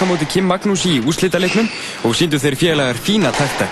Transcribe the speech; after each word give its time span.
á 0.00 0.06
móti 0.08 0.26
Kim 0.26 0.46
Magnús 0.48 0.86
í 0.88 0.98
úslítaleiknum 1.04 1.68
og 2.04 2.16
síndu 2.16 2.40
þeir 2.40 2.56
félagar 2.56 2.98
fína 2.98 3.32
takta. 3.32 3.68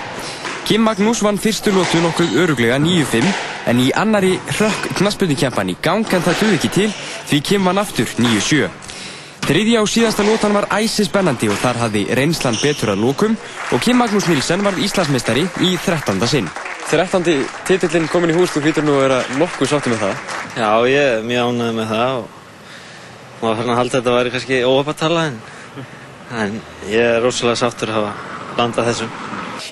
Kim 0.69 0.85
Magnús 0.85 1.23
vann 1.25 1.41
fyrstu 1.41 1.73
lótu 1.73 2.01
nokkuð 2.05 2.37
öruglega 2.43 2.77
9-5 2.77 3.25
en 3.73 3.81
í 3.81 3.89
annari 3.97 4.35
hrökk 4.51 4.91
knaspunnikjampan 4.99 5.73
í 5.73 5.77
gang 5.83 6.05
en 6.13 6.25
það 6.27 6.43
duð 6.43 6.59
ekki 6.59 6.71
til 6.75 6.91
því 7.31 7.41
Kim 7.51 7.65
vann 7.65 7.81
aftur 7.81 8.09
9-7. 8.19 8.69
Þriðja 9.49 9.81
og 9.81 9.89
síðasta 9.89 10.25
lótan 10.29 10.53
var 10.53 10.67
æsi 10.77 11.07
spennandi 11.09 11.49
og 11.49 11.57
þar 11.63 11.79
hafði 11.87 12.03
reynslan 12.13 12.59
betur 12.61 12.93
að 12.93 13.01
lókum 13.01 13.37
og 13.73 13.81
Kim 13.81 13.97
Magnús 13.97 14.29
Nilsen 14.29 14.61
var 14.67 14.77
Íslandsmeistari 14.77 15.47
í 15.65 15.71
13. 15.87 16.21
sinn. 16.29 16.51
13. 16.91 17.47
titillinn 17.69 18.09
komin 18.13 18.35
í 18.35 18.37
hús, 18.37 18.53
þú 18.53 18.67
hlýtur 18.67 18.85
nú 18.85 18.99
að 18.99 19.07
vera 19.07 19.23
nokkuð 19.41 19.71
sáttið 19.71 19.95
með 19.95 20.05
það. 20.05 20.27
Já, 20.57 20.69
ég 20.93 21.15
er 21.15 21.25
mjög 21.25 21.49
ánægð 21.49 21.79
með 21.79 21.95
það 21.95 22.19
og 22.19 22.37
maður 23.41 23.59
fann 23.63 23.73
að 23.73 23.81
halda 23.81 23.89
að 23.89 23.99
þetta 23.99 24.15
væri 24.19 24.35
kannski 24.35 24.61
óöpatala 24.69 25.25
en, 25.31 25.41
en 26.37 26.61
ég 26.89 27.01
er 27.01 27.23
rosalega 27.25 27.63
sáttur 27.63 27.93
að 27.93 28.01
hafa 28.01 28.59
landað 28.59 28.91
þessum. 28.93 29.13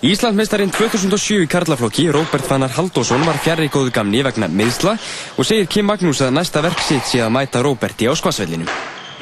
Íslandsmeistarinn 0.07 0.73
2007 0.75 1.45
í 1.45 1.49
karlaflokki, 1.51 2.09
Róbert 2.13 2.47
Fannar 2.47 2.73
Haldósson, 2.75 3.23
var 3.27 3.39
fjarrri 3.43 3.69
góðu 3.73 3.93
gamni 3.95 4.23
vegna 4.27 4.49
miðsla 4.51 4.97
og 5.39 5.47
segir 5.47 5.69
Kim 5.71 5.87
Magnús 5.89 6.21
að 6.25 6.35
næsta 6.37 6.63
verk 6.65 6.83
sitt 6.85 7.07
sé 7.09 7.23
að 7.25 7.33
mæta 7.37 7.63
Róberti 7.65 8.09
á 8.11 8.13
skvassvellinu. 8.19 8.67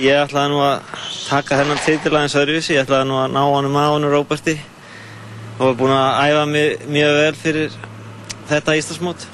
Ég 0.03 0.25
ætlaði 0.25 0.51
nú 0.51 0.63
að 0.65 0.81
taka 1.29 1.61
hennan 1.61 1.83
títil 1.85 2.15
aðeins 2.15 2.35
öðruvísi, 2.41 2.75
ég 2.75 2.87
ætlaði 2.87 3.11
nú 3.11 3.21
að 3.21 3.37
ná 3.37 3.43
honum 3.45 3.79
á 3.79 3.85
honum 3.93 4.15
Róberti 4.15 4.57
og 5.59 5.69
var 5.69 5.79
búinn 5.79 5.95
að 5.95 6.33
æfa 6.33 6.47
mig 6.51 6.89
mjög 6.91 7.19
vel 7.21 7.37
fyrir 7.39 7.79
þetta 8.51 8.79
Íslandsmót 8.81 9.29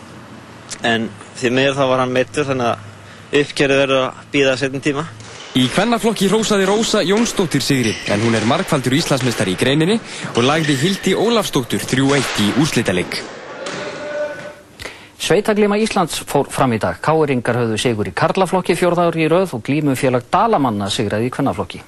en 0.85 1.09
því 1.41 1.55
meður 1.57 1.79
þá 1.79 1.85
var 1.95 2.05
hann 2.05 2.15
meittur 2.15 2.49
þannig 2.51 2.75
að 2.75 3.41
uppkerið 3.41 3.81
verður 3.85 4.05
að 4.05 4.23
býða 4.35 4.53
að 4.53 4.63
setjum 4.65 4.85
tíma. 4.85 5.07
Í 5.51 5.65
hvennaflokki 5.67 6.29
rósaði 6.31 6.67
Rósa 6.69 7.01
Jónsdóttir 7.03 7.63
sigri 7.67 7.91
en 8.15 8.21
hún 8.23 8.37
er 8.39 8.45
markfaldur 8.47 8.95
Íslandsmeistari 8.95 9.57
í 9.57 9.59
greininni 9.59 9.97
og 10.31 10.45
lagði 10.47 10.77
Hildi 10.79 11.15
Ólafsdóttur 11.19 11.83
3-1 11.91 12.29
í 12.45 12.47
úrslitalegg. 12.63 13.17
Sveitaglima 15.19 15.81
Íslands 15.83 16.23
fór 16.23 16.47
fram 16.55 16.77
í 16.77 16.79
dag. 16.79 17.01
Káeringar 17.03 17.59
höfðu 17.65 17.81
sigur 17.83 18.07
í 18.07 18.15
karlaflokki 18.15 18.77
fjórðári 18.79 19.25
í 19.25 19.33
rauð 19.33 19.57
og 19.59 19.65
glímufélag 19.67 20.31
Dalamanna 20.31 20.87
sigraði 20.87 21.27
í 21.27 21.35
hvennaflokki. 21.35 21.83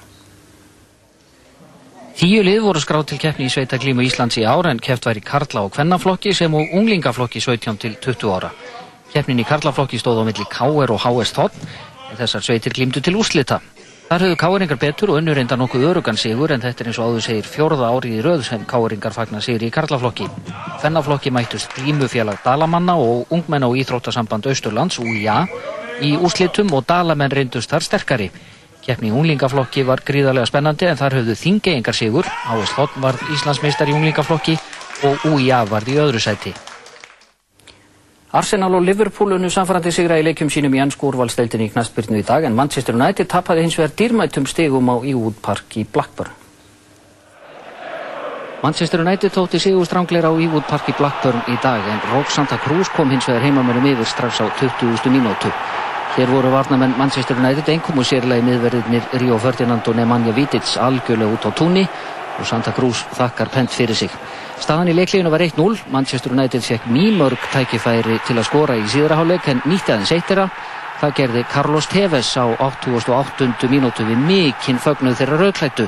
Tíu 2.19 2.43
lið 2.43 2.67
voru 2.67 2.83
skráð 2.83 3.07
til 3.13 3.21
keppni 3.23 3.47
í 3.47 3.55
Sveitaglímu 3.55 4.03
Íslands 4.03 4.41
í 4.43 4.43
ára 4.43 4.75
en 4.75 4.83
keppt 4.83 5.07
var 5.07 5.15
í 5.15 5.23
karla- 5.23 5.63
og 5.63 5.71
hvennaflokki 5.79 6.35
sem 6.35 6.51
og 6.53 6.75
unglingaflokki 6.75 7.39
17 7.39 7.79
til 7.79 7.95
20 7.95 8.35
ára. 8.35 8.51
Keppnin 9.15 9.39
í 9.39 9.47
karlaflokki 9.47 10.03
stóð 10.03 10.19
á 10.19 10.23
milli 10.27 10.51
K.R. 10.51 10.91
og 10.91 10.99
H.S. 10.99 11.31
Tótt 11.31 11.92
þessar 12.19 12.45
sveitir 12.45 12.75
glýmdu 12.75 13.01
til 13.03 13.15
úslita. 13.19 13.59
Þar 14.09 14.25
höfðu 14.27 14.37
K.R.ingar 14.37 14.77
betur 14.77 15.11
og 15.13 15.19
önnur 15.21 15.39
enda 15.41 15.55
nokkuð 15.57 15.85
örugan 15.89 16.17
sigur 16.19 16.51
en 16.53 16.61
þetta 16.61 16.83
er 16.83 16.89
eins 16.91 16.97
og 17.01 17.07
áður 17.07 17.23
segir 17.25 17.47
fjórða 17.49 17.87
árið 17.95 18.17
í 18.17 18.23
rauð 18.25 18.43
sem 18.45 18.65
K.R.ingar 18.69 19.15
fagnar 19.15 19.41
sigri 19.41 19.69
í 19.71 19.73
karlaflokki. 19.73 20.27
Fennaflokki 20.83 21.31
mættust 21.33 21.73
glímufélag 21.77 22.43
Dalamanna 22.43 22.97
og 23.01 23.31
ungmenn 23.33 23.65
og 23.65 23.77
íþróttasamband 23.79 24.49
Austurlands, 24.51 24.99
UIA, 24.99 25.39
í 26.03 26.13
úslitum 26.19 26.75
og 26.77 26.85
Dalamenn 26.89 27.33
reyndust 27.33 27.71
þar 27.73 27.87
sterkari. 27.87 28.29
Keppni 28.83 29.09
í 29.09 29.15
unglingaflokki 29.15 29.85
var 29.87 30.03
gríðarlega 30.03 30.51
spennandi 30.51 30.91
en 30.91 30.99
þar 30.99 31.17
höfðu 31.21 31.37
þingeingar 31.39 31.95
sigur, 31.95 32.27
H.S. 32.27 32.75
Tótt 32.75 32.99
var 33.01 33.17
Íslandsmeistar 33.31 33.89
í 33.89 33.95
unglingaflokki 33.95 34.59
og 35.07 35.25
UIA 35.31 35.63
var 35.71 35.87
í 35.87 35.97
öðru 36.03 36.21
sæti. 36.21 36.53
Arsenal 38.33 38.73
og 38.73 38.81
Liverpool 38.81 39.35
unnu 39.35 39.49
samfærandi 39.53 39.91
sigra 39.93 40.15
í 40.17 40.23
leikjum 40.25 40.49
sínum 40.49 40.73
í 40.73 40.79
ennsku 40.81 41.05
úrvalsteildinni 41.05 41.67
í 41.69 41.71
knastbyrnu 41.75 42.17
í 42.17 42.23
dag 42.25 42.47
en 42.47 42.55
Manchester 42.57 42.95
United 42.97 43.29
tapaði 43.29 43.67
hins 43.67 43.75
vegar 43.77 43.93
dýrmættum 43.99 44.47
stigum 44.49 44.89
á 44.89 44.97
Ewood 45.05 45.37
Park 45.45 45.77
í 45.77 45.83
Blackburn. 45.85 46.33
Manchester 48.63 49.03
United 49.05 49.35
tótti 49.35 49.61
sigur 49.61 49.85
strángleira 49.85 50.33
á 50.33 50.33
Ewood 50.33 50.65
Park 50.65 50.89
í 50.89 50.97
Blackburn 50.97 51.45
í 51.45 51.59
dag 51.61 51.85
en 51.93 52.01
Rock 52.09 52.33
Santa 52.33 52.57
Cruz 52.57 52.89
kom 52.89 53.13
hins 53.13 53.29
vegar 53.29 53.45
heimamennum 53.45 53.85
yfir 53.91 54.09
strax 54.09 54.41
á 54.41 54.49
20. 54.49 55.13
mínútu. 55.13 55.53
Hér 56.17 56.33
voru 56.33 56.49
varnamenn 56.49 56.97
Manchester 56.97 57.37
United 57.37 57.69
einkom 57.69 58.01
og 58.01 58.09
sérlega 58.09 58.41
í 58.41 58.47
miðverðinir 58.49 59.13
Rio 59.21 59.37
Ferdinand 59.37 59.85
og 59.85 59.95
Nemanja 60.01 60.33
Vidic 60.33 60.73
algjörlega 60.81 61.37
út 61.37 61.45
á 61.45 61.51
túnni 61.53 61.85
og 62.39 62.47
Santa 62.47 62.73
Cruz 62.75 63.03
þakkar 63.17 63.51
pent 63.53 63.73
fyrir 63.73 63.97
sig. 63.97 64.13
Staðan 64.63 64.91
í 64.91 64.95
leikleginu 64.95 65.31
var 65.33 65.43
1-0, 65.43 65.89
Manchester 65.91 66.31
United 66.31 66.63
fekk 66.63 66.87
mýmörg 66.93 67.49
tækifæri 67.51 68.19
til 68.27 68.37
að 68.37 68.47
skora 68.47 68.77
í 68.79 68.85
síðraháleik 68.91 69.49
en 69.51 69.61
nýtti 69.67 69.93
aðeins 69.93 70.13
eitira. 70.15 70.47
Það 71.01 71.15
gerði 71.17 71.45
Carlos 71.51 71.87
Tevez 71.91 72.29
á 72.39 72.45
88. 72.63 73.67
mínútu 73.67 74.05
við 74.07 74.21
mikinn 74.23 74.79
fögnuð 74.79 75.17
þeirra 75.19 75.39
rauklættu. 75.41 75.87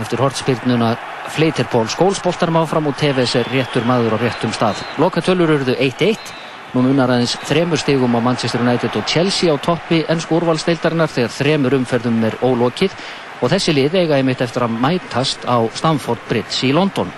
Eftir 0.00 0.22
hortspilnuna 0.22 0.94
fleitir 1.34 1.66
Pól 1.68 1.88
skólsbóltarum 1.90 2.60
áfram 2.62 2.88
og 2.88 2.96
Tevez 2.96 3.34
er 3.36 3.50
réttur 3.52 3.84
maður 3.84 4.16
á 4.16 4.18
réttum 4.22 4.54
stað. 4.54 4.80
Lokatölur 5.02 5.50
eruðu 5.58 5.76
1-1. 5.76 6.32
Nú 6.70 6.84
munar 6.86 7.10
aðeins 7.10 7.34
þremur 7.48 7.80
stegum 7.82 8.14
á 8.14 8.20
Manchester 8.22 8.62
United 8.62 8.94
og 8.94 9.06
Chelsea 9.10 9.50
á 9.50 9.58
toppi 9.58 10.04
ennsku 10.06 10.38
úrvalsteildarinnar 10.38 11.10
þegar 11.10 11.34
þremur 11.34 11.76
umferðum 11.80 12.22
er 12.28 12.36
ólokið 12.46 12.94
og 13.40 13.50
þessi 13.52 13.74
lið 13.76 13.98
eiga 14.02 14.20
einmitt 14.20 14.44
eftir 14.44 14.66
að 14.66 14.78
mætast 14.82 15.44
á 15.48 15.64
Stamford 15.74 16.22
Bridge 16.28 16.68
í 16.68 16.72
London. 16.76 17.10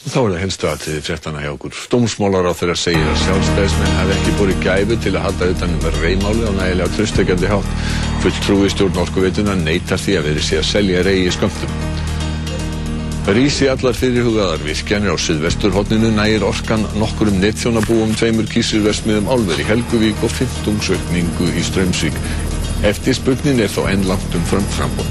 Og 0.00 0.08
þá 0.08 0.20
er 0.20 0.30
það 0.32 0.40
helstu 0.40 0.68
aðtiði 0.70 1.00
fréttana 1.04 1.42
hjá 1.44 1.50
okkur. 1.52 1.80
Dómsmálar 1.92 2.46
á 2.48 2.56
þeirra 2.56 2.76
segir 2.80 3.04
að 3.04 3.18
sjálfstæðismenn 3.20 3.98
hafi 3.98 4.14
ekki 4.16 4.36
borið 4.38 4.62
gæfu 4.64 4.96
til 5.04 5.12
að 5.12 5.24
halda 5.26 5.48
utanum 5.52 5.98
reymáli 6.00 6.46
á 6.48 6.52
nægilega 6.56 6.94
tröstekjandi 6.96 7.50
hátt. 7.50 7.74
Fulltrúi 8.24 8.70
stjórn 8.72 9.02
orkuveituna 9.04 9.58
neytar 9.60 10.00
því 10.00 10.16
að 10.16 10.30
veri 10.30 10.46
sé 10.46 10.60
að 10.62 10.70
selja 10.70 11.02
rey 11.04 11.26
í 11.26 11.34
skömmtum. 11.36 11.74
Rísi 13.30 13.68
allar 13.68 13.94
fyrirhugaðar 13.94 14.62
virkjanir 14.64 15.12
á 15.12 15.16
suðvesturhóttinu 15.20 16.08
nægir 16.16 16.46
orkan 16.48 16.86
nokkur 16.98 17.28
um 17.30 17.36
nettþjónabúum, 17.42 18.16
tveimur 18.16 18.48
kísirversmiðum 18.50 19.28
álver 19.28 19.60
í 19.60 19.66
Helguvík 19.68 20.24
og 20.24 20.32
15 20.32 20.80
sökningu 20.88 21.50
í 21.52 21.66
Strömsvík. 21.68 22.16
Eftir 22.80 23.12
spurnin 23.12 23.60
er 23.60 23.68
þó 23.68 23.82
enn 23.90 24.06
langt 24.08 24.32
um 24.32 24.44
framframbóð. 24.48 25.08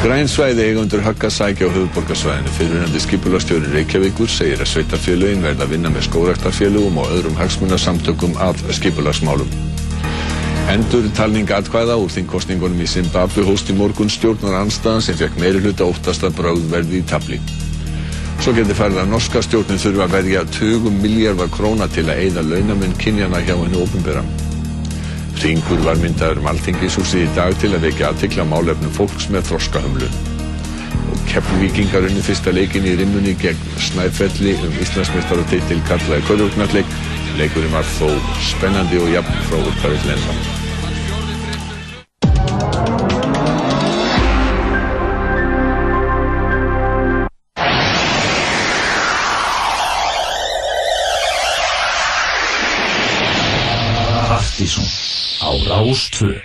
Grænsvæði 0.00 0.64
eigundur 0.64 1.02
Hagga 1.04 1.28
sækja 1.30 1.68
á 1.68 1.74
höfuborgarsvæðinu 1.76 2.54
fyrirhandi 2.56 3.02
skipulastjóri 3.04 3.70
Reykjavíkur 3.74 4.32
segir 4.32 4.64
að 4.64 4.70
sveitarfélögin 4.72 5.44
verða 5.44 5.68
að 5.68 5.76
vinna 5.76 5.92
með 5.94 6.08
skóraktarfélögum 6.08 6.98
og 7.02 7.14
öðrum 7.14 7.38
hagsmunarsamtökum 7.38 8.34
af 8.42 8.64
skipularsmálum. 8.80 9.54
Endur 10.74 11.06
talning 11.14 11.54
atkvæða 11.54 12.00
úr 12.02 12.10
þingkostningunum 12.16 12.82
í 12.82 12.90
Zimbabwe 12.96 13.46
hóst 13.46 13.70
í 13.70 13.78
morgun 13.78 14.10
stjórnar 14.10 14.58
anstaðan 14.64 15.06
sem 15.06 15.22
fekk 15.22 15.38
meiri 15.38 15.62
hluta 15.62 15.86
óttast 15.86 16.26
að 16.26 16.38
bráðverði 16.42 16.98
í 16.98 17.06
tabli. 17.06 17.42
Svo 18.42 18.56
getur 18.58 18.78
farið 18.78 19.04
að 19.04 19.12
norska 19.14 19.46
stjórnin 19.46 19.82
þurfa 19.82 20.08
að 20.08 20.14
verja 20.18 20.46
20 20.58 21.02
miljardar 21.02 21.50
króna 21.54 21.90
til 21.94 22.08
að 22.08 22.24
eigða 22.24 22.48
launamenn 22.54 22.96
kynjana 22.98 23.44
hjá 23.44 23.54
hennu 23.54 23.84
ópenbera. 23.84 24.24
Ringur 25.38 25.80
var 25.86 25.98
myndaður 26.02 26.42
um 26.42 26.48
alþingishúsið 26.50 27.22
í 27.24 27.30
dag 27.36 27.54
til 27.62 27.70
að 27.72 27.86
vekja 27.86 28.10
aðtikla 28.10 28.44
málefnum 28.50 28.92
fólks 28.96 29.30
með 29.32 29.46
þroskahömlu. 29.50 30.10
Og 31.12 31.24
keppvíkingar 31.30 32.08
unni 32.10 32.24
fyrsta 32.26 32.54
leikin 32.54 32.88
í 32.90 32.96
rimmunni 33.00 33.36
gegn 33.40 33.74
Snæfelli 33.88 34.56
um 34.66 34.80
Íslandsmeistaratitil 34.84 35.82
kallaði 35.88 36.26
Körðugnarleik. 36.28 36.96
Leikurinn 37.40 37.76
var 37.76 37.86
þó 37.98 38.08
spennandi 38.52 39.00
og 39.00 39.12
jafn 39.14 39.44
frá 39.48 39.62
upphafi 39.62 40.02
til 40.02 40.18
enda. 40.18 40.60
Á 55.40 55.50
Rástvö 55.66 56.36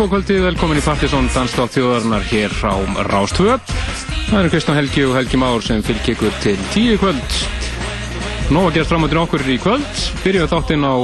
Já, 0.00 0.06
góð 0.06 0.14
kvöldið, 0.14 0.38
velkomin 0.46 0.78
í 0.80 0.80
Partisón 0.80 1.26
Danstátt 1.28 1.74
þjóðarinnar 1.74 2.22
hér 2.24 2.54
á 2.64 2.72
Rástvö. 3.04 3.58
Það 4.30 4.38
eru 4.38 4.50
Kristján 4.54 4.76
Helgi 4.78 5.02
og 5.04 5.16
Helgi 5.18 5.36
Már 5.36 5.60
sem 5.60 5.82
fylgir 5.84 6.14
ykkur 6.14 6.38
til 6.40 6.54
tíu 6.72 6.94
kvöld. 6.96 7.34
Nó 8.48 8.62
að 8.62 8.78
gerast 8.78 8.94
fram 8.94 9.04
á 9.04 9.12
til 9.12 9.18
okkur 9.20 9.42
í 9.44 9.58
kvöld. 9.60 9.98
Byrjuð 10.22 10.54
þáttinn 10.54 10.86
á 10.88 10.96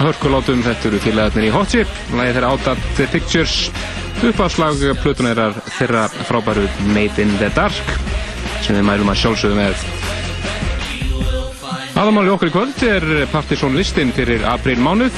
hörkulátum, 0.00 0.64
þetta 0.66 0.90
eru 0.90 0.98
félagarnir 1.04 1.46
í 1.46 1.52
Hot 1.54 1.70
Chip. 1.70 1.92
Læði 2.10 2.32
þeirra 2.34 2.50
Out 2.50 2.66
the 2.98 3.06
Pictures. 3.12 3.54
Uppáslag 4.26 4.82
plutunerar 5.04 5.54
þeirra 5.76 6.08
frábæru 6.10 6.66
Made 6.90 7.22
in 7.22 7.36
the 7.38 7.52
Dark 7.54 7.94
sem 8.64 8.74
við 8.74 8.88
mælum 8.90 9.12
að 9.14 9.20
sjálfsögðu 9.22 9.60
með. 9.60 9.86
Aðamáli 11.94 12.34
okkur 12.34 12.50
í 12.50 12.56
kvöld 12.58 12.82
er 12.90 13.06
Partisón 13.30 13.78
listin 13.78 14.10
fyrir 14.18 14.42
april 14.50 14.82
mánuð. 14.82 15.14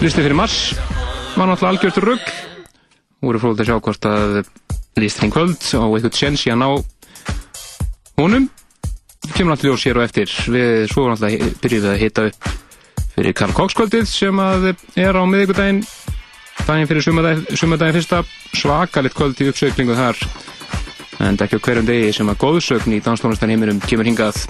Listin 0.00 0.24
fyrir 0.24 0.40
mars 0.40 0.72
var 1.36 1.48
náttúrulega 1.48 1.70
algjört 1.72 1.98
rugg 2.02 2.32
og 3.22 3.28
voru 3.28 3.40
fróðið 3.40 3.62
að 3.62 3.68
sjá 3.68 3.76
hvort 3.86 4.06
að 4.08 4.34
listin 5.00 5.32
kvöld 5.32 5.62
á 5.62 5.84
eitthvað 5.86 6.34
í 6.34 6.50
að 6.52 6.58
ná 6.60 6.68
honum. 8.18 8.48
Kemur 9.32 9.54
náttúrulega 9.54 9.70
ljós 9.70 9.86
hér 9.86 10.00
og 10.00 10.04
eftir. 10.04 10.34
Við 10.52 10.90
svo 10.92 11.06
náttúrulega 11.08 11.52
byrjuðum 11.62 11.88
við 11.88 11.94
að 11.94 12.02
hita 12.02 12.26
upp 12.28 12.50
fyrir 13.14 13.36
Karl 13.38 13.54
Cox 13.56 13.76
kvöldið 13.78 14.04
sem 14.10 14.42
er 14.42 15.16
á 15.16 15.22
miðugudaginn 15.24 15.80
daginn 16.66 16.90
fyrir 16.90 17.06
sumardaginn 17.06 17.96
fyrsta. 17.96 18.22
Svakalitt 18.52 19.16
kvöld 19.16 19.40
í 19.40 19.48
uppsöklingu 19.52 19.96
þar. 19.96 20.20
En 21.22 21.38
ekki 21.40 21.56
á 21.56 21.64
hverjum 21.64 21.88
degi 21.88 22.12
sem 22.18 22.28
að 22.28 22.40
góðsögn 22.42 22.98
í 22.98 23.00
danstónlistan 23.04 23.54
heiminum 23.54 23.80
kemur 23.80 24.10
hingað. 24.10 24.44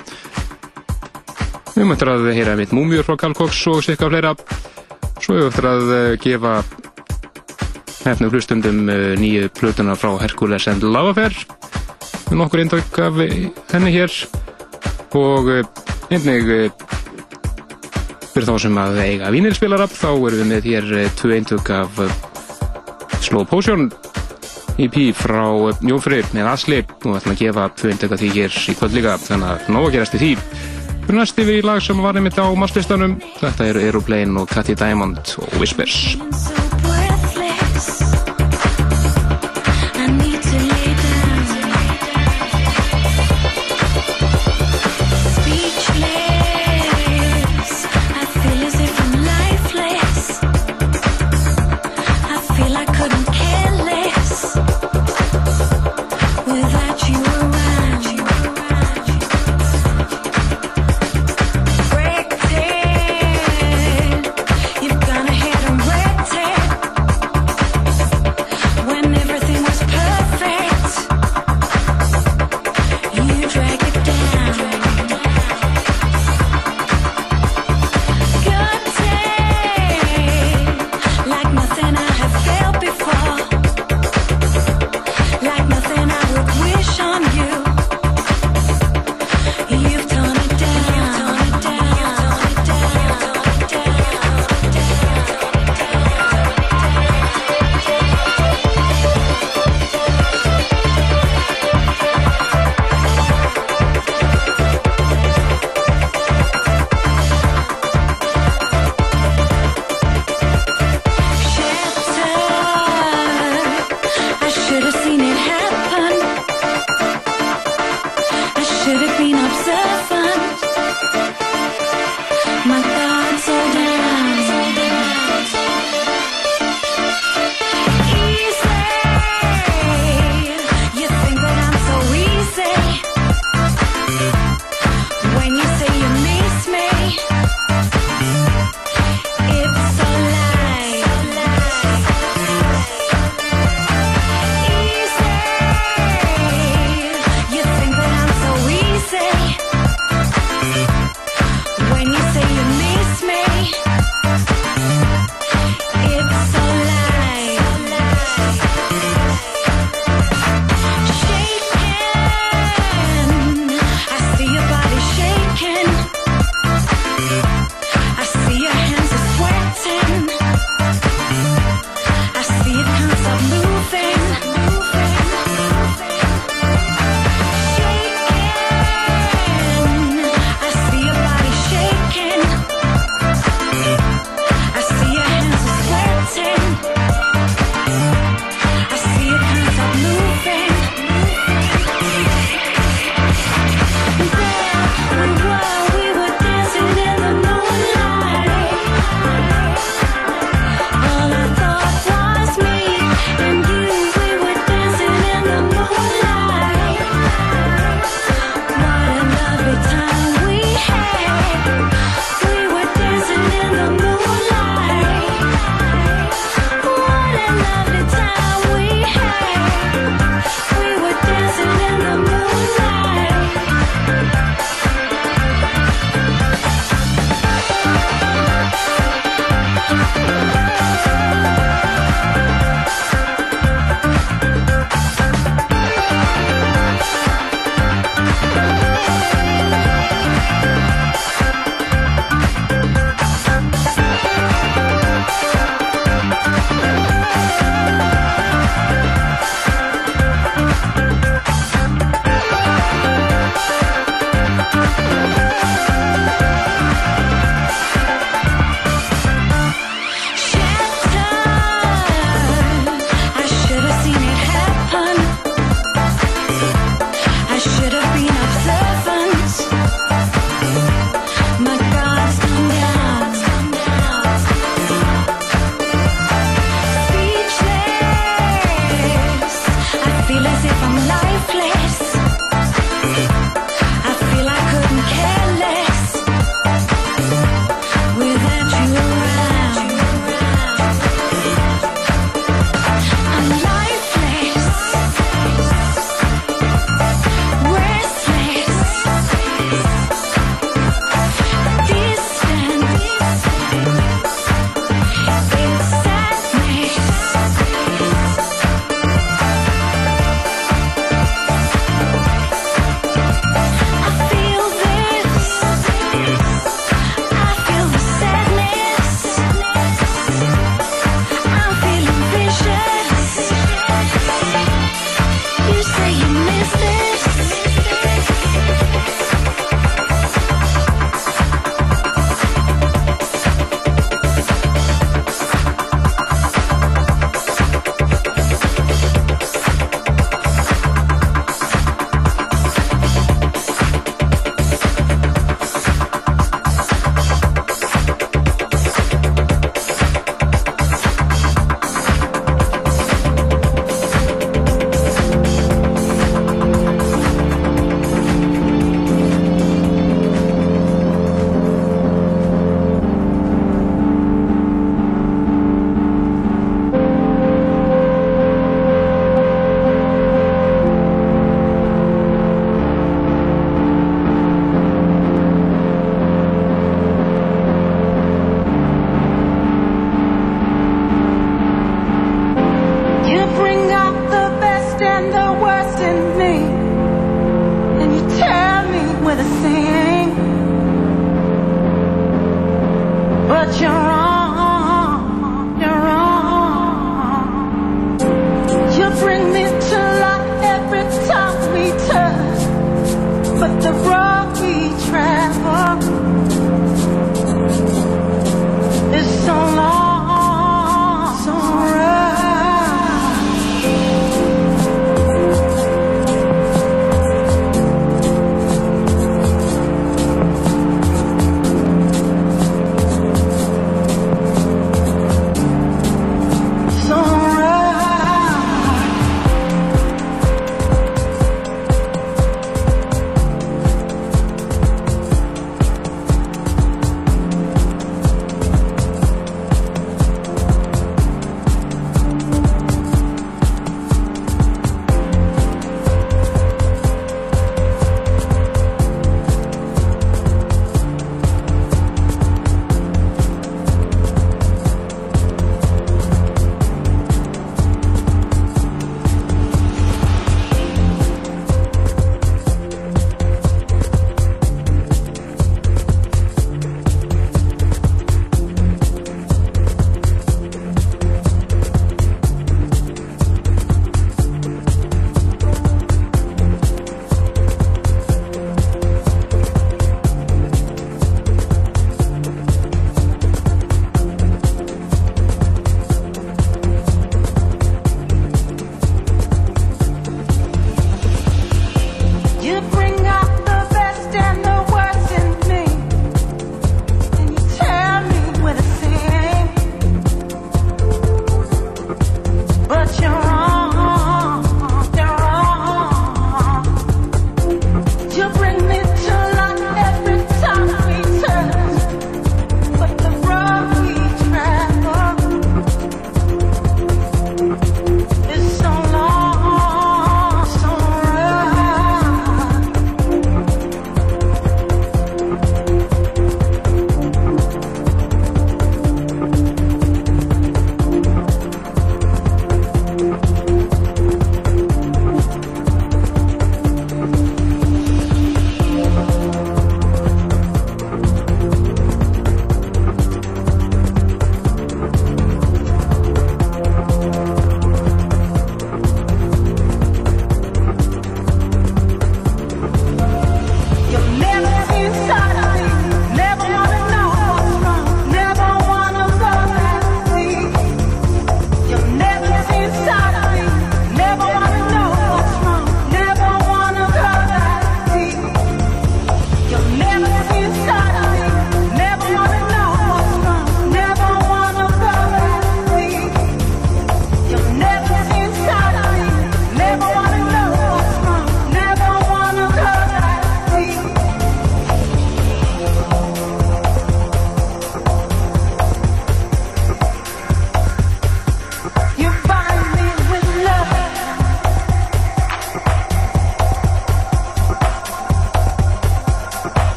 Við 1.76 1.88
möttum 1.88 2.12
að 2.16 2.32
heyra 2.34 2.58
mitt 2.58 2.74
múmjur 2.74 3.06
frá 3.06 3.16
Karl 3.20 3.38
Cox 3.38 3.62
og 3.70 3.84
sikka 3.84 4.10
fleira 4.10 4.34
Svo 5.22 5.36
hefur 5.38 5.52
eftir 5.52 5.66
að 5.70 5.90
eh, 5.94 6.14
gefa 6.18 6.52
hefnum 8.02 8.32
hlustundum 8.34 8.88
eh, 8.90 9.12
nýju 9.20 9.52
plötuna 9.54 9.94
frá 9.94 10.16
Hercules 10.18 10.66
and 10.66 10.82
Love 10.82 11.12
Affair. 11.12 11.36
Með 12.26 12.40
nokkur 12.40 12.62
eindök 12.64 12.98
af 13.04 13.20
henni 13.70 13.92
hér. 13.94 14.16
Og 15.14 15.52
eh, 15.54 15.70
einnig 16.10 16.50
fyrir 18.32 18.48
þá 18.48 18.54
sem 18.64 18.82
að 18.82 18.98
eiga 19.04 19.30
vínilspilarab 19.30 19.94
þá 19.94 20.08
erum 20.10 20.42
við 20.42 20.50
með 20.50 20.68
hér 20.72 20.90
tvö 21.20 21.38
eindök 21.38 21.70
af 21.76 22.02
Slow 23.22 23.46
Potion 23.46 23.92
EP 24.82 24.98
frá 25.14 25.46
Jófri 25.86 26.24
með 26.34 26.50
Asli. 26.56 26.82
Og 27.06 27.20
ætlum 27.20 27.36
að 27.36 27.44
gefa 27.46 27.70
tvö 27.78 27.94
eindök 27.94 28.18
af 28.18 28.24
því 28.24 28.34
hér 28.40 28.62
í 28.74 28.78
kvöld 28.80 28.98
líka 28.98 29.18
þannig 29.22 29.54
að 29.54 29.74
nóg 29.76 29.92
að 29.92 30.00
gerast 30.00 30.18
í 30.18 30.24
því 30.24 30.36
Fyrir 31.12 31.26
næst 31.26 31.40
yfir 31.42 31.58
í 31.60 31.64
lag 31.68 31.82
sem 31.84 31.98
var 32.00 32.16
einmitt 32.16 32.38
á 32.40 32.48
masslistanum. 32.56 33.18
Þetta 33.36 33.68
eru 33.68 33.84
Aeroplane 33.84 34.32
og 34.40 34.48
Cathy 34.48 34.72
Diamond 34.80 35.36
og 35.44 35.60
Whispers. 35.60 36.61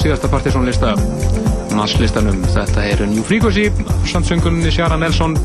Síðasta 0.00 0.28
partysónlista 0.32 0.94
masslistanum. 1.74 2.42
Þetta 2.54 2.84
er 2.86 3.02
New 3.10 3.24
Frequency, 3.26 3.68
sandsöngunni 4.10 4.72
Sjara 4.74 4.98
Nelson 5.00 5.36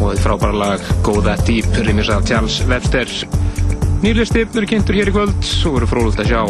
og 0.00 0.18
frábæra 0.22 0.54
lag 0.54 0.84
Go 1.06 1.20
That 1.24 1.44
Deep, 1.48 1.68
rýmis 1.86 2.10
af 2.12 2.26
Charles 2.28 2.60
Webster. 2.68 3.10
Nýrlisti 4.04 4.44
verður 4.44 4.68
kynntur 4.70 4.98
hér 4.98 5.10
í 5.10 5.14
kvöld 5.14 5.48
og 5.68 5.76
verður 5.78 5.90
fróðult 5.92 6.22
að 6.22 6.30
sjá 6.32 6.42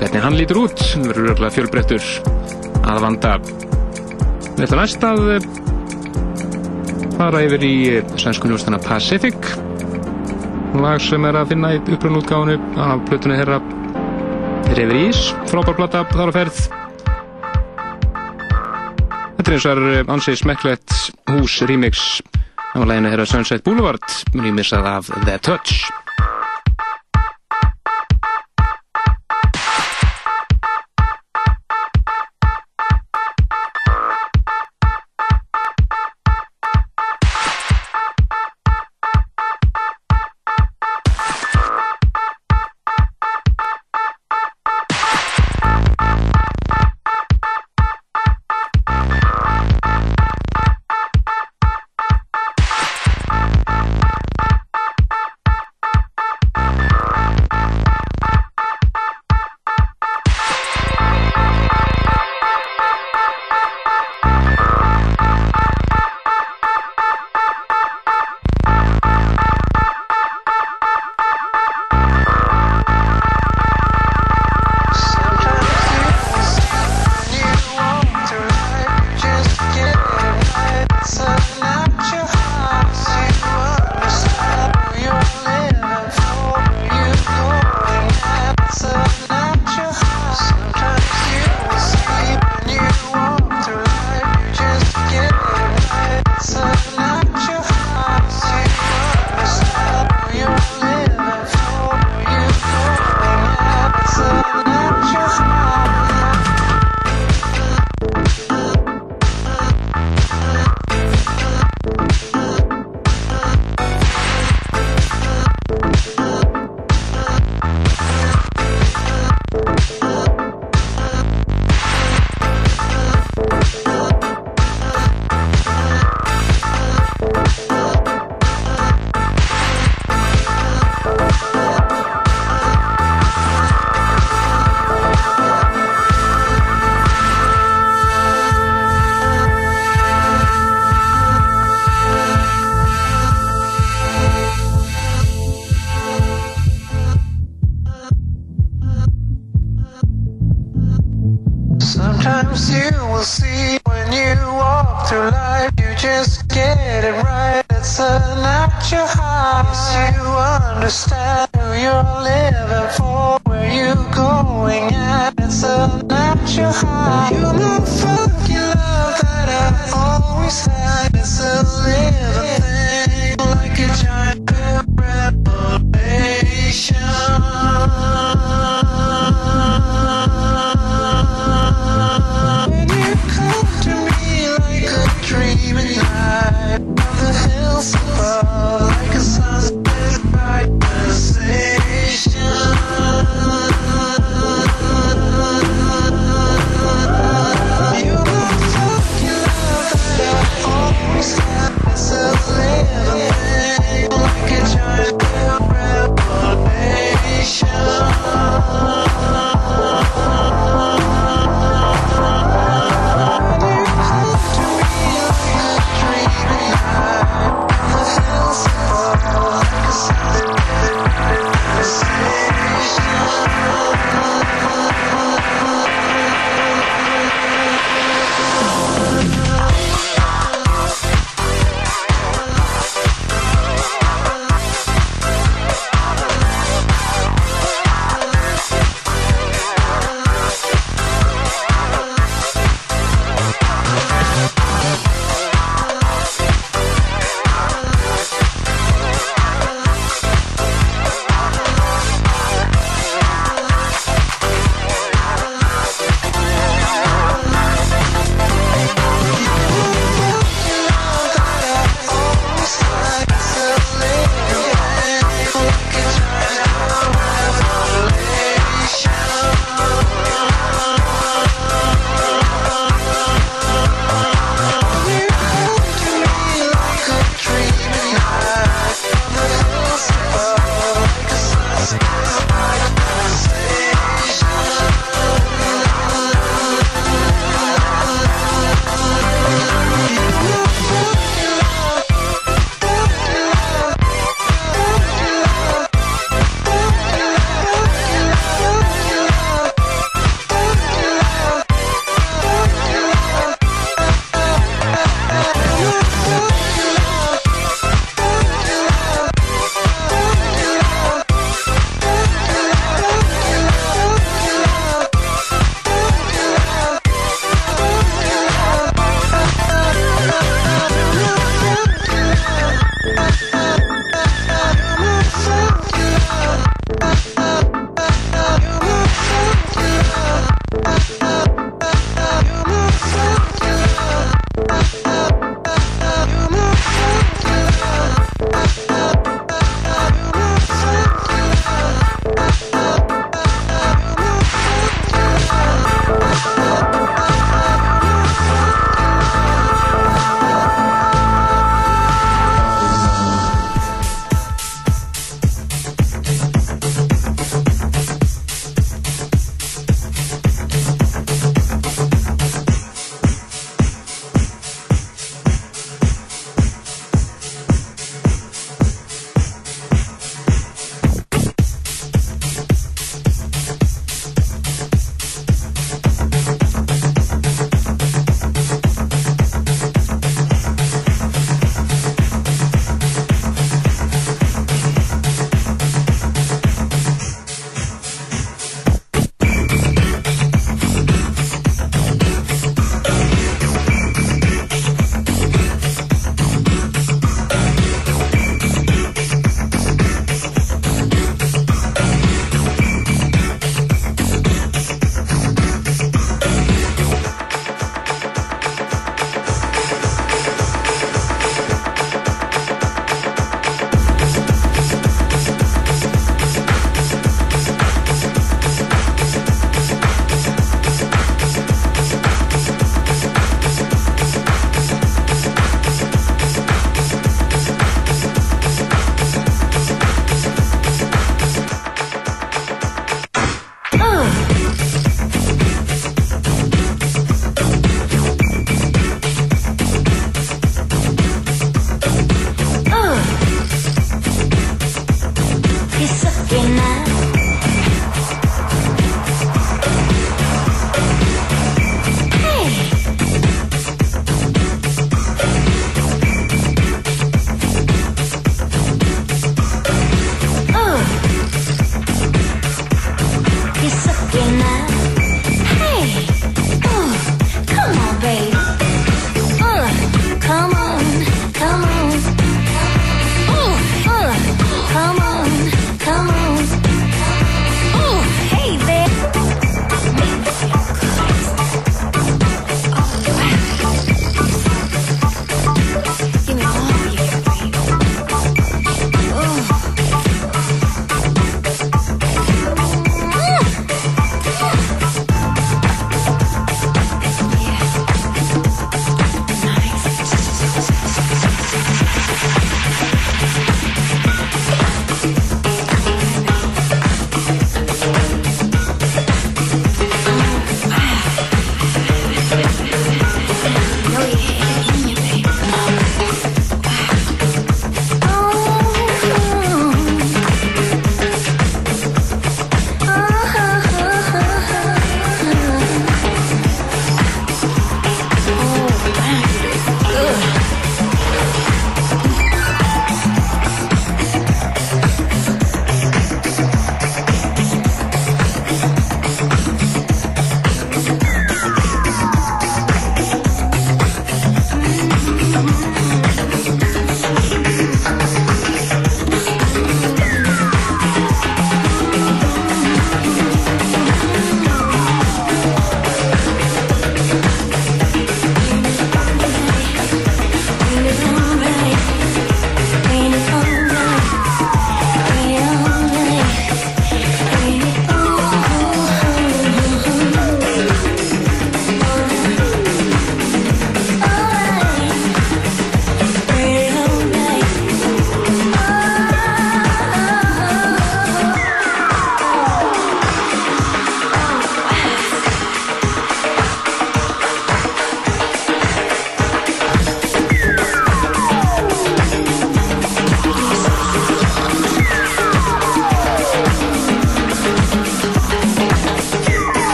hvernig 0.00 0.24
hann 0.24 0.38
lítur 0.38 0.62
út. 0.64 0.82
Verður 0.96 1.32
örgulega 1.34 1.54
fjölbrettur 1.58 2.10
að 2.86 3.02
vanda. 3.04 3.36
Við 4.56 4.66
ætlum 4.66 4.82
næst 4.82 5.06
að 5.06 5.22
fara 7.16 7.46
yfir 7.46 7.64
í 7.64 7.76
svenskunjóstana 8.16 8.80
Pacific 8.84 9.54
lag 10.76 11.00
sem 11.00 11.24
er 11.24 11.38
að 11.40 11.54
finna 11.54 11.72
í 11.76 11.80
uppröðnútgáðinu 11.80 12.80
af 12.84 13.04
plötunni 13.08 13.38
þeirra 13.40 13.60
Reyfir 14.76 15.08
Ís, 15.08 15.18
frábár 15.48 15.72
platta 15.78 16.02
þar 16.10 16.28
á 16.28 16.34
ferð. 16.36 16.58
Þetta 19.38 19.46
er 19.46 19.54
eins 19.54 19.64
og 19.64 19.70
er 19.72 20.10
ansið 20.12 20.36
smekklegt 20.42 20.96
hús 21.32 21.54
remix. 21.64 22.02
Af 22.76 22.84
læginu 22.84 23.14
þeirra 23.14 23.26
Sunset 23.30 23.64
Boulevard 23.64 24.04
rýmisað 24.36 24.90
af 24.90 25.08
The 25.24 25.38
Touch 25.40 26.05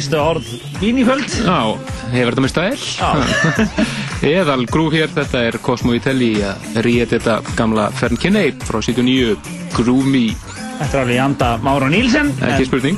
Fyrstu 0.00 0.16
orð 0.16 0.46
Víniföld 0.80 1.28
Já, 1.44 1.76
hefur 2.08 2.32
þetta 2.32 2.42
með 2.46 2.52
stæl 2.54 4.28
Eðal 4.30 4.62
grúf 4.70 4.94
hér, 4.96 5.10
þetta 5.12 5.42
er 5.50 5.58
Cosmo 5.60 5.92
Italy 5.92 6.30
að 6.40 6.78
ríða 6.86 7.08
þetta 7.10 7.34
gamla 7.58 7.90
Fern 7.98 8.16
Kinney 8.20 8.54
frá 8.64 8.78
79 8.80 9.34
Groove 9.74 10.06
Me, 10.08 10.22
Þetta 10.78 10.88
er 10.88 11.02
alveg 11.02 11.18
í 11.18 11.20
anda 11.20 11.50
Mára 11.60 11.90
Nílsen 11.92 12.32
ekki 12.48 12.70
spurning. 12.70 12.96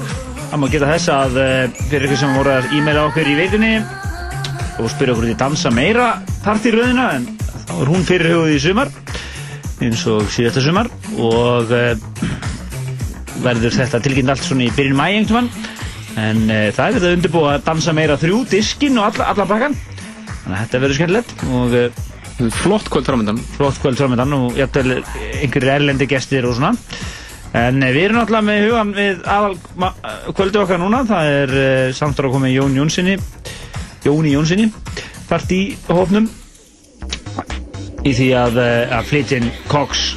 Það 0.53 0.63
má 0.63 0.69
geta 0.71 0.93
þess 0.93 1.11
að 1.17 1.41
eh, 1.43 1.83
fyrir 1.89 2.07
ykkur 2.07 2.23
sem 2.23 2.39
voru 2.39 2.55
að 2.55 2.71
e-maila 2.79 3.09
okkur 3.09 3.33
í 3.33 3.37
veitunni 3.41 3.73
og 3.83 4.95
spyrja 4.95 5.17
okkur 5.17 5.27
út 5.27 5.35
í 5.35 5.37
dansa 5.43 5.75
meira 5.75 6.09
partyröðina 6.47 7.09
en 7.19 7.27
þá 7.67 7.75
er 7.81 7.93
hún 7.97 8.07
fyrir 8.07 8.37
hugið 8.37 8.61
í 8.61 8.63
sumar 8.69 8.95
eins 9.83 10.07
og 10.07 10.31
síðasta 10.31 10.63
sumar 10.63 10.93
og 11.19 11.75
uh, 11.75 11.93
verður 13.43 13.75
þetta 13.81 14.05
tilkynnt 14.07 14.37
allt 14.37 14.47
svona 14.47 14.69
í 14.69 14.75
byrjun 14.79 15.01
mæ 15.03 15.07
einhvern 15.11 15.51
en 16.21 16.45
uh, 16.49 16.69
það 16.75 16.87
er 16.87 16.97
þetta 16.97 17.13
undirbúið 17.17 17.51
að 17.53 17.67
dansa 17.69 17.95
meira 17.97 18.19
þrjú 18.21 18.43
diskin 18.51 18.99
og 19.01 19.11
alla, 19.11 19.29
alla 19.33 19.47
bakkan 19.49 19.77
þannig 19.77 20.57
að 20.57 20.65
þetta 20.65 20.83
verður 20.85 20.99
skemmtilegt 20.99 21.47
og 21.49 21.77
uh, 21.79 22.09
Flott 22.51 22.89
kvöld 22.89 23.07
framöndan 23.07 23.39
flott 23.57 23.79
kvöld 23.79 23.99
framöndan 24.01 24.33
og 24.35 24.57
jafnvel 24.59 25.03
einhverjir 25.43 25.75
erlendi 25.77 26.09
gestir 26.11 26.47
og 26.49 26.57
svona. 26.57 26.73
En 27.55 27.83
eh, 27.85 27.93
við 27.93 28.07
erum 28.07 28.19
náttúrulega 28.19 28.47
með 28.49 28.65
hugan 28.65 28.93
við 28.97 29.21
aðal 29.29 29.59
kvöldu 30.33 30.63
okkar 30.63 30.81
núna. 30.81 31.05
Það 31.07 31.31
er 31.37 31.53
samstarf 31.95 32.31
að 32.31 32.39
koma 32.39 32.51
Jón 32.51 32.79
Jónssoni 32.81 33.19
Jóni 34.03 34.33
Jónssoni 34.33 34.71
part 35.29 35.53
í 35.53 35.77
í 38.03 38.13
því 38.17 38.33
að, 38.35 38.59
að 38.91 39.05
flytja 39.13 39.39
inn 39.39 39.53
Cox 39.71 40.09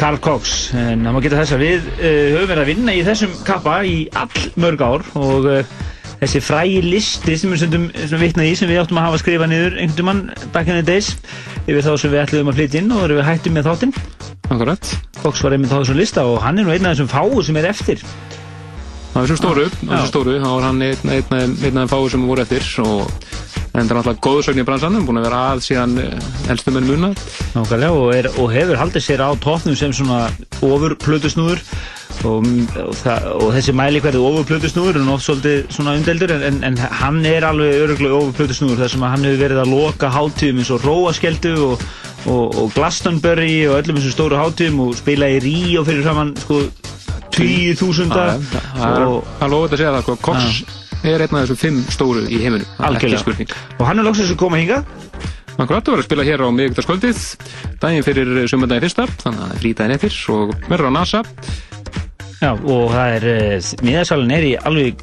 Karl 0.00 0.16
Cox 0.24 0.70
en 0.72 1.04
það 1.04 1.12
má 1.12 1.20
geta 1.20 1.38
þess 1.42 1.54
að 1.54 1.62
við 1.66 1.88
uh, 1.92 2.04
höfum 2.34 2.50
verið 2.50 2.62
að 2.62 2.68
vinna 2.70 2.92
í 2.96 3.00
þessum 3.04 3.32
kappa 3.44 3.80
í 3.84 3.96
all 4.16 4.44
mörg 4.62 4.80
ár 4.80 5.02
og 5.20 5.48
uh, 5.50 5.74
þessi 6.22 6.40
frægi 6.44 6.78
listi 6.86 7.36
sem 7.36 7.52
við 7.52 7.60
stundum 7.62 7.84
svona 7.98 8.22
vitnað 8.22 8.48
í 8.48 8.54
sem 8.56 8.70
við 8.70 8.80
áttum 8.80 9.00
að 9.00 9.06
hafa 9.08 9.20
skrifað 9.20 9.52
niður 9.52 9.76
einhvern 9.82 10.08
mann 10.08 10.22
back 10.54 10.70
in 10.72 10.78
the 10.78 10.86
days 10.86 11.12
yfir 11.66 11.84
þá 11.84 11.92
sem 12.00 12.14
við 12.14 12.22
ætlum 12.22 12.48
að 12.52 12.60
flytja 12.62 12.80
inn 12.80 12.94
og 12.96 13.04
erum 13.04 13.20
við 13.20 13.28
hættum 13.28 13.56
með 13.56 13.68
þáttinn. 13.68 13.94
Akkurat. 14.50 14.92
Cox 15.20 15.44
var 15.44 15.56
einmitt 15.56 15.72
á 15.72 15.78
þessum 15.78 16.00
lista 16.00 16.24
og 16.28 16.40
hann 16.44 16.60
er 16.60 16.68
nú 16.68 16.74
einn 16.74 16.88
af 16.88 16.96
þessum 16.96 17.12
fáu 17.12 17.44
sem 17.44 17.60
er 17.60 17.68
eftir. 17.70 18.04
Á 19.12 19.16
þessum 19.20 19.40
stóru, 19.42 19.68
á 19.68 19.92
þessum 19.92 20.10
stóru, 20.14 20.38
þá 20.40 20.48
var 20.48 20.66
hann 20.70 20.84
einn, 20.88 21.12
af 21.12 21.32
þeim 21.60 21.80
fáið 21.92 22.10
sem 22.14 22.26
voru 22.32 22.46
eftir 22.46 22.72
og 22.86 23.30
endur 23.70 24.00
náttúrulega 24.00 24.24
góðsögn 24.24 24.62
í 24.62 24.66
bransanum, 24.66 25.06
búin 25.06 25.20
að 25.20 25.28
vera 25.28 25.40
að 25.52 25.62
síðan 25.68 25.96
elstum 26.50 26.80
en 26.80 26.88
muna. 26.88 27.12
Nákvæmlega 27.54 27.94
og, 27.94 28.10
er, 28.16 28.28
og 28.40 28.50
hefur 28.54 28.80
haldið 28.80 29.06
sér 29.06 29.22
á 29.22 29.30
tóknum 29.38 29.78
sem 29.78 29.94
svona 29.94 30.24
ofur 30.66 30.96
plötusnúður 30.98 31.62
og, 32.26 32.48
og, 32.82 32.90
það, 32.98 33.28
og 33.36 33.54
þessi 33.54 33.74
mælikverði 33.78 34.24
ofur 34.30 34.48
plötusnúður 34.50 34.98
er 34.98 35.12
oft 35.14 35.26
svolítið 35.28 35.70
svona 35.76 35.94
umdeldur 36.00 36.34
en, 36.34 36.44
en, 36.50 36.60
en 36.66 36.80
hann 37.00 37.22
er 37.28 37.46
alveg 37.46 37.78
öruglega 37.84 38.18
ofur 38.18 38.36
plötusnúður 38.40 38.82
þar 38.82 38.94
sem 38.96 39.06
að 39.06 39.14
hann 39.14 39.28
hefur 39.28 39.42
verið 39.44 39.62
að 39.62 39.72
loka 39.76 40.12
hátíðum 40.16 40.60
eins 40.60 40.74
og 40.74 40.84
Róaskeldu 40.88 41.54
og, 41.68 41.86
og, 42.26 42.60
og 42.64 42.74
Glastonbury 42.74 43.54
og 43.70 43.78
öllum 43.78 44.00
þessum 44.00 44.16
stóru 44.16 44.42
hátíðum 44.42 44.84
og 44.88 44.98
spila 44.98 45.30
í 45.30 45.40
Ríó 45.46 45.86
fyrir 45.86 46.04
saman 46.10 46.34
sko 46.42 46.64
20.000 47.30 48.10
Það 48.10 49.02
og 49.06 49.42
er 49.46 49.52
lofið 49.54 49.74
að 49.76 49.80
segja 49.80 49.96
það, 49.96 50.06
sko, 50.08 50.79
er 51.02 51.24
einn 51.24 51.36
af 51.36 51.44
þessum 51.44 51.60
fimm 51.60 51.82
stóru 51.92 52.24
í 52.28 52.40
heiminum. 52.42 52.66
Það 52.76 52.86
er 52.86 52.96
Algjörlega. 52.96 53.60
Og 53.78 53.86
hann 53.88 54.02
er 54.02 54.08
loksins 54.08 54.32
að 54.34 54.40
koma 54.42 54.60
hinga 54.60 54.82
Akkurat, 55.60 55.84
þú 55.84 55.92
verður 55.92 56.00
að 56.00 56.06
spila 56.06 56.24
hér 56.24 56.40
á 56.40 56.48
miðugtaskvöldið, 56.56 57.18
daginn 57.82 58.04
fyrir 58.06 58.28
sumandaginn 58.48 58.84
fyrsta, 58.86 59.04
þannig 59.20 59.42
að 59.44 59.58
frítaginn 59.60 59.94
eftir 59.96 60.14
og 60.32 60.54
verður 60.70 60.88
á 60.88 60.92
NASA. 60.96 61.20
Já, 62.40 62.52
og 62.54 62.84
það 62.94 63.16
er, 63.16 63.26
uh, 63.34 63.72
miðasalinn 63.84 64.32
er 64.38 64.46
í 64.48 64.52
alveg 64.70 65.02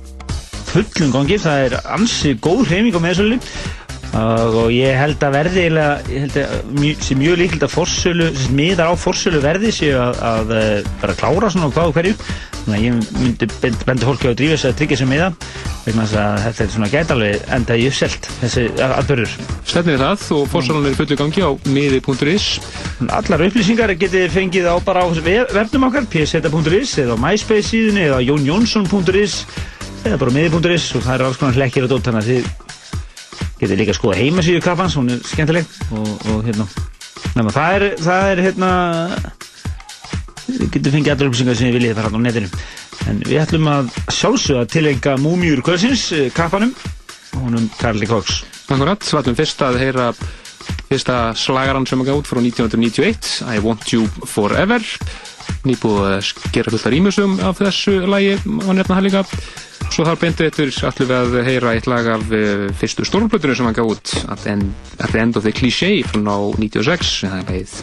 fullum 0.72 1.13
gangi, 1.13 1.38
það 1.43 1.65
er 1.67 1.76
ansi 1.93 2.34
góð 2.41 2.63
hreyfing 2.72 2.97
á 2.97 3.01
miðasalinn 3.05 3.45
og 4.16 4.72
ég 4.72 4.95
held 4.97 5.24
að 5.28 5.34
verði 5.36 5.64
eiginlega, 5.66 5.95
ég 6.10 6.24
held 6.26 6.38
að 6.41 7.18
mjög, 7.20 7.38
líkild 7.41 7.66
að 7.68 7.74
forsölu, 7.74 8.28
sem 8.32 8.43
sagt, 8.43 8.53
miðar 8.58 8.91
á 8.91 8.95
forsölu 8.97 9.41
verði 9.43 9.72
séu 9.76 9.97
að, 9.99 10.22
að 10.32 10.53
uh, 10.55 10.91
bara 11.01 11.18
klára 11.20 11.49
svona 11.53 11.68
á 11.70 11.74
hvað 11.76 11.91
og 11.91 11.97
hverju 11.97 12.14
þannig 12.68 12.78
að 12.78 12.86
ég 12.88 13.20
myndi 13.22 13.49
bend- 13.62 13.84
bendi 13.88 14.08
fólki 14.08 14.28
á 14.28 14.32
að 14.32 14.39
drífa 14.41 14.58
sig 14.60 14.72
að 14.72 14.78
tryggja 14.82 14.97
sig 15.01 15.10
miða 15.12 15.28
vegna 15.86 16.03
þess 16.08 16.18
að 16.20 16.39
þetta 16.45 16.64
er 16.66 16.72
svona 16.74 16.89
gætalveg 16.91 17.45
enda 17.58 17.78
í 17.80 17.86
uppselt 17.88 18.30
þessi 18.41 18.66
aðbörður 18.88 19.36
Stefnir 19.68 20.01
það 20.01 20.26
og 20.36 20.43
fórsalan 20.51 20.89
er 20.89 20.97
fullu 20.97 21.18
gangi 21.20 21.43
á 21.47 21.51
miði.is. 21.72 22.47
Allar 23.08 23.43
upplýsingar 23.47 23.93
getið 23.99 24.28
fengið 24.34 24.68
á 24.72 24.76
bara 24.84 25.03
á 25.03 25.08
vefnum 25.12 25.88
okkar, 25.88 26.08
pseta.is 26.12 26.95
eða 27.03 27.16
á 27.16 27.24
MySpace 27.24 27.70
síðunni 27.72 28.08
eða 28.08 28.24
jónjónsson.is 28.26 29.41
eða 30.08 30.20
bara 30.24 30.36
miði.is 30.36 30.89
og 30.95 31.03
það 31.08 31.14
eru 31.20 31.30
alls 31.30 31.39
konar 31.39 31.60
hlekkir 31.62 31.88
og 31.88 31.93
dótt 31.95 32.10
þannig 32.10 32.24
að 32.24 32.32
þið 32.34 32.76
getið 33.62 33.82
líka 33.82 33.93
að 33.93 33.99
skoða 33.99 34.20
heimasíðu 34.22 34.64
kappans, 34.66 34.97
hún 34.99 35.14
er 35.14 35.22
skemmtileg. 35.26 35.70
Og, 35.91 36.10
og 36.34 36.47
hérna. 36.47 36.68
Nema, 37.38 37.53
það, 37.53 37.76
er, 37.78 37.86
það 38.01 38.32
er 38.32 38.43
hérna 38.45 38.72
getið 40.47 40.93
fengið 40.95 41.14
allar 41.14 41.30
upplýsingar 41.30 41.58
sem 41.58 41.70
þið 41.70 41.78
viljið 41.78 41.97
fara 41.99 42.12
á 42.14 42.20
netinu. 42.24 42.51
En 43.08 43.22
við 43.24 43.41
ætlum 43.43 43.70
að 43.72 43.89
sjálfsögða 44.14 44.66
að 44.66 44.74
tilenga 44.74 45.16
múmjur 45.22 45.64
kvölsins, 45.66 46.10
eh, 46.16 46.30
kappanum 46.36 46.74
og 47.36 47.39
honum 47.45 47.70
Karli 47.80 48.10
Cox. 48.10 48.43
Akkurat, 48.68 49.03
við 49.03 49.22
ætlum 49.22 49.38
fyrst 49.38 49.64
að 49.64 49.80
heyra 49.82 50.12
fyrsta 50.88 51.18
slagaran 51.38 51.88
sem 51.88 52.01
að 52.01 52.10
gá 52.10 52.16
út 52.16 52.30
frá 52.30 52.41
1991, 52.41 53.41
I 53.47 53.62
Want 53.64 53.91
You 53.93 54.08
Forever. 54.28 54.84
Nýbúið 55.68 56.10
að 56.18 56.34
gera 56.55 56.72
fullt 56.74 56.88
af 56.88 56.93
rýmusum 56.93 57.39
af 57.43 57.62
þessu 57.62 57.99
lagi, 58.08 58.36
var 58.45 58.78
nefna 58.78 58.99
það 58.99 59.08
líka. 59.08 59.24
Svo 59.93 60.05
þar 60.05 60.19
beintið 60.21 60.49
eftir 60.51 60.73
ætlum 60.89 61.09
við 61.09 61.17
að 61.17 61.47
heyra 61.47 61.73
eitt 61.77 61.88
lag 61.89 62.09
af 62.17 62.33
eh, 62.35 62.67
fyrstu 62.77 63.05
stórplötunum 63.07 63.57
sem 63.57 63.69
að 63.69 63.79
gá 63.79 63.83
út 63.88 64.13
at, 64.29 64.45
end, 64.51 64.91
at 64.99 65.09
the 65.13 65.23
End 65.23 65.39
of 65.39 65.47
the 65.47 65.53
Cliché 65.55 65.91
frá 66.05 66.21
96, 66.21 67.13
það 67.23 67.39
er 67.39 67.51
leið 67.55 67.75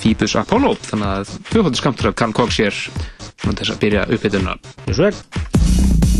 Phoebus 0.00 0.36
Apollo, 0.40 0.74
þannig 0.88 1.10
að 1.18 1.34
tvöfaldur 1.50 1.82
skamtur 1.82 2.10
af 2.12 2.16
Karl 2.22 2.36
Cox 2.36 2.62
hér 2.62 2.80
svona 2.80 3.58
þess 3.60 3.74
að 3.74 3.82
byrja 3.84 4.08
uppbytuna. 4.16 4.56
Ég 4.88 4.96
svo 5.00 6.19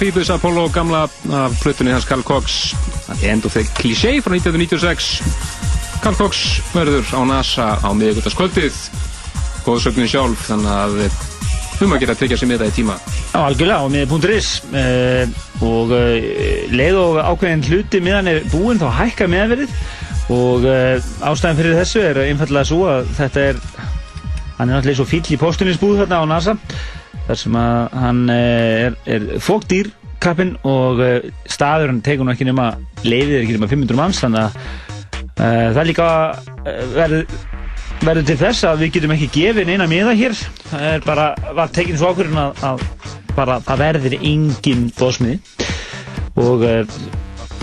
Phoebus 0.00 0.30
Apollo, 0.32 0.70
gamla 0.72 1.02
af 1.28 1.56
plötunni 1.60 1.90
hans 1.92 2.04
Carl 2.08 2.22
Cox. 2.22 2.74
The 3.20 3.30
End 3.30 3.44
of 3.44 3.52
the 3.52 3.66
Cliché 3.76 4.14
frá 4.24 4.32
1996 4.32 5.20
Carl 6.00 6.16
Cox 6.16 6.62
verður 6.72 7.04
á 7.12 7.20
NASA 7.28 7.66
á 7.84 7.90
miðugöldaskvöldið 7.92 8.78
góðsögnin 9.66 10.08
sjálf 10.08 10.46
þannig 10.48 10.72
að 10.72 10.96
um 11.84 11.92
að 11.92 12.00
gera 12.00 12.16
að 12.16 12.22
tryggja 12.22 12.40
sig 12.40 12.48
með 12.48 12.62
það 12.62 12.72
í 12.72 12.74
tíma. 12.78 12.96
Já, 13.34 13.38
algjörlega, 13.42 13.84
og 13.84 13.92
miði.is 13.92 14.48
uh, 14.72 15.38
og 15.68 15.92
uh, 15.92 16.16
leið 16.72 17.00
og 17.02 17.20
ákveðin 17.20 17.68
hluti 17.68 18.00
miðan 18.00 18.32
er 18.32 18.48
búinn 18.54 18.80
þá 18.80 18.88
hækkar 19.02 19.28
miðanverið 19.34 19.78
og 20.32 20.64
uh, 20.64 21.10
ástæðan 21.28 21.60
fyrir 21.60 21.80
þessu 21.82 22.06
er 22.08 22.24
einfallega 22.24 22.72
svo 22.72 22.88
að 22.88 23.12
þetta 23.20 23.48
er 23.50 23.64
hann 24.56 24.68
er 24.68 24.78
náttúrulega 24.78 25.02
svo 25.02 25.08
fíll 25.12 25.36
í 25.36 25.40
postunisbúð 25.40 26.06
þarna 26.06 26.24
á 26.24 26.30
NASA 26.32 26.56
þar 27.30 27.40
sem 27.44 27.58
að 27.60 27.96
hann 28.02 28.22
uh, 28.26 28.36
er, 28.90 29.00
er 29.06 29.26
fóktýr 29.42 29.92
kappin 30.20 30.56
og 30.68 31.00
uh, 31.00 31.30
staðurinn 31.48 32.02
tekur 32.04 32.26
nú 32.26 32.34
ekki 32.34 32.48
nema 32.48 32.72
leifið 33.06 33.36
er 33.36 33.44
ekki 33.44 33.56
nema 33.56 33.70
500 33.70 34.00
manns 34.00 34.20
þannig 34.24 34.42
að 34.42 34.58
uh, 35.38 35.68
það 35.78 35.88
líka 35.92 36.10
verður 36.92 37.24
verður 38.00 38.26
til 38.30 38.36
þess 38.40 38.64
að 38.64 38.82
við 38.84 38.92
getum 38.96 39.14
ekki 39.14 39.30
gefið 39.34 39.66
neina 39.68 39.86
miða 39.90 40.14
hér. 40.16 40.36
Það 40.70 40.84
er 40.88 41.02
bara, 41.04 41.26
var 41.56 41.72
tekin 41.74 41.98
svo 42.00 42.12
ákvörðun 42.12 42.40
að, 42.40 42.62
að 42.64 42.84
bara, 43.36 43.58
það 43.66 43.82
verður 43.84 44.16
engin 44.20 44.86
bóðsmiði 44.96 45.40
og 46.40 46.64
uh, 46.64 46.96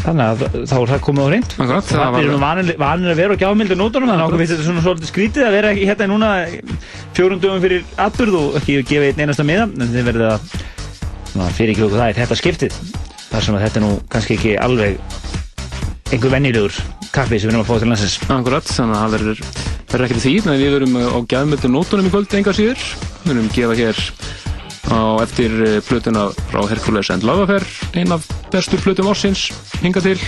þannig 0.07 0.25
að 0.27 0.43
þá 0.71 0.75
er 0.77 0.91
það 0.91 1.03
komið 1.07 1.27
á 1.27 1.29
reynd 1.33 1.55
Akkurat, 1.57 1.89
það 1.91 2.17
er 2.19 2.29
nú 2.31 2.39
vanir, 2.41 3.11
að 3.11 3.19
vera 3.21 3.37
á 3.37 3.41
gjámildu 3.43 3.77
nótunum 3.77 4.11
þannig 4.11 4.23
að 4.23 4.27
okkur 4.27 4.41
finnst 4.41 4.53
þetta 4.55 4.67
svona 4.67 4.85
svolítið 4.85 5.11
skrítið 5.11 5.47
að 5.47 5.57
vera 5.57 5.73
ekki 5.73 5.89
hérna 5.89 6.09
núna 6.11 6.29
fjórum 7.17 7.41
dögum 7.43 7.63
fyrir 7.63 7.83
atbyrð 8.07 8.39
og 8.39 8.59
ekki 8.61 8.79
gefa 8.87 9.11
einn 9.11 9.25
einasta 9.25 9.47
miða 9.47 9.67
en 9.67 9.91
þið 9.93 10.07
verður 10.11 10.29
að 10.31 11.51
fyrir 11.57 11.73
ekki 11.75 11.87
okkur 11.87 12.01
það 12.01 12.13
í 12.13 12.17
þetta 12.21 12.39
skiptið 12.41 12.79
þar 13.27 13.47
sem 13.47 13.57
að 13.57 13.67
þetta 13.67 13.81
er 13.81 13.85
nú 13.85 13.91
kannski 14.13 14.37
ekki 14.37 14.55
alveg 14.63 15.01
einhver 16.07 16.31
venjulegur 16.31 16.77
kappi 17.11 17.39
sem 17.39 17.49
við 17.49 17.55
erum 17.55 17.63
að 17.63 17.69
fá 17.69 17.81
til 17.81 17.89
landsins 17.91 18.17
Akkurat, 18.31 18.69
þannig 18.71 18.95
að 18.95 19.01
það 19.01 19.15
verður, 19.15 19.39
ekkert 20.07 20.23
því, 20.23 20.33
við 20.47 20.73
verum 20.75 20.97
á 20.97 21.19
gæðmöldu 21.33 21.71
nótunum 21.71 22.07
í 22.07 22.11
kvöld 22.13 22.35
enga 22.37 22.53
síður. 22.55 22.83
Við 23.23 23.31
verum 23.31 23.49
gefa 23.55 23.77
hér 23.79 24.01
á 24.91 25.19
eftir 25.23 25.51
eh, 25.63 25.79
plötuna 25.83 26.29
frá 26.51 26.61
Hercules 26.69 27.09
and 27.11 27.23
Lavafer, 27.23 27.63
ein 27.93 28.11
af 28.11 28.25
bestu 28.51 28.77
plötum 28.81 29.09
ársins 29.11 29.51
hinga 29.81 30.01
til. 30.01 30.19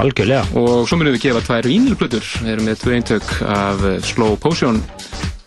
Algjörlega. 0.00 0.42
Og 0.58 0.88
svo 0.88 0.98
munum 0.98 1.14
við 1.14 1.28
gefa 1.28 1.42
tvær 1.46 1.68
vínilplötur. 1.70 2.24
Við 2.42 2.52
erum 2.54 2.68
með 2.68 2.80
tvö 2.82 2.96
eintök 2.98 3.30
af 3.46 3.84
eh, 3.86 4.00
Slow 4.04 4.36
Potion, 4.40 4.82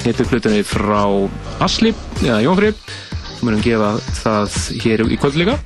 hittu 0.05 0.26
plötunni 0.30 0.63
frá 0.65 1.03
Asli, 1.63 1.93
eða 2.24 2.41
Jónfri. 2.45 2.74
Munum 3.45 3.61
gefa 3.61 3.97
það 4.24 4.61
hér 4.84 5.05
í 5.05 5.20
kvöld 5.20 5.41
líka. 5.43 5.57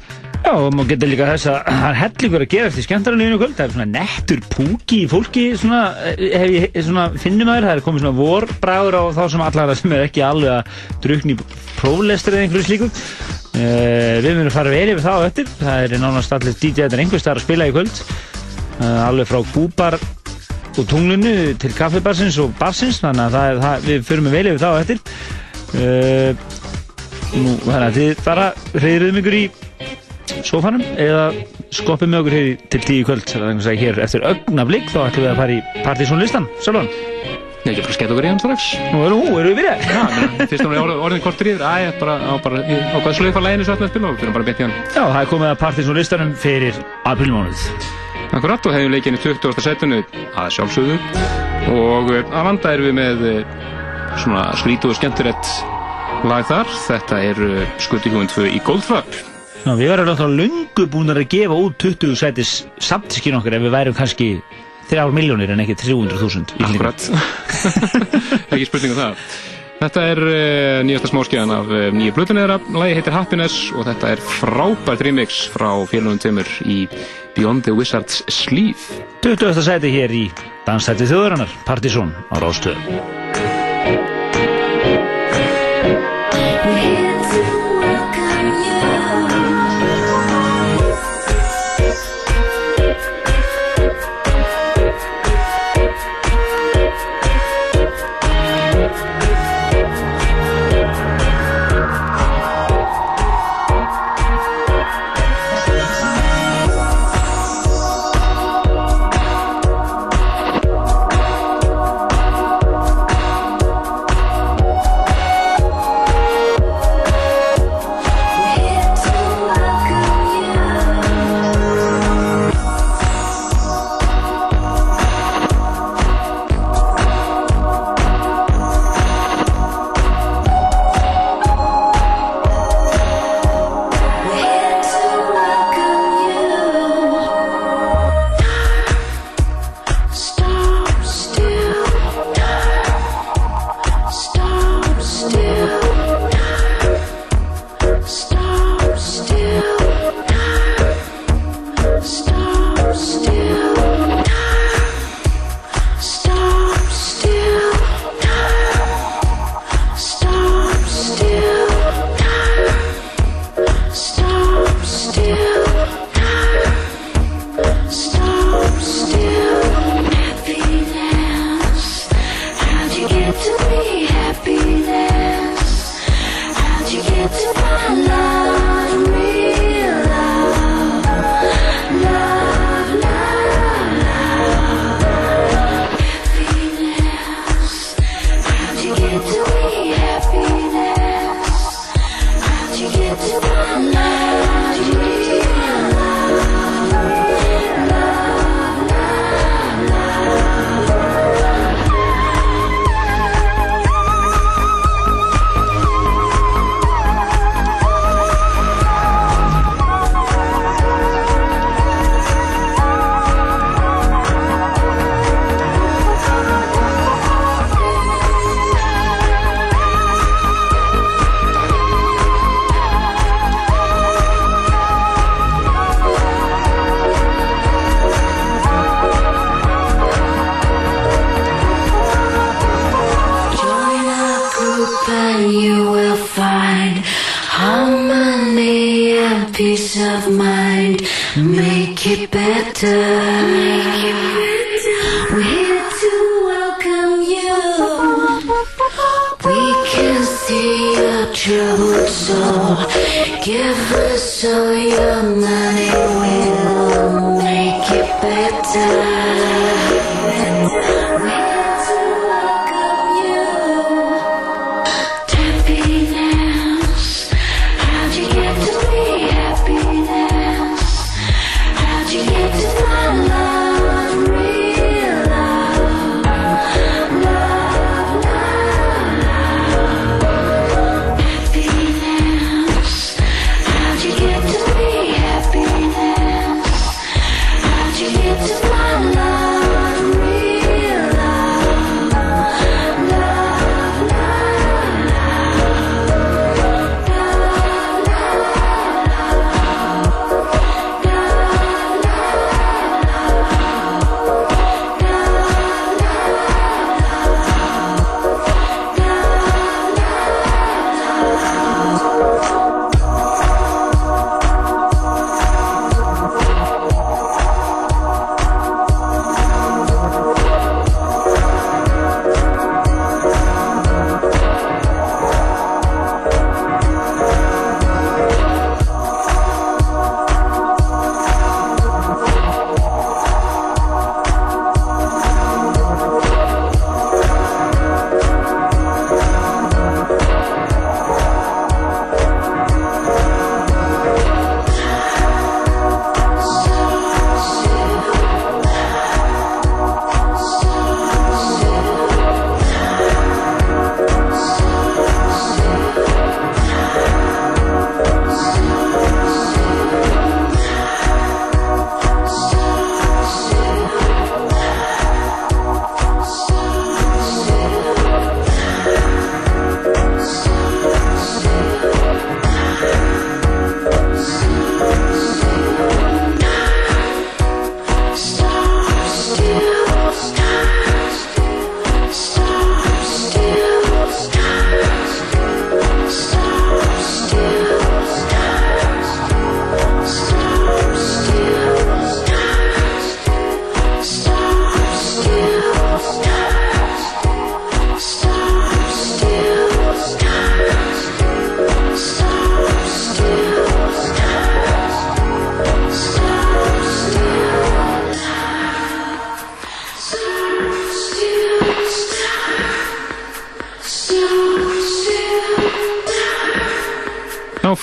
Já, 0.41 0.55
og 0.57 0.71
maður 0.73 0.95
getur 0.95 1.09
líka 1.11 1.27
þess 1.29 1.47
að 1.51 1.57
það 1.67 1.83
er 1.87 1.97
hellingur 1.99 2.43
að 2.43 2.49
gera 2.51 2.69
eftir 2.71 2.85
skemmtaralífinu 2.87 3.37
kvöld, 3.37 3.53
það 3.57 3.67
er 3.67 3.73
svona 3.75 3.85
nettur 3.91 4.39
púki 4.49 4.97
í 5.03 5.09
fólki, 5.11 5.43
svona, 5.61 5.81
eh, 6.09 6.23
hef 6.41 6.53
ég, 6.55 6.79
svona 6.87 7.03
finnum 7.21 7.47
maður, 7.51 7.67
það 7.67 7.75
er 7.75 7.83
komið 7.85 8.03
svona 8.03 8.17
vorbræður 8.17 8.97
á 8.97 9.03
þá 9.19 9.21
sem 9.29 9.43
allara 9.45 9.75
sem 9.77 9.93
er 9.93 10.07
ekki 10.07 10.23
alveg 10.25 10.55
að 10.55 10.81
drukni 11.05 11.35
í 11.35 11.45
próflestri 11.77 12.33
eða 12.33 12.47
einhverju 12.47 12.67
slíku. 12.67 12.89
Uh, 13.51 14.17
við 14.23 14.37
munum 14.39 14.53
fara 14.55 14.71
vel 14.71 14.89
yfir 14.95 15.03
það 15.05 15.21
á 15.21 15.27
eftir, 15.27 15.49
það 15.59 15.85
er 15.85 15.95
nánast 16.01 16.33
allir 16.33 16.57
DJ-ar 16.57 17.01
einhvers 17.03 17.21
staðar 17.21 17.41
að 17.41 17.45
spila 17.45 17.67
í 17.67 17.73
kvöld, 17.75 18.03
uh, 18.79 18.99
alveg 19.05 19.27
frá 19.29 19.41
Búbar 19.53 19.97
og 20.71 20.85
tunglunu 20.87 21.33
til 21.59 21.73
kaffibarsins 21.75 22.39
og 22.41 22.55
barsins, 22.57 23.01
þannig 23.03 23.27
að 23.27 23.35
það 23.35 23.49
er, 23.51 23.65
það, 23.65 23.89
við 23.89 24.05
förum 24.07 24.31
vel 24.31 24.45
yfir 24.47 24.63
það 24.63 24.73
á 24.73 24.81
eftir. 24.81 25.03
Uh, 25.71 26.31
nú, 27.35 27.59
þannig 27.67 27.89
að 27.91 27.99
þið 27.99 28.23
bara 28.25 28.53
reyðruðum 28.73 29.21
ykkur 29.21 29.37
í 29.37 29.43
sofanum 30.47 30.81
eða 30.97 31.23
skoppið 31.73 32.11
með 32.11 32.19
okkur 32.23 32.35
hér 32.37 32.49
til 32.73 32.81
tíu 32.87 33.05
kvöld 33.07 33.35
að 33.37 33.79
hér 33.81 34.01
eftir 34.05 34.25
augnablík 34.27 34.89
þá 34.91 34.99
ætlum 35.07 35.25
við 35.25 35.31
að 35.33 35.39
fara 35.43 35.55
í 35.57 35.61
partysónlistan 35.85 36.47
Sjálfan 36.63 36.91
Ég 37.61 37.75
ekki 37.75 37.83
bara 37.85 37.93
skemmt 37.93 38.11
okkur 38.15 38.25
í 38.25 38.29
hann 38.31 38.39
strax. 38.41 38.63
Nú 38.89 39.03
erum 39.05 39.19
við, 39.21 39.35
erum 39.37 39.51
við 39.51 39.57
byrjað 39.59 39.83
Já, 39.85 39.99
menn, 40.15 40.47
fyrst 40.49 40.63
hún 40.65 40.71
er 40.73 40.93
orðin, 41.05 41.19
kortur 41.21 41.49
yfir, 41.51 41.61
æ, 41.61 41.91
bara, 42.01 42.15
á, 42.17 42.33
bara, 42.41 42.61
í- 42.65 42.79
á 42.89 42.97
hvað 43.03 43.17
slöið 43.19 43.35
fara 43.35 43.45
læginu 43.45 43.67
svo 43.67 43.75
við 43.77 43.85
að 43.85 43.91
spila 43.91 44.07
og 44.09 44.15
við 44.15 44.21
fyrir 44.23 44.33
bara 44.33 44.47
beint 44.47 44.61
í 44.61 44.65
hann. 44.65 44.73
Já, 44.95 45.03
það 45.03 45.19
er 45.21 45.29
komið 45.29 45.49
að 45.51 45.59
partysónlistanum 45.61 46.31
fyrir 46.41 46.79
aprilmánuð 47.11 47.61
Akkurat 48.33 48.65
og 48.65 48.73
hefum 48.79 48.95
leikinn 48.95 49.19
í 49.19 49.21
20. 49.21 49.61
setinu 49.61 50.01
að 50.41 50.49
sjálfsögðu 50.57 50.97
og 51.77 52.09
eh, 52.17 52.33
að 52.33 52.47
vanda 52.49 52.73
erum 52.73 52.89
við 52.89 52.97
með 52.97 53.25
eh, 53.29 53.55
svona 54.25 54.47
skrítu 54.57 54.89
og 54.89 54.97
skemmtilegt 54.97 55.53
lag 56.25 56.49
þar. 56.49 56.65
Þetta 56.89 57.21
er 57.29 57.43
skuttihjóðin 57.77 58.33
2 58.33 58.49
í 58.57 58.63
Goldfrapp. 58.65 59.21
Já, 59.61 59.75
við 59.77 59.91
verðum 59.91 60.11
alltaf 60.15 60.31
lungu 60.33 60.85
búin 60.89 61.13
að 61.13 61.21
gefa 61.29 61.53
út 61.53 61.77
20 61.83 62.17
sætis 62.17 62.51
samtískinn 62.81 63.37
okkur 63.37 63.57
ef 63.57 63.65
við 63.65 63.73
værum 63.75 63.97
kannski 63.97 64.29
3 64.89 65.07
miljónir 65.13 65.53
en 65.53 65.61
ekki 65.63 65.75
300.000 65.77 66.57
Akkurat. 66.65 67.05
Ekki 68.53 68.67
spurning 68.67 68.95
um 68.95 68.99
það. 68.99 69.25
Þetta 69.81 70.05
er 70.11 70.21
uh, 70.21 70.79
nýjasta 70.85 71.09
smáskjæðan 71.09 71.53
af 71.55 71.71
uh, 71.73 71.87
nýju 71.93 72.13
blötunni 72.17 72.43
þeirra. 72.43 72.59
Lagi 72.75 72.97
heitir 72.99 73.15
Happiness 73.15 73.71
og 73.73 73.85
þetta 73.89 74.11
er 74.13 74.23
frábært 74.41 75.05
remix 75.07 75.43
frá 75.53 75.69
félagum 75.89 76.21
tveimur 76.21 76.49
í 76.65 76.83
Beyond 77.37 77.65
the 77.65 77.73
Wizard's 77.77 78.21
Sleeve. 78.29 79.01
20. 79.25 79.61
sæti 79.65 79.93
hér 79.93 80.13
í 80.13 80.25
Danstætti 80.67 81.09
þjóðurinnar, 81.09 81.53
Partysón 81.65 82.13
á 82.29 82.37
Rástöðu 82.41 84.20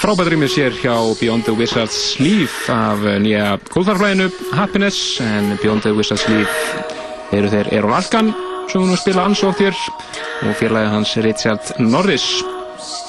frábært 0.08 0.30
rýmið 0.32 0.52
sér 0.54 0.76
hjá 0.80 0.94
Beyond 1.18 1.44
the 1.44 1.52
Wizard's 1.52 1.96
Sleeve 2.14 2.72
af 2.72 3.02
eh, 3.04 3.18
nýja 3.20 3.58
kólþarflæðinu 3.68 4.30
Happiness 4.56 5.18
en 5.20 5.50
Beyond 5.60 5.84
the 5.84 5.92
Wizard's 5.92 6.24
Sleeve 6.24 6.48
eru 7.36 7.50
þeir 7.52 7.68
Eron 7.76 7.92
Alkan 7.92 8.30
sem 8.70 8.80
hún 8.80 8.96
spila 8.96 9.26
ansótt 9.28 9.60
hér 9.60 9.76
og 10.46 10.54
félagið 10.56 10.94
hans 10.94 11.12
Richard 11.26 11.74
Norris 11.76 12.24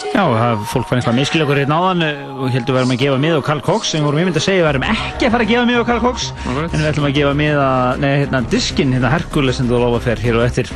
Já, 0.10 0.24
það, 0.26 0.62
fólk 0.72 0.90
var 0.90 0.98
einhverja 0.98 1.16
miskil 1.16 1.44
okkur 1.46 1.60
hérna 1.62 1.78
áðan 1.80 2.04
eh, 2.04 2.20
og 2.34 2.52
heldur 2.52 2.74
við 2.74 2.80
verðum 2.80 2.94
að 2.96 3.02
gefa 3.06 3.22
mið 3.24 3.40
á 3.40 3.42
Karl 3.48 3.64
Cox 3.70 3.94
en 3.94 4.02
við 4.02 4.08
vorum 4.10 4.20
yfirmynd 4.20 4.40
að 4.42 4.46
segja 4.50 4.60
við 4.60 4.68
verðum 4.68 4.88
ekki 4.90 5.28
að 5.28 5.34
fara 5.36 5.46
að 5.46 5.52
gefa 5.54 5.66
mið 5.70 5.80
á 5.80 5.84
Karl 5.90 6.04
Cox 6.04 6.30
Alright. 6.34 6.74
en 6.74 6.82
við 6.82 6.90
ætlum 6.90 7.08
að 7.08 7.16
gefa 7.20 7.34
mið 7.46 7.64
að, 7.64 8.04
nei, 8.04 8.10
hérna, 8.26 8.42
diskin, 8.52 8.96
hérna 8.98 9.14
Herkules 9.14 9.60
sem 9.60 9.70
þú 9.70 9.82
lofa 9.86 10.04
fer 10.10 10.24
hér 10.26 10.40
og 10.42 10.48
eftir 10.50 10.72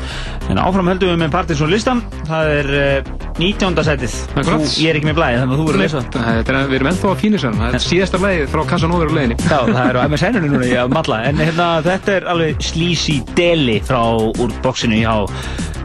en 0.54 0.62
áfram 0.62 0.92
höldum 0.94 1.12
við 1.16 1.22
með 1.24 1.34
Partisan 1.34 1.74
listan 1.74 2.04
það 2.30 2.54
er 2.60 2.72
uh, 2.78 3.13
19. 3.40 3.84
setið 3.88 4.14
Akkurat. 4.38 4.62
Þú- 4.62 4.78
ég 4.84 4.90
er 4.92 5.00
ekki 5.00 5.10
með 5.10 5.18
blæði 5.18 5.38
þannig 5.42 5.54
að 5.54 5.60
þú 5.60 5.66
verður 5.68 5.80
að 5.80 5.84
lesa. 5.84 6.02
Þetta 6.14 6.54
er, 6.54 6.58
við 6.70 6.78
erum 6.80 6.90
ennþá 6.92 7.08
að 7.10 7.22
fínis 7.24 7.46
hann 7.48 7.58
Það 7.60 7.74
er 7.80 7.86
síðasta 7.88 8.18
lagið 8.24 8.48
frá 8.54 8.62
Casanova 8.70 9.04
á 9.04 9.14
leiðinni 9.18 9.38
Já, 9.42 9.60
það 9.74 9.86
er 9.90 9.96
á 9.98 10.02
MSN-inu 10.08 10.48
núna, 10.54 10.66
ég 10.70 10.80
að 10.84 10.94
malla. 10.94 11.18
En 11.30 11.36
hérna, 11.42 11.68
þetta 11.86 12.10
er 12.18 12.24
alveg 12.34 12.54
sleazy 12.62 13.18
deli 13.38 13.78
frá 13.84 14.02
úr 14.14 14.52
bóksinu 14.62 14.98
hjá 15.02 15.16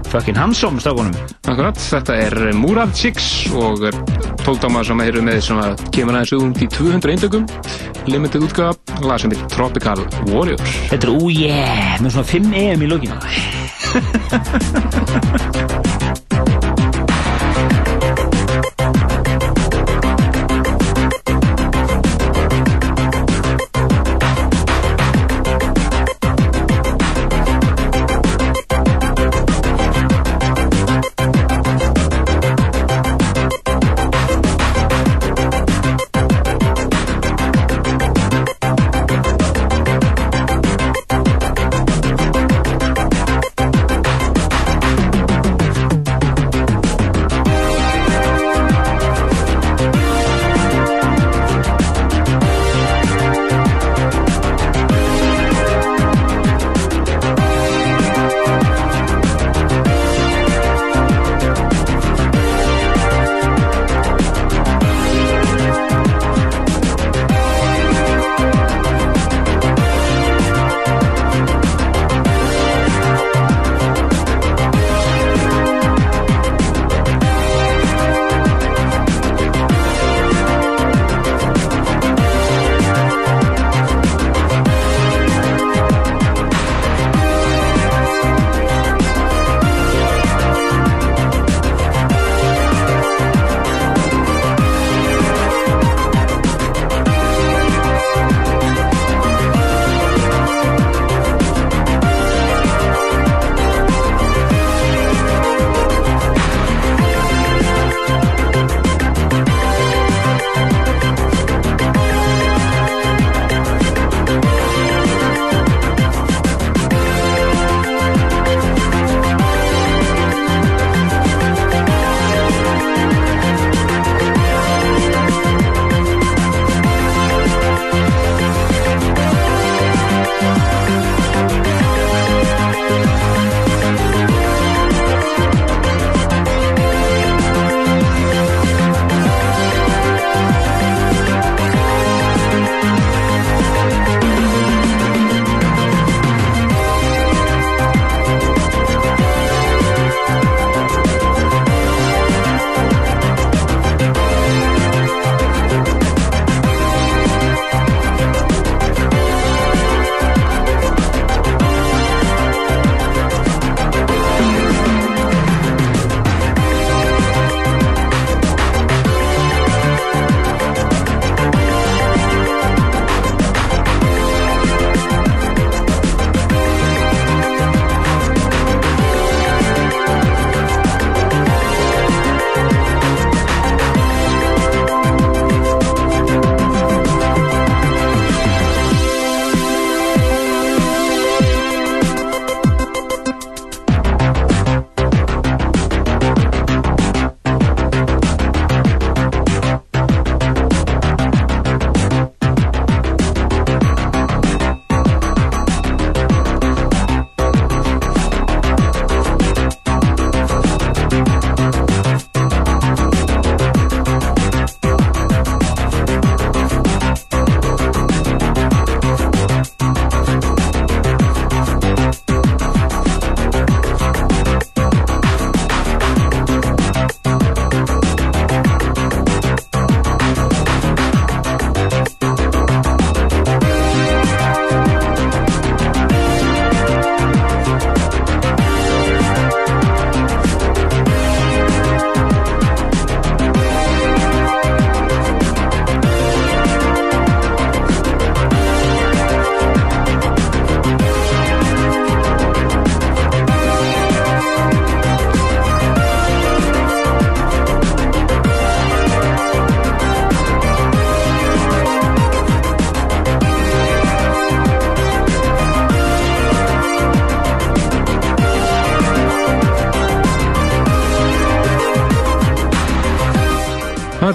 fucking 0.08 0.36
Hansom 0.40 0.78
strákunum. 0.80 1.12
Akkurat, 1.48 1.76
þetta 1.76 2.14
er 2.16 2.52
Murad 2.56 2.94
Chicks 2.96 3.48
og 3.52 3.84
tóldama 4.44 4.80
sem 4.86 5.00
eru 5.04 5.20
með 5.24 5.42
sem 5.44 5.58
að 5.60 5.82
kemur 5.92 6.16
aðeins 6.16 6.32
út 6.38 6.62
í 6.64 6.68
200 6.72 7.12
eindökum. 7.12 7.44
Limited 8.08 8.42
útgaf, 8.46 8.76
lag 9.04 9.20
sem 9.20 9.32
er 9.36 9.44
Tropical 9.52 10.00
Warriors. 10.32 10.64
Þetta 10.92 11.04
er, 11.10 11.12
ú 11.12 11.28
yeah, 11.32 12.00
með 12.00 12.16
svona 12.16 12.28
5 12.32 12.56
EM 12.64 12.80
í 12.84 12.88
lókinu 12.88 13.16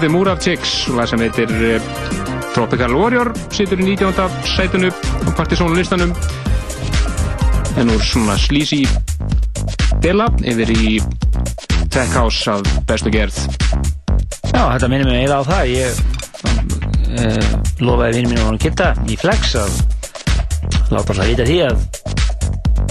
Það 0.04 0.10
er 0.10 0.18
Murav 0.18 0.40
Chicks 0.44 0.72
og 0.92 0.98
lag 0.98 1.08
sem 1.08 1.22
heitir 1.24 1.52
eh, 1.64 1.84
Tropical 2.52 2.92
Warrior 2.92 3.30
situr 3.48 3.80
í 3.80 3.86
19. 3.86 4.34
sætunu 4.52 4.90
á 4.92 5.30
partysónu 5.32 5.78
listanum 5.78 6.10
en 7.80 7.92
úr 7.94 8.04
svona 8.04 8.34
slísi 8.36 8.82
dela 10.04 10.26
yfir 10.44 10.74
í 10.74 10.98
Tech 11.88 12.12
House 12.18 12.52
af 12.52 12.68
bestu 12.84 13.08
gerð 13.14 13.38
Já, 14.52 14.60
þetta 14.74 14.90
minnir 14.92 15.08
mig 15.08 15.22
eiginlega 15.22 15.40
á 15.40 15.48
það. 15.48 15.72
Ég 15.72 16.04
uh, 17.24 17.56
lofaði 17.80 18.18
vinnum 18.18 18.34
mínum 18.36 18.52
að 18.52 18.60
kitta 18.66 18.90
í 19.08 19.16
Flex 19.16 19.56
að 19.62 19.72
láta 20.92 21.14
alltaf 21.14 21.30
vita 21.32 21.48
því 21.48 21.62
að 21.70 21.88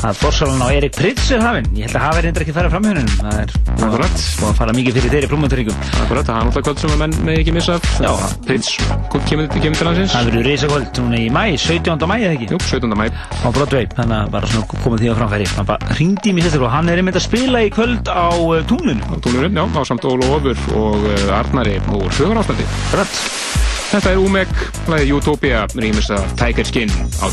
að 0.01 0.17
fórsalan 0.17 0.65
á 0.65 0.67
Erik 0.73 0.97
Pritz 0.97 1.29
er 1.29 1.45
hafinn. 1.45 1.69
Ég 1.77 1.91
held 1.91 2.01
að 2.01 2.07
hafi 2.09 2.25
reyndar 2.25 2.47
ekki 2.47 2.57
farið 2.57 2.73
fram 2.73 2.89
hjá 2.89 2.95
hennum. 2.95 3.15
Það 3.21 3.43
er 3.45 3.62
Akkurat. 3.83 4.23
búið 4.39 4.49
að 4.49 4.57
fara 4.59 4.73
mikið 4.77 4.97
fyrir 4.97 5.13
þeirri 5.13 5.29
plúmanturingum. 5.31 5.81
Akkurat, 6.03 6.27
það 6.27 6.37
er 6.37 6.47
náttúrulega 6.47 6.65
kvöld 6.67 6.81
sem 6.83 6.93
að 6.93 7.01
menn 7.03 7.15
með 7.27 7.39
ekki 7.41 7.53
missa 7.55 7.75
Já. 8.03 8.11
Prins 8.47 8.69
kemur, 9.27 9.49
kemur 9.53 9.77
til 9.79 9.87
landsins 9.87 10.15
Það 10.15 10.29
verður 10.29 10.47
reysakvöld 10.49 11.01
núna 11.03 11.19
í 11.19 11.27
mæ, 11.33 11.43
17. 11.59 12.07
mæ 12.09 12.15
eða 12.17 12.33
ekki? 12.37 12.49
Jú, 12.53 12.59
17. 12.71 12.95
mæ 12.99 13.05
Á 13.43 13.47
Broadway, 13.53 13.89
þannig 13.97 14.17
að 14.17 14.31
bara 14.37 14.51
svona 14.53 14.81
komið 14.83 15.03
því 15.03 15.11
á 15.11 15.15
framfæri. 15.19 15.49
Hann 15.57 15.69
bara 15.69 15.97
ringdi 15.99 16.31
í 16.31 16.35
mig 16.37 16.47
sérstaklega 16.47 16.69
og 16.69 16.75
hann 16.77 16.91
er 16.93 17.01
einmitt 17.03 17.19
að 17.19 17.27
spila 17.27 17.63
í 17.63 17.71
kvöld 17.73 18.07
á 18.07 18.29
uh, 18.33 18.61
túninu. 18.69 19.03
á 19.03 19.15
túnurum, 19.19 19.59
já, 19.59 19.63
á 19.67 19.81
samt 19.83 20.07
Ólu 20.07 20.31
Ofur 20.37 20.57
og 20.79 21.03
uh, 21.03 21.37
Arnari 21.39 21.77
og 21.91 22.07
Sögurástandi 22.15 22.67
Rætt. 22.95 23.19
Þetta 23.93 24.15
er 24.15 24.23
Umek, 24.23 24.53
lagið 24.89 25.17
Utopia 25.19 25.67
rýmist 25.77 26.09
að 26.15 26.25
Tiger 26.39 26.65
Skin 26.65 26.93
á 27.21 27.27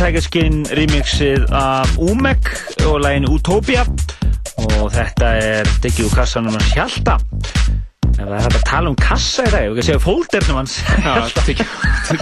er 0.00 0.20
Skin 0.24 0.62
remixið 0.72 1.50
af 1.52 1.90
Umek 2.00 2.48
og 2.88 3.00
læginu 3.04 3.34
Utopia 3.36 3.82
og 4.80 4.88
þetta 4.94 5.32
er 5.42 5.68
tekið 5.82 6.06
úr 6.06 6.14
kassanum 6.16 6.54
hans 6.56 6.70
Hjalta. 6.72 7.18
Ef 8.12 8.20
það 8.20 8.32
er 8.36 8.42
hægt 8.44 8.56
að 8.56 8.64
tala 8.68 8.90
um 8.92 8.96
kassa 8.96 9.44
í 9.44 9.52
dag 9.52 9.66
við 9.66 9.70
ekki 9.70 9.82
að 9.82 9.88
segja 9.88 10.02
fóldernum 10.04 10.58
hans 10.60 11.36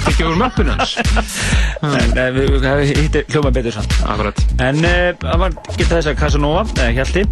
tekið 0.06 0.26
úr 0.26 0.38
möppun 0.40 0.72
hans. 0.72 0.96
en 2.00 2.18
eh, 2.18 2.30
við 2.36 2.92
hittir 2.94 3.30
hljóma 3.30 3.52
betur 3.54 3.78
Akkurat. 3.80 4.44
en 4.58 4.82
uh, 4.84 5.10
það 5.22 5.42
var 5.44 5.58
geta 5.76 5.90
þess 5.94 6.10
að 6.12 6.20
Casanova 6.20 6.66
eða 6.76 6.92
Hjalti 6.98 7.26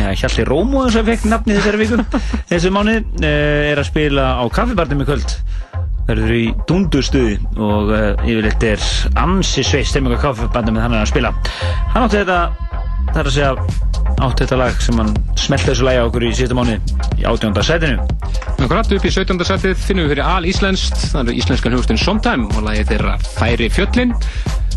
Hjalti 0.00 0.46
Rómo 0.48 0.86
eins 0.86 0.96
og 1.00 1.08
fekk 1.08 1.26
nafni 1.30 1.58
þessari 1.58 1.82
viku 1.82 2.00
þessu 2.52 2.72
mánu 2.74 3.00
er 3.26 3.80
að 3.80 3.88
spila 3.90 4.28
á 4.40 4.44
kaffibarnum 4.52 5.04
í 5.04 5.08
kvöld 5.08 5.36
verður 6.08 6.34
í 6.36 6.44
dundustuði 6.68 7.38
og 7.56 7.92
uh, 7.94 8.10
yfirleitt 8.26 8.68
er 8.72 8.86
ansi 9.22 9.64
sveist 9.66 9.94
stemming 9.94 10.18
á 10.18 10.24
kaffibandum 10.26 10.78
með 10.78 10.86
hann 10.86 10.98
er 10.98 11.04
að 11.04 11.12
spila 11.12 11.34
hann 11.94 12.06
átti 12.06 12.22
þetta 12.22 12.40
það 13.12 13.22
er 13.22 13.30
að 13.30 13.36
segja 13.36 13.52
átti 14.22 14.44
þetta 14.44 14.60
lag 14.60 14.82
sem 14.82 15.02
hann 15.02 15.14
smelti 15.38 15.70
þessu 15.72 15.88
lagi 15.88 16.02
á 16.02 16.06
okkur 16.06 16.26
í 16.26 16.34
síðasta 16.38 16.58
mánu 16.58 16.78
í 17.18 17.28
átjónda 17.28 17.64
sætinu 17.66 18.12
Akkurat 18.62 18.92
upp 18.94 19.06
í 19.06 19.10
17. 19.10 19.42
setið 19.42 19.80
finnum 19.82 20.04
við 20.06 20.12
fyrir 20.12 20.28
al-íslenskt, 20.28 21.00
það 21.10 21.22
eru 21.22 21.32
íslenskan 21.40 21.74
hugstinn 21.74 21.98
Sometime 21.98 22.44
og 22.54 22.62
lagið 22.62 22.92
þeirra 22.92 23.14
Færi 23.34 23.66
fjöllin. 23.74 24.12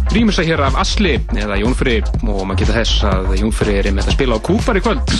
Rýmur 0.09 0.33
sig 0.33 0.49
hér 0.49 0.63
af 0.65 0.79
Asli 0.81 1.13
eða 1.37 1.59
Jónfri 1.61 1.99
og 2.25 2.41
maður 2.47 2.63
geta 2.63 2.77
þess 2.79 3.05
að 3.11 3.35
Jónfri 3.43 3.75
er 3.77 3.91
með 3.93 4.09
að 4.09 4.17
spila 4.17 4.39
á 4.41 4.45
Kúpar 4.47 4.79
í 4.79 4.83
kvöld. 4.85 5.13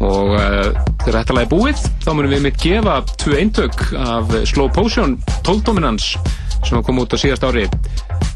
Og 0.00 0.32
uh, 0.38 0.80
þegar 1.08 1.24
þetta 1.24 1.36
lagi 1.38 1.48
búið 1.48 1.84
þá 2.04 2.08
munum 2.12 2.32
við 2.34 2.42
mitt 2.44 2.58
gefa 2.60 2.96
tvö 3.22 3.38
eintök 3.40 3.84
af 3.96 4.34
Slow 4.50 4.68
Potion 4.76 5.14
12 5.46 5.62
dominans 5.64 6.10
sem 6.66 6.82
kom 6.84 7.00
út 7.00 7.14
á 7.14 7.16
síðast 7.16 7.46
ári. 7.48 7.64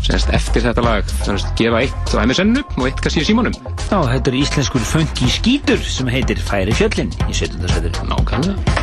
Semst 0.03 0.31
eftir 0.33 0.65
þetta 0.65 0.85
lag 0.85 1.11
þannig 1.27 1.45
að 1.51 1.59
gefa 1.59 1.83
eitt 1.83 2.15
á 2.17 2.23
MSN-u 2.25 2.63
og 2.79 2.87
eitt 2.89 3.03
kannski 3.03 3.25
í 3.25 3.29
símanum. 3.29 3.59
Já, 3.91 3.99
þetta 3.99 4.33
er 4.33 4.39
íslenskur 4.41 4.87
funky 4.95 5.29
skítur 5.35 5.85
sem 5.85 6.09
heitir 6.15 6.41
Færi 6.41 6.73
fjöllin 6.79 7.13
í 7.29 7.37
17. 7.37 7.69
sætinu 7.69 8.09
Nákvæmlega 8.15 8.82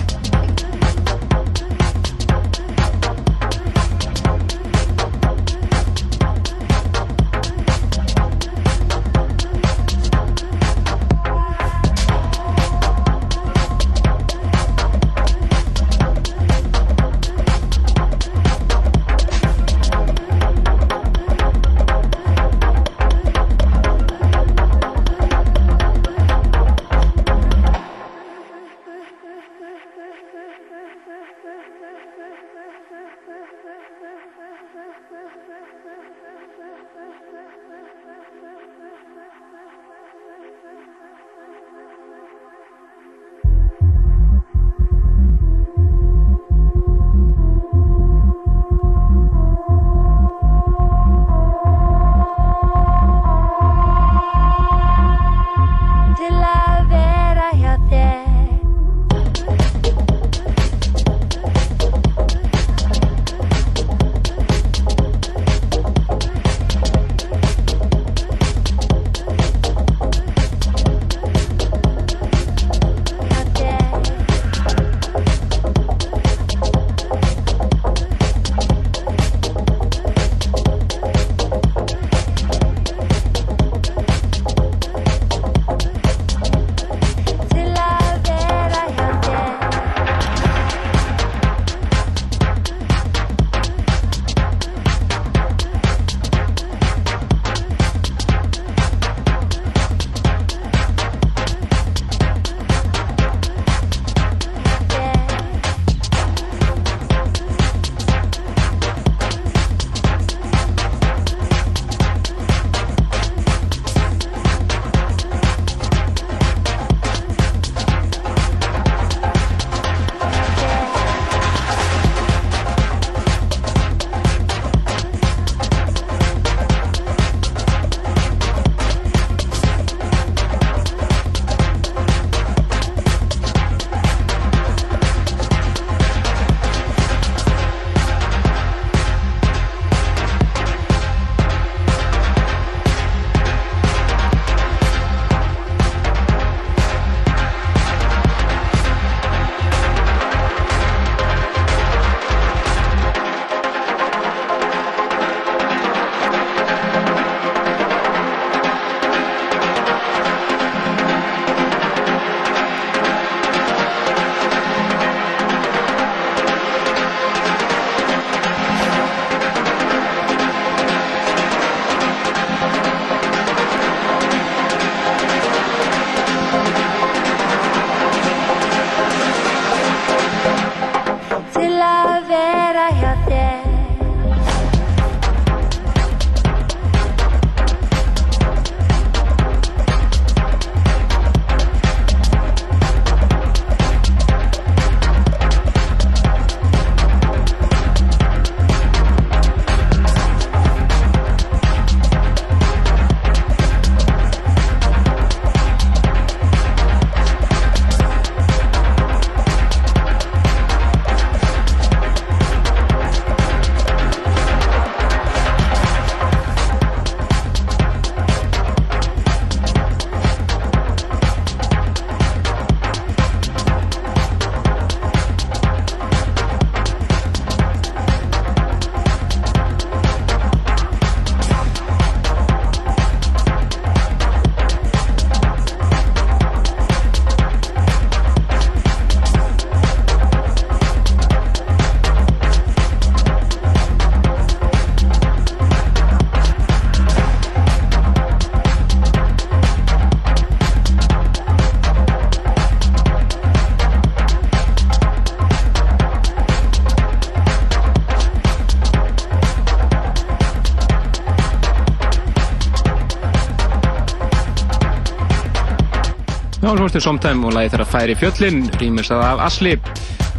Ertu 266.70 267.00
Somtime 267.02 267.48
og 267.50 267.56
lagi 267.56 267.72
þeirra 267.74 267.86
Færi 267.90 268.14
fjöllin, 268.14 268.60
rýmis 268.78 269.08
það 269.10 269.24
af 269.26 269.40
Asli, 269.48 269.72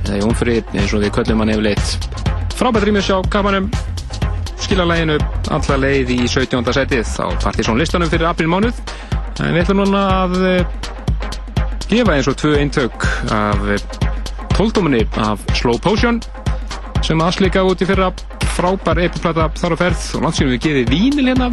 eða 0.05 0.19
Jónfrið, 0.21 0.69
eins 0.79 0.93
og 0.95 1.03
við 1.03 1.11
köllum 1.17 1.41
hann 1.43 1.51
yfirleitt. 1.51 2.07
Frábært 2.55 2.87
rýmis 2.87 3.09
á 3.11 3.19
kapanum, 3.27 3.67
skila 4.63 4.87
læginu 4.87 5.17
alla 5.51 5.79
leið 5.83 6.13
í 6.15 6.19
17. 6.31 6.63
setið 6.77 7.11
á 7.19 7.27
Partizón 7.43 7.81
listanum 7.83 8.13
fyrir 8.13 8.29
aprilmánuð. 8.31 8.79
En 9.43 9.57
við 9.57 9.65
ætlum 9.65 9.83
núna 9.83 10.05
að 10.21 10.37
eh, 10.53 10.91
gefa 11.91 12.15
eins 12.15 12.31
og 12.31 12.39
tvö 12.39 12.53
eintök 12.61 13.09
af 13.35 13.67
tóldumunni 14.55 15.03
af 15.27 15.43
Slow 15.59 15.83
Potion 15.83 16.21
sem 17.03 17.27
Asli 17.27 17.51
gaf 17.51 17.73
út 17.73 17.83
í 17.83 17.91
fyrra 17.91 18.13
frábær 18.55 19.03
epiplata 19.03 19.51
þar 19.59 19.75
á 19.75 19.79
ferð 19.83 20.07
og 20.21 20.29
landsýnum 20.29 20.55
við 20.55 20.63
gefið 20.69 20.95
vínil 20.95 21.33
hérna 21.33 21.51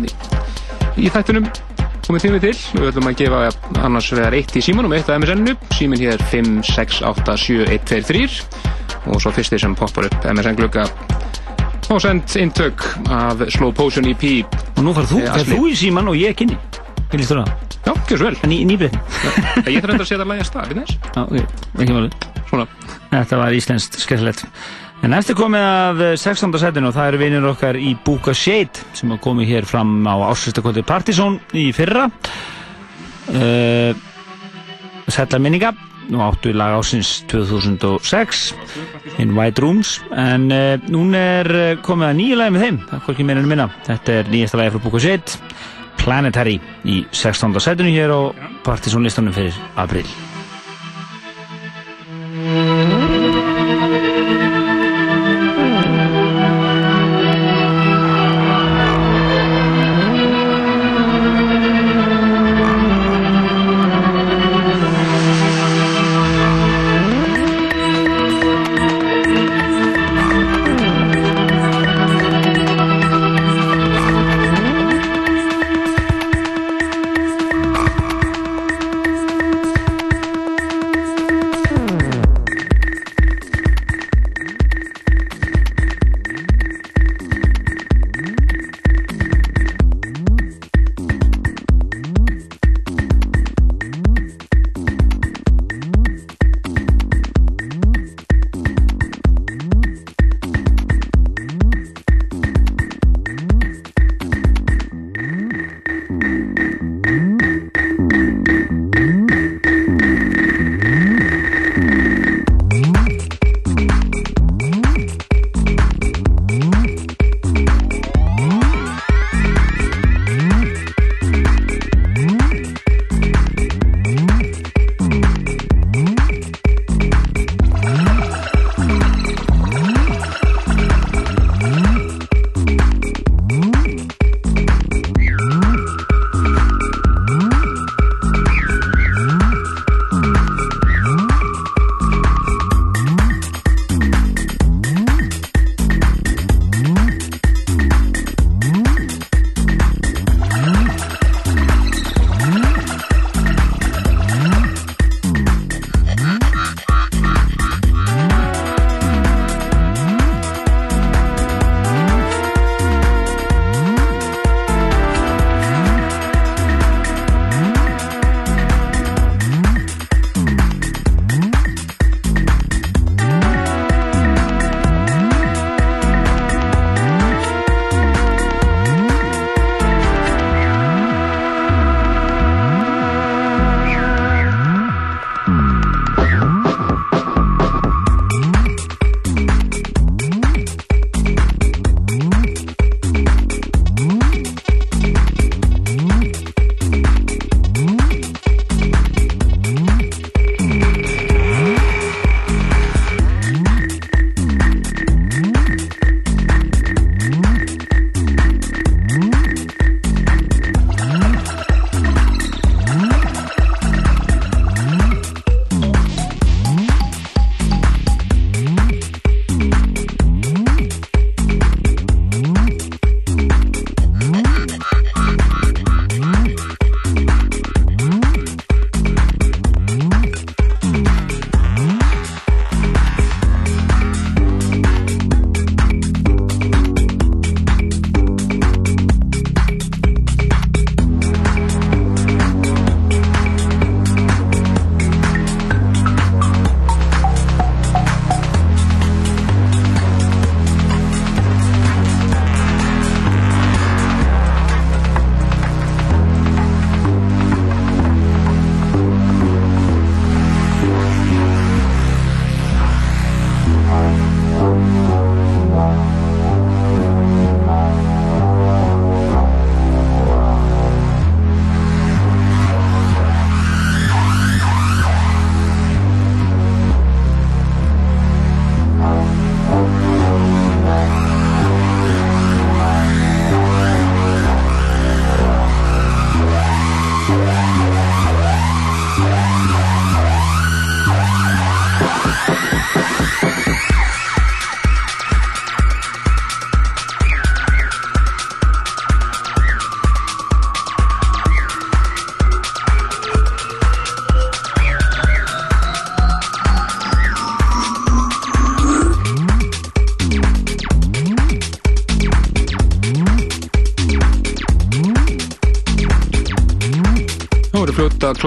í 1.02 1.10
þættunum 1.10 1.50
komið 2.08 2.22
tímið 2.24 2.42
til 2.46 2.56
við 2.80 2.88
ætlum 2.92 3.10
að 3.12 3.18
gefa 3.20 3.40
annars 3.84 4.08
vegar 4.16 4.34
eitt 4.38 4.54
í 4.56 4.62
símanum, 4.64 4.94
eitt 4.96 5.10
af 5.12 5.18
MSN-u 5.22 5.54
símin 5.76 6.00
hér 6.02 6.20
5687123 6.32 8.36
og 9.12 9.18
svo 9.24 9.30
fyrstir 9.36 9.60
sem 9.64 9.74
poppar 9.78 10.04
upp 10.10 10.20
MSN 10.32 10.56
glugga 10.60 10.84
og 11.92 12.00
send 12.04 12.26
intök 12.40 12.78
af 13.12 13.36
Slow 13.54 13.72
Potion 13.76 14.06
EP 14.12 14.24
Og 14.78 14.82
nú 14.86 14.92
farð 14.96 15.10
þú, 15.14 15.18
Eh, 15.24 15.32
Asli. 15.34 15.54
þú 15.56 15.62
í 15.72 15.74
síman 15.80 16.08
og 16.12 16.16
ég 16.20 16.28
ekki 16.36 16.44
inni. 16.48 16.58
Hvað 17.10 17.18
líst 17.22 17.32
þú 17.32 17.36
það? 17.40 17.50
Já, 17.88 17.92
gjör 18.08 18.18
svo 18.18 18.26
vel 18.28 18.38
Ný, 18.52 18.58
nýbreytni. 18.68 19.00
Ég 19.72 19.80
þarf 19.82 19.92
enda 19.94 20.04
að 20.04 20.10
setja 20.10 20.24
að 20.26 20.32
lægja 20.34 20.46
stað, 20.50 20.66
við 20.68 20.76
þess 20.82 20.94
Já, 21.16 21.22
ok, 21.24 21.36
ekki 21.82 21.94
málið. 21.96 22.12
Svona 22.50 22.66
Þetta 23.12 23.36
var 23.40 23.52
íslenskt 23.56 23.94
skemmtilegt. 24.04 24.42
En 25.06 25.14
er 25.14 25.36
komið 25.38 26.02
eh, 26.04 26.16
16. 26.18 26.56
setinu 26.62 26.90
og 26.90 26.96
það 26.96 27.10
eru 27.12 27.20
vinir 27.22 27.50
okkar 27.52 27.78
í 27.78 27.94
Búka 28.06 28.34
Shade 28.36 28.86
sem 28.98 29.12
hafa 29.14 29.24
komið 29.28 29.52
hér 29.52 29.68
fram 29.70 30.00
á 30.10 30.16
ásristakvöldi 30.32 30.84
Partizón 30.88 31.38
í 31.54 31.70
fyrra. 31.76 32.08
Uh, 33.28 33.92
Sætla 35.12 35.40
minninga 35.44 35.74
nú 36.08 36.22
áttu 36.24 36.54
lag 36.56 36.78
ásins 36.78 37.24
2006 37.28 38.54
in 39.20 39.34
White 39.36 39.62
Rooms 39.62 39.98
en 40.16 40.48
uh, 40.52 40.78
núna 40.88 41.24
er 41.42 41.52
uh, 41.52 41.66
komið 41.84 42.08
að 42.08 42.16
nýja 42.22 42.40
lagi 42.40 42.56
með 42.56 42.66
þeim, 42.66 42.80
það 42.86 42.96
er 43.00 43.04
hvorki 43.08 43.28
meira 43.28 43.44
en 43.44 43.52
minna 43.52 43.68
þetta 43.90 44.16
er 44.22 44.32
nýjasta 44.32 44.62
lagi 44.62 44.76
frá 44.76 44.86
Búka 44.88 45.04
Shade 45.04 45.42
Planetary 46.00 46.56
í 46.88 47.02
16. 47.12 47.60
setinu 47.68 47.92
hér 47.92 48.16
á 48.16 48.22
Partizón 48.64 49.04
listanum 49.08 49.36
fyrir 49.36 49.60
april 49.76 50.08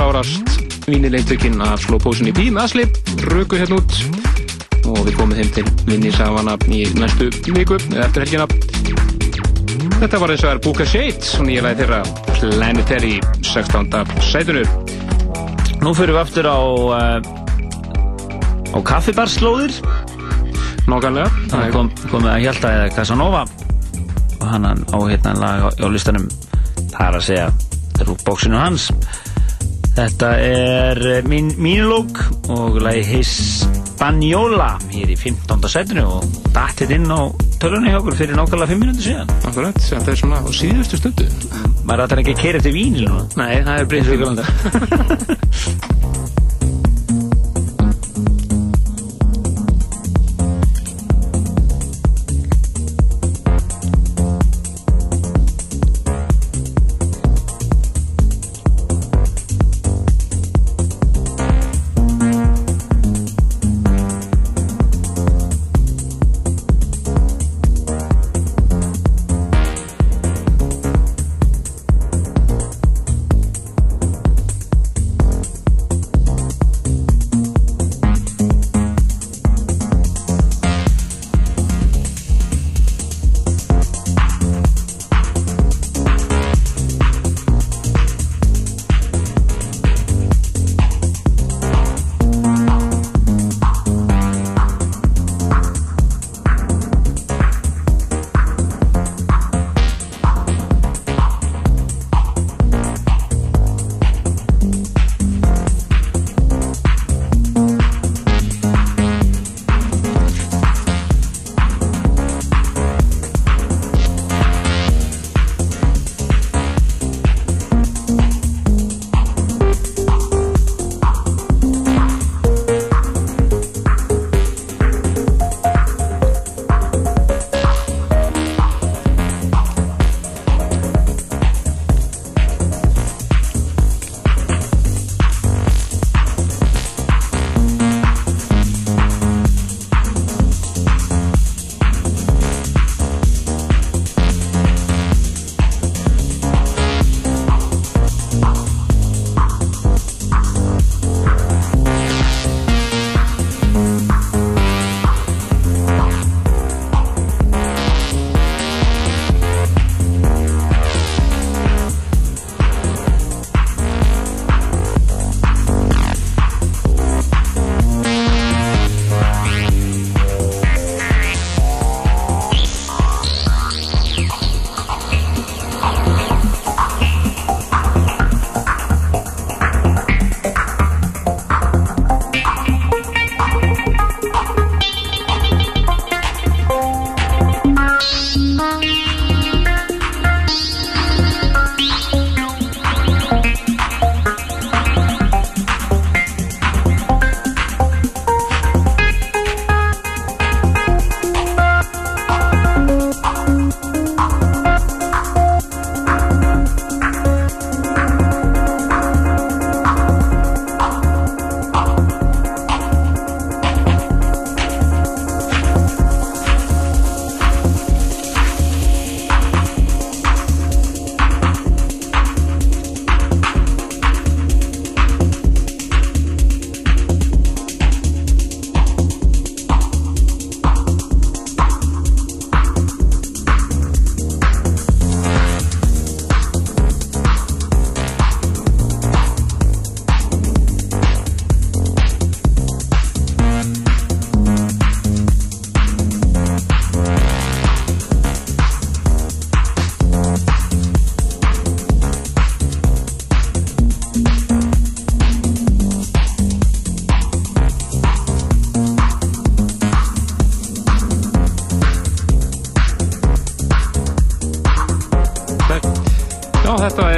klárast 0.01 0.62
vínileiktökinn 0.89 1.60
af 1.60 1.82
Slow 1.85 2.01
Potion 2.01 2.28
EP 2.31 2.39
með 2.48 2.62
Asli, 2.62 2.85
röku 3.28 3.59
hérna 3.60 3.77
út 3.77 3.97
og 4.89 5.02
við 5.05 5.18
komum 5.18 5.35
þeim 5.36 5.51
til 5.52 5.64
vinnisafana 5.90 6.55
í 6.72 6.86
næstu 6.97 7.27
viku 7.52 7.77
eða 7.77 8.06
eftir 8.06 8.24
helgina. 8.24 8.47
Þetta 10.01 10.20
var 10.22 10.32
eins 10.32 10.47
og 10.47 10.55
er 10.55 10.62
Booker 10.64 10.89
Shades 10.89 11.35
og 11.36 11.44
nýja 11.51 11.66
lagi 11.66 11.82
þeirra 11.82 12.01
Planetary 12.39 13.12
16. 13.44 13.93
sætunu. 14.24 14.64
Nú 15.85 15.93
fyrir 15.98 16.16
við 16.16 16.22
aftur 16.22 16.48
á 16.48 16.59
uh, 16.64 17.20
á 18.72 18.78
kaffibarslóðir 18.81 19.77
Nákvæmlega. 20.89 21.28
Það 21.52 21.74
kom, 21.77 21.93
komið 22.06 22.31
að 22.39 22.44
Hjalta 22.47 22.77
eða 22.78 22.93
Casanova 22.97 23.44
og 24.40 24.48
hann 24.48 24.64
á 24.64 24.97
hérna 24.97 25.36
lag 25.36 25.68
á, 25.68 25.70
á 25.77 25.86
listanum 25.93 26.24
það 26.89 27.05
er 27.05 27.20
að 27.20 27.27
segja 27.28 27.51
rúkbóksinu 28.09 28.56
hans 28.56 28.89
þetta 29.96 30.28
er 30.44 31.00
eh, 31.10 31.22
mín, 31.28 31.50
mínulók 31.60 32.20
og 32.54 32.78
lagi 32.84 33.02
Hispaniola 33.10 34.70
hér 34.92 35.10
í 35.12 35.16
15. 35.18 35.66
setinu 35.72 36.04
og 36.18 36.38
dattið 36.54 36.94
inn 36.98 37.10
á 37.12 37.20
tölunni 37.60 37.92
hjá 37.92 37.98
okkur 38.00 38.16
fyrir 38.20 38.38
nákvæmlega 38.38 38.72
5 38.72 38.80
minúti 38.84 39.06
síðan 39.10 39.32
Akkurat, 39.50 39.80
þetta 39.90 40.14
er 40.14 40.20
svona 40.22 40.40
á 40.40 40.48
síðustu 40.56 41.00
stundu. 41.00 41.26
maður 41.84 42.04
rættar 42.04 42.22
ekki 42.24 42.36
að 42.36 42.42
keira 42.44 42.62
til 42.64 42.74
vínil 42.76 43.08
núna 43.10 43.26
Nei, 43.40 43.52
það 43.66 43.74
er 43.82 43.90
breynsvíkulanda. 43.94 44.44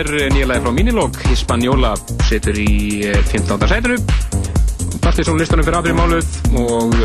er 0.02 0.32
nýja 0.34 0.46
lagi 0.48 0.62
frá 0.64 0.72
Minilog 0.74 1.18
Hispaniola 1.28 1.92
situr 2.26 2.56
í 2.58 3.02
eh, 3.06 3.18
15. 3.30 3.68
sætinu. 3.70 3.98
Partisón 5.02 5.38
listanum 5.40 5.66
fyrir 5.66 5.78
aðri 5.78 5.94
máluð 5.96 6.36
og 6.58 6.96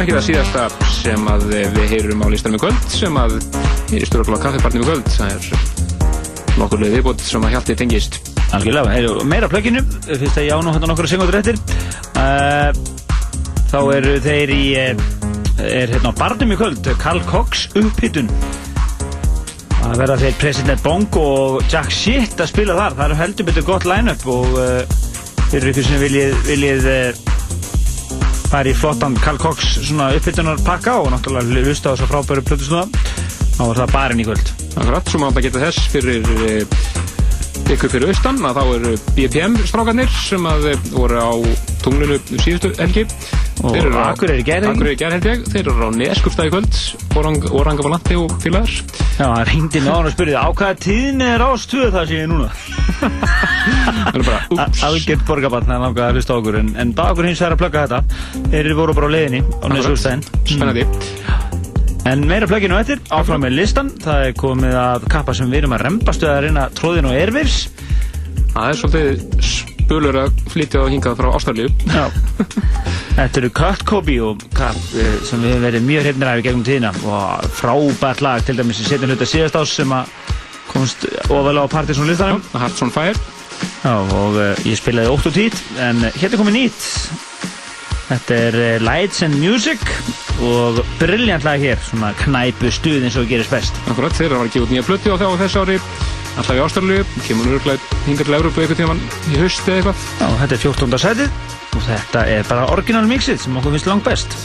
ekki 0.00 0.14
það 0.14 0.24
síðasta 0.28 0.64
sem 0.96 1.28
að 1.30 1.44
við 1.76 1.86
heyrum 1.92 2.24
á 2.24 2.26
listanum 2.32 2.58
í 2.58 2.62
kvöld 2.62 2.88
sem 2.90 3.18
að 3.20 3.36
er 3.38 3.98
í 4.00 4.08
stjórnflóða 4.08 4.42
kaffibarnum 4.46 4.84
í 4.84 4.88
kvöld. 4.88 5.12
Það 5.14 5.36
er 5.36 6.56
nokkur 6.58 6.82
leið 6.82 6.96
viðbót 6.98 7.26
sem 7.26 7.46
að 7.46 7.54
hjalti 7.56 7.78
tengist. 7.82 8.18
Algjörlega, 8.52 8.92
Heyrðu, 8.92 9.28
meira 9.28 9.48
plögginu, 9.52 9.84
fyrst 10.08 10.36
að 10.36 10.48
ég 10.48 10.52
á 10.52 10.60
nú 10.60 10.74
hérna 10.74 10.90
nokkru 10.90 11.08
segundur 11.08 11.38
eftir. 11.38 11.60
Uh, 12.12 12.72
Þá 13.72 13.78
eru 13.94 14.18
þeir 14.20 14.50
í, 14.52 14.64
er 14.76 15.94
hérna 15.94 16.12
á 16.12 16.18
barnum 16.18 16.50
í 16.52 16.58
kvöld, 16.60 16.90
Carl 17.00 17.22
Cox 17.24 17.70
upphittun 17.72 18.28
Það 19.82 19.98
verða 19.98 20.16
þeir 20.20 20.36
President 20.40 20.82
Bongo 20.84 21.22
og 21.36 21.64
Jack 21.66 21.90
Shit 21.92 22.38
að 22.40 22.50
spila 22.52 22.76
þar. 22.78 22.94
Það 23.00 23.04
er 23.08 23.18
heldur 23.18 23.48
betur 23.48 23.66
gott 23.66 23.86
line-up 23.88 24.22
og 24.30 24.54
uh, 24.54 24.96
fyrir 25.50 25.72
ykkur 25.72 25.86
sem 25.88 26.00
viljið, 26.00 26.36
viljið 26.46 26.88
uh, 26.92 27.32
í 28.62 28.74
flottan 28.78 29.18
Carl 29.18 29.40
Cox 29.42 29.74
svona 29.82 30.10
uppbytunar 30.16 30.62
pakka 30.62 30.98
og 31.02 31.10
náttúrulega 31.12 31.66
hlusta 31.66 31.90
á 31.90 31.92
þess 31.96 32.06
að 32.06 32.12
frábæru 32.14 32.46
plötusnúða. 32.46 32.86
Þá 33.58 33.62
var 33.62 33.82
það 33.82 33.94
barinn 33.96 34.22
í 34.22 34.26
kvöld. 34.28 34.52
Akkurat, 34.72 35.10
svo 35.10 35.20
maður 35.20 35.36
bara 35.36 35.46
geta 35.48 35.62
þess 35.66 35.88
fyrir 35.92 36.30
eh, 36.46 37.72
ykkur 37.72 37.92
fyrir 37.92 38.12
austan 38.12 38.40
að 38.44 38.58
þá 38.58 38.62
eru 38.76 38.92
BPM 39.16 39.56
strákarnir 39.68 40.12
sem 40.22 40.46
að 40.48 40.70
eh, 40.72 40.86
voru 40.92 41.20
á 41.20 41.32
tunglinu 41.84 42.18
síðustu 42.38 42.72
helgi 42.78 43.04
Og 43.62 43.76
eru 43.76 43.92
Akureyri 44.00 44.42
ekki? 44.42 44.54
Akureyri 44.70 44.96
ég 44.96 45.44
Þeir 45.52 45.68
eru 45.68 45.86
á 45.86 45.90
Neskupstað 45.94 46.48
í 46.48 46.52
kvöld 46.54 46.78
Orang, 47.20 47.36
Oranga 47.52 47.84
Valandi 47.86 48.16
og 48.18 48.32
félagar 48.42 48.72
Já, 49.18 49.26
hann 49.28 49.46
ringdi 49.50 49.82
með 49.82 49.92
hann 49.92 50.08
og 50.08 50.14
spurði 50.14 50.36
á 50.40 50.48
hvaða 50.48 50.78
tíðin 50.82 51.24
er 51.26 51.44
ástöð 51.44 51.90
það 51.92 52.08
sé 52.08 52.20
ég 52.22 52.30
núna. 52.32 52.48
Það 53.02 54.16
er 54.16 54.24
bara, 54.24 54.40
ups 54.64 54.84
Algjört 54.88 55.26
borgarbann, 55.28 55.68
það 55.68 55.76
er 55.76 55.84
langað 55.84 56.06
að 56.06 56.18
hlusta 56.18 56.38
okkur 56.40 56.58
en, 56.62 56.70
en 56.80 56.94
dagur 56.96 57.28
hins 57.28 57.42
vegar 57.44 57.56
að 57.58 57.62
plugga 57.62 57.84
þetta. 57.84 58.48
Þeir 58.54 58.70
voru 58.80 58.96
bara 58.96 59.12
á 59.12 59.14
leiðinni 59.14 59.42
á 59.44 59.66
Nesústæðin. 59.74 60.24
Spennandi 60.48 60.86
En 62.10 62.24
meira 62.26 62.48
plögginu 62.50 62.80
eftir, 62.80 62.98
áfram 63.14 63.44
með 63.44 63.60
listan. 63.60 63.92
Það 64.02 64.24
er 64.26 64.32
komið 64.40 64.74
að 64.80 65.06
kappa 65.12 65.36
sem 65.38 65.52
við 65.52 65.62
erum 65.62 65.76
að 65.76 65.84
rembast 65.86 66.24
við 66.24 66.32
að 66.32 66.40
reyna 66.46 66.64
tróðin 66.74 67.10
og 67.12 67.14
erfis. 67.14 67.60
Það 68.56 68.72
er 68.72 68.80
svolítið 68.80 69.46
spölur 69.52 70.18
að 70.24 70.42
flytja 70.50 70.82
og 70.82 70.90
hingað 70.90 71.20
frá 71.20 71.30
Já. 71.92 72.04
Þetta 73.12 73.40
eru 73.42 73.50
Kurt 73.52 73.82
Kobe 73.88 74.14
og 74.24 74.44
Kapp 74.56 74.94
eh, 74.96 75.16
sem 75.28 75.42
við 75.42 75.52
höfum 75.52 75.66
verið 75.66 75.84
mjög 75.84 76.06
hrifnir 76.06 76.30
af 76.30 76.40
í 76.40 76.44
gegnum 76.46 76.64
tíðina 76.66 76.92
og 77.04 77.50
frábært 77.58 78.22
lag 78.24 78.46
til 78.46 78.56
dæmis 78.56 78.80
í 78.80 78.86
setjum 78.86 79.12
hluta 79.12 79.28
síðast 79.28 79.58
ás 79.60 79.74
sem 79.76 79.92
að 79.92 80.08
komst 80.70 81.04
ofalega 81.28 81.66
á 81.68 81.74
Partisan 81.74 82.08
listanum. 82.08 82.40
Hearts 82.56 82.82
on 82.84 82.92
Fire. 82.94 83.18
Já, 83.82 83.92
og 83.92 84.38
uh, 84.38 84.54
ég 84.64 84.78
spilaði 84.78 85.12
8 85.12 85.28
og 85.28 85.36
10 85.36 85.60
en 85.88 86.00
hérna 86.16 86.40
komið 86.40 86.56
nýtt. 86.56 86.88
Þetta 88.08 88.40
er 88.48 88.58
uh, 88.62 88.70
Lights 88.86 89.22
and 89.26 89.36
Music 89.42 89.84
og 90.42 90.80
brilljant 90.98 91.44
lag 91.46 91.60
hér, 91.62 91.78
svona 91.84 92.14
knæpu 92.22 92.72
stuð 92.72 93.04
eins 93.04 93.20
og 93.20 93.28
gerist 93.30 93.52
best. 93.52 93.76
Akkurat, 93.92 94.16
þeir 94.16 94.30
eru 94.30 94.40
að 94.46 94.54
gefa 94.54 94.66
út 94.66 94.74
nýja 94.74 94.88
plöti 94.88 95.12
á 95.12 95.20
þá 95.20 95.28
þessu 95.44 95.62
ári 95.66 95.78
Alltaf 96.32 96.56
í 96.56 96.62
Ástralíu, 96.64 97.04
kemur 97.26 97.50
nörglega 97.50 98.00
hingar 98.06 98.28
til 98.28 98.36
Európu 98.38 98.62
eitthvað 98.62 98.80
tíman 98.80 99.02
í 99.28 99.40
haust 99.42 99.66
eða 99.68 99.82
eitthvað 99.82 100.04
Já, 100.22 100.26
þetta 100.40 100.56
er 100.56 100.62
14. 100.64 101.00
setið 101.04 101.76
og 101.76 101.86
þetta 101.88 102.24
er 102.36 102.48
bara 102.48 102.68
original 102.72 103.04
mixið 103.10 103.42
sem 103.44 103.58
okkur 103.60 103.76
finnst 103.76 103.90
langt 103.90 104.06
best. 104.08 104.36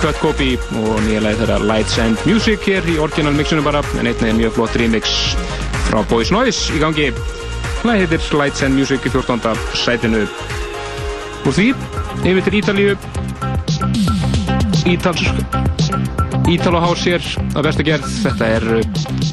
Cut 0.00 0.18
Copy 0.20 0.54
og 0.80 1.00
nýja 1.06 1.20
lagi 1.24 1.38
þeirra 1.40 1.56
Lights 1.64 1.98
and 2.02 2.20
Music 2.28 2.64
hér 2.68 2.86
í 2.90 2.96
orginal 3.02 3.34
mixunum 3.36 3.64
bara 3.66 3.82
en 3.96 4.08
einnig 4.08 4.28
er 4.28 4.36
mjög 4.36 4.56
flott 4.56 4.76
remix 4.80 5.12
frá 5.86 6.02
Boys 6.10 6.32
Noise 6.34 6.74
í 6.76 6.80
gangi 6.82 7.10
Lagi 7.86 8.04
heitir 8.04 8.26
Lights 8.36 8.64
and 8.66 8.76
Music 8.76 9.06
í 9.06 9.12
14. 9.12 9.54
sætinu 9.78 10.24
Úr 11.46 11.54
því, 11.54 11.68
yfir 12.26 12.42
til 12.48 12.58
Ítalíu 12.60 12.96
Ítals 14.86 15.22
Ítalo 16.50 16.82
House 16.82 17.06
hér 17.06 17.22
að 17.54 17.70
bestu 17.70 17.86
gerð 17.86 18.10
þetta 18.24 18.52
er 18.58 18.68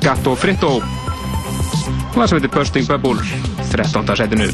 Gatto 0.06 0.38
Fritto 0.40 0.78
lag 2.14 2.30
sem 2.30 2.38
heitir 2.40 2.54
Bursting 2.54 2.90
Bubble 2.90 3.20
13. 3.74 4.16
sætinu 4.22 4.48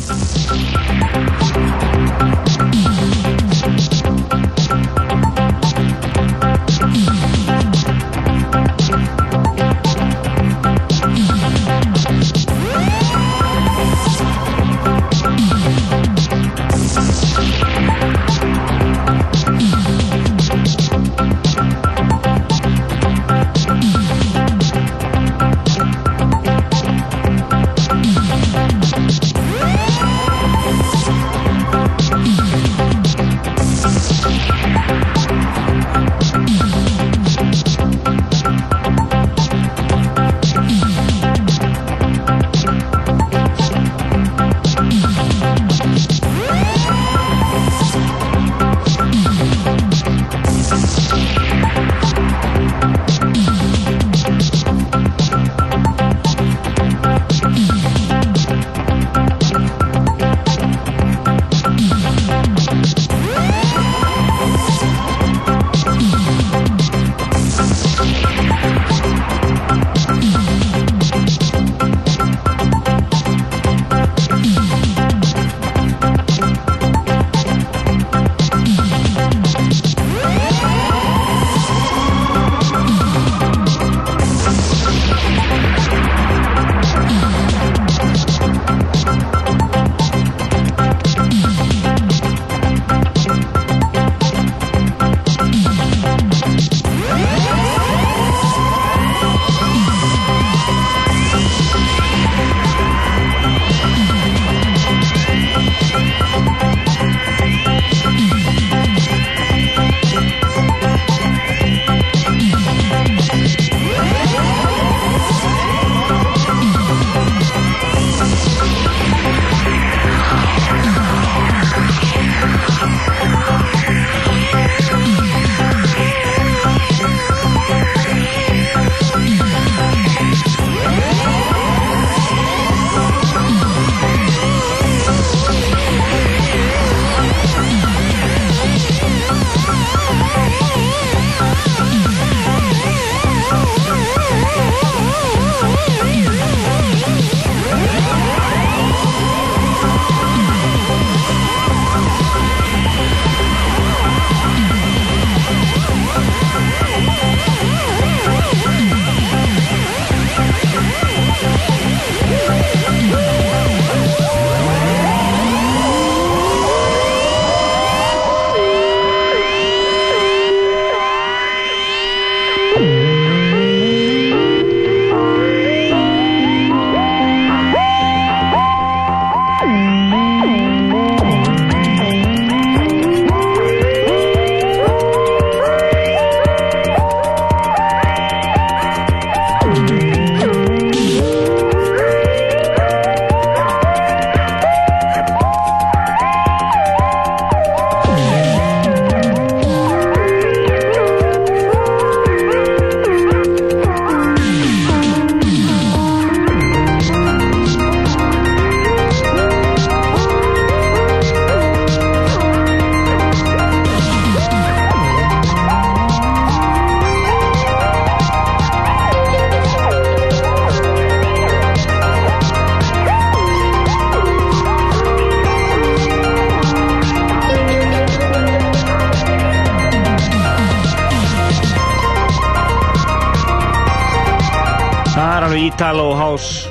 Italo 235.60 236.14
House 236.16 236.70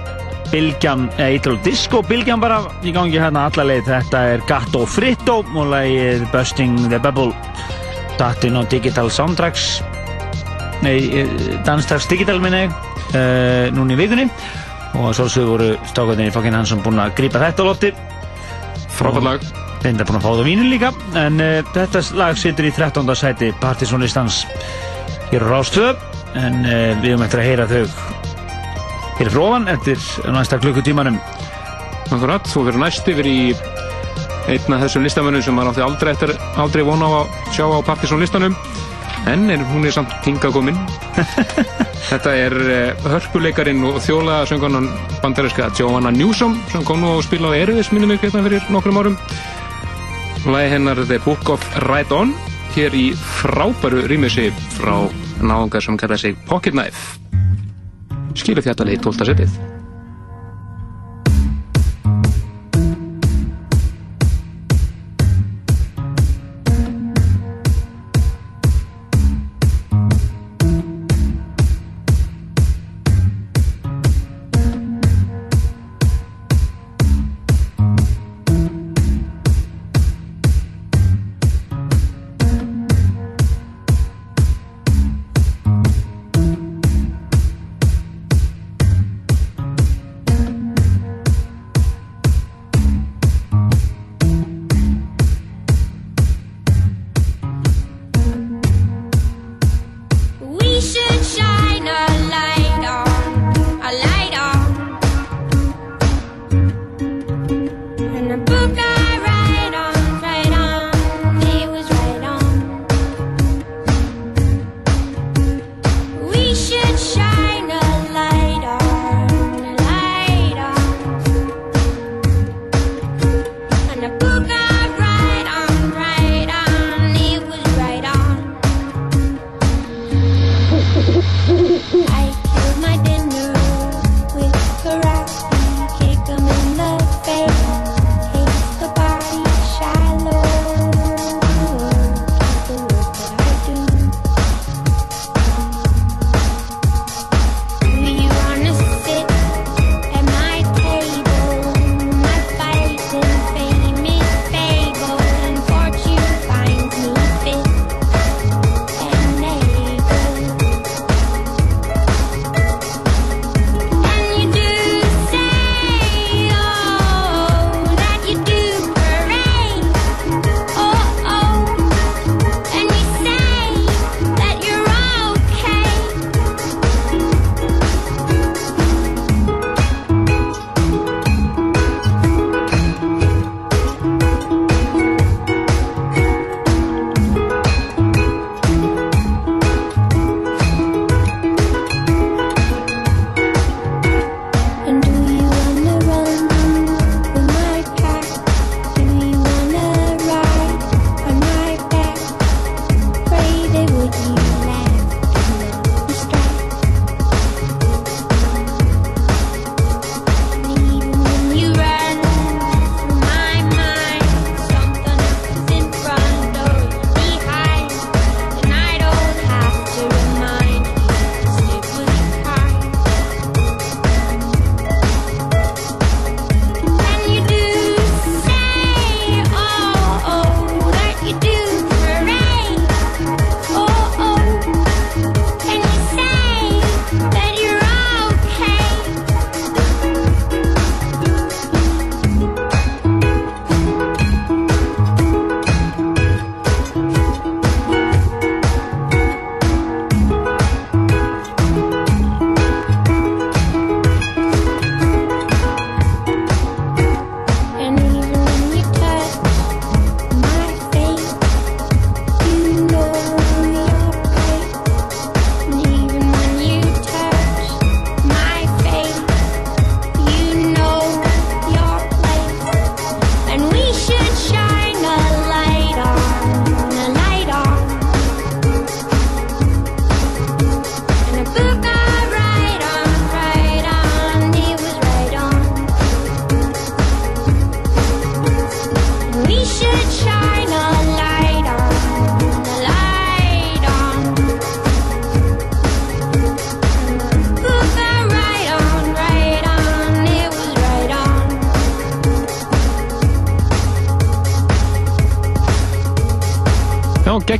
Bilgjan, 0.48 1.08
eða 1.18 1.28
Italo 1.36 1.58
Disco 1.64 2.00
Bilgjan 2.06 2.40
bara 2.40 2.62
í 2.80 2.92
gangi 2.94 3.18
hérna 3.20 3.44
alla 3.50 3.66
leið. 3.68 3.90
Þetta 3.90 4.22
er 4.32 4.44
Gatto 4.48 4.84
Fritto 4.88 5.42
og 5.44 5.68
lagið 5.74 6.24
Busting 6.32 6.88
the 6.88 7.00
Bubble. 7.02 7.34
Dattinn 8.18 8.56
á 8.56 8.64
Digital 8.70 9.10
Soundtracks. 9.12 9.82
Nei, 10.82 11.26
Danstrax 11.66 12.08
Digital 12.08 12.40
minni 12.40 12.64
uh, 12.68 13.68
núna 13.74 13.94
í 13.94 13.98
vikunni. 14.00 14.28
Og 14.96 15.12
svolsögur 15.12 15.50
voru 15.52 15.70
stákvæðinni 15.90 16.32
Fokkin 16.32 16.56
Hansson 16.56 16.80
búin 16.82 17.00
að 17.02 17.12
grípa 17.18 17.42
þetta 17.42 17.60
á 17.60 17.68
lotti 17.68 17.90
Frábært 18.96 19.26
lag. 19.26 19.48
Þeim 19.82 19.98
er 20.00 20.08
búin 20.08 20.18
að 20.18 20.24
fá 20.24 20.30
það 20.30 20.40
á 20.40 20.48
vínu 20.48 20.68
líka. 20.72 20.92
En 21.26 21.42
uh, 21.44 21.58
þetta 21.74 22.06
lag 22.16 22.40
situr 22.40 22.70
í 22.70 22.72
13. 22.72 23.12
sæti 23.20 23.52
Partisan 23.60 24.00
listans 24.00 24.46
hér 25.28 25.44
á 25.44 25.48
Rástvö. 25.52 25.92
En 26.38 26.62
uh, 26.64 26.94
við 27.02 27.12
höfum 27.12 27.28
eftir 27.28 27.44
að 27.44 27.50
heyra 27.52 27.68
þau 27.68 28.16
hér 29.18 29.30
frá 29.34 29.42
ofan 29.42 29.68
eftir 29.68 29.98
næsta 30.30 30.58
klukkutímanum. 30.62 31.18
Akkurat, 32.08 32.46
svo 32.48 32.62
verður 32.64 32.84
næst 32.86 33.08
yfir 33.10 33.26
í 33.26 33.38
einn 34.48 34.74
af 34.76 34.84
þessum 34.84 35.04
listamönnum 35.04 35.42
sem 35.44 35.56
maður 35.56 35.74
átti 35.74 35.84
aldrei, 35.84 36.12
eftir, 36.14 36.32
aldrei 36.56 36.84
vona 36.86 37.08
á 37.10 37.12
að 37.18 37.34
sjá 37.56 37.66
á 37.66 37.78
Partisón 37.84 38.22
listanum. 38.22 38.56
En 39.28 39.50
er, 39.50 39.60
hún 39.74 39.84
er 39.84 39.92
samt 39.92 40.14
hingað 40.24 40.54
komin. 40.54 40.78
Þetta 42.08 42.32
er 42.46 42.56
uh, 42.62 43.10
hörpuleikarin 43.12 43.84
og 43.90 43.98
þjóla 44.06 44.40
söngunan 44.48 44.88
bandarinska 45.20 45.68
Joanna 45.76 46.14
Newsom 46.14 46.56
sem 46.72 46.86
kom 46.86 47.02
nú 47.02 47.16
að 47.18 47.26
spila 47.26 47.52
á 47.52 47.58
Erfis 47.58 47.92
minnum 47.92 48.14
ykkur 48.14 48.30
hérna 48.30 48.46
fyrir 48.46 48.72
nokkrum 48.72 49.02
árum. 49.02 49.20
Lægi 50.46 50.74
hennar 50.78 51.04
The 51.04 51.20
Book 51.26 51.50
of 51.52 51.64
Right 51.90 52.14
On 52.14 52.32
hér 52.72 52.94
í 52.94 53.08
frábæru 53.18 54.06
rýmjösi 54.08 54.52
frá 54.78 54.94
náðungar 55.42 55.84
sem 55.84 55.98
kallar 55.98 56.20
sig 56.22 56.38
Pocket 56.46 56.78
Knife 56.78 57.27
Skilu 58.38 58.62
fjallalegi 58.62 59.02
12. 59.02 59.28
setið 59.32 59.77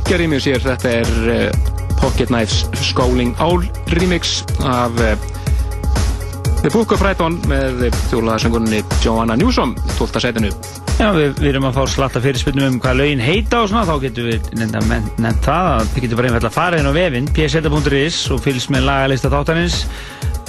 Já, 0.09 0.15
geggjar 0.15 0.25
í 0.25 0.29
mjög 0.31 0.41
sér, 0.41 0.63
þetta 0.63 0.91
er 1.03 1.09
uh, 1.29 1.73
Pocket 1.99 2.31
Knives 2.31 2.63
Skóling 2.81 3.35
Ál 3.37 3.59
remix 3.93 4.39
af 4.65 4.95
uh, 5.05 5.11
The 6.63 6.71
Book 6.73 6.95
of 6.95 7.03
Right 7.05 7.21
On 7.21 7.35
með 7.45 7.83
þjólaðarsöngunni 8.07 8.79
Joanna 9.03 9.35
Newsom, 9.37 9.75
12. 9.99 10.17
setinu. 10.25 10.49
Já, 10.97 11.11
við, 11.13 11.35
við 11.37 11.51
erum 11.51 11.67
að 11.69 11.77
fá 11.77 11.93
slatta 11.93 12.23
fyrirspilnum 12.25 12.71
um 12.71 12.79
hvað 12.81 12.97
lögin 13.03 13.21
heita 13.21 13.61
og 13.61 13.69
svona, 13.69 13.85
þá 13.85 14.07
getum 14.07 14.31
við 14.31 14.49
nefnt, 14.57 15.45
það 15.45 15.69
að 15.75 15.93
þið 15.93 16.07
getum 16.07 16.21
bara 16.23 16.31
einfallega 16.31 16.49
að 16.49 16.57
fara 16.57 16.81
inn 16.81 16.89
á 16.89 16.93
vefinn 16.97 17.29
pseta.is 17.37 18.19
og 18.33 18.43
fylgst 18.47 18.73
með 18.73 18.89
lagalista 18.89 19.29
þáttanins 19.35 19.83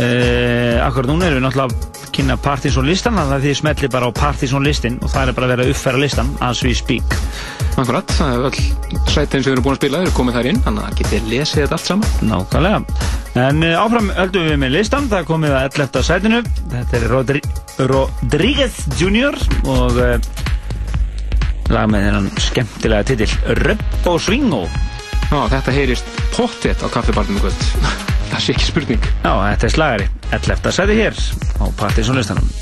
Uh, 0.01 0.78
akkur 0.81 1.05
núna 1.05 1.27
erum 1.27 1.43
við 1.43 1.43
náttúrulega 1.45 1.74
að 1.77 2.12
kynna 2.16 2.37
Partisan 2.41 2.87
listan 2.89 3.19
þannig 3.19 3.35
að 3.35 3.43
þið 3.45 3.57
smelli 3.59 3.89
bara 3.93 4.09
á 4.09 4.16
Partisan 4.16 4.65
listin 4.65 4.97
og 5.05 5.11
það 5.12 5.27
er 5.27 5.37
bara 5.37 5.49
að 5.49 5.53
vera 5.53 5.66
að 5.66 5.73
uppfæra 5.74 6.01
listan 6.01 6.31
as 6.47 6.62
we 6.65 6.73
speak 6.78 7.19
Akkurat, 7.81 8.12
það 8.12 8.35
er 8.35 8.43
öll 8.51 8.98
sætin 9.09 9.40
sem 9.40 9.47
við 9.47 9.55
erum 9.55 9.65
búin 9.65 9.77
að 9.77 9.78
spila 9.81 10.01
eru 10.05 10.12
komið 10.12 10.35
þar 10.36 10.48
inn, 10.51 10.59
þannig 10.66 10.85
að 10.85 10.98
getið 10.98 11.31
lesið 11.31 11.62
þetta 11.62 11.77
allt 11.78 11.89
saman. 11.89 12.11
Nákvæmlega. 12.28 13.07
En 13.40 13.65
uh, 13.65 13.81
áfram 13.81 14.11
öldum 14.20 14.47
við 14.51 14.59
með 14.61 14.74
listan, 14.74 15.09
það 15.09 15.23
er 15.23 15.28
komið 15.31 15.57
að 15.57 15.66
11. 15.70 16.05
sætinu. 16.11 16.40
Þetta 16.74 16.98
er 16.98 17.07
Rodri 17.15 17.43
Rodríguez 17.90 18.78
Jr. 19.01 19.40
og 19.65 19.97
uh, 19.97 20.31
lag 21.73 21.90
með 21.90 22.09
þennan 22.09 22.31
skemmtilega 22.51 23.09
titill 23.09 23.32
Röpp 23.62 24.09
og 24.12 24.20
Swingo. 24.27 24.65
Já, 25.31 25.39
þetta 25.57 25.77
heyrist 25.78 26.16
pottet 26.35 26.82
á 26.85 26.86
kaffibarnum 26.93 27.40
í 27.40 27.44
kvöld. 27.47 27.69
það 28.32 28.43
sé 28.44 28.59
ekki 28.59 28.69
spurning. 28.69 29.12
Já, 29.23 29.32
þetta 29.32 29.70
er 29.70 29.78
slagari. 29.78 30.11
11. 30.36 30.74
sæti 30.77 31.01
hér 31.01 31.24
á 31.57 31.65
Partisan 31.81 32.20
listanum. 32.20 32.52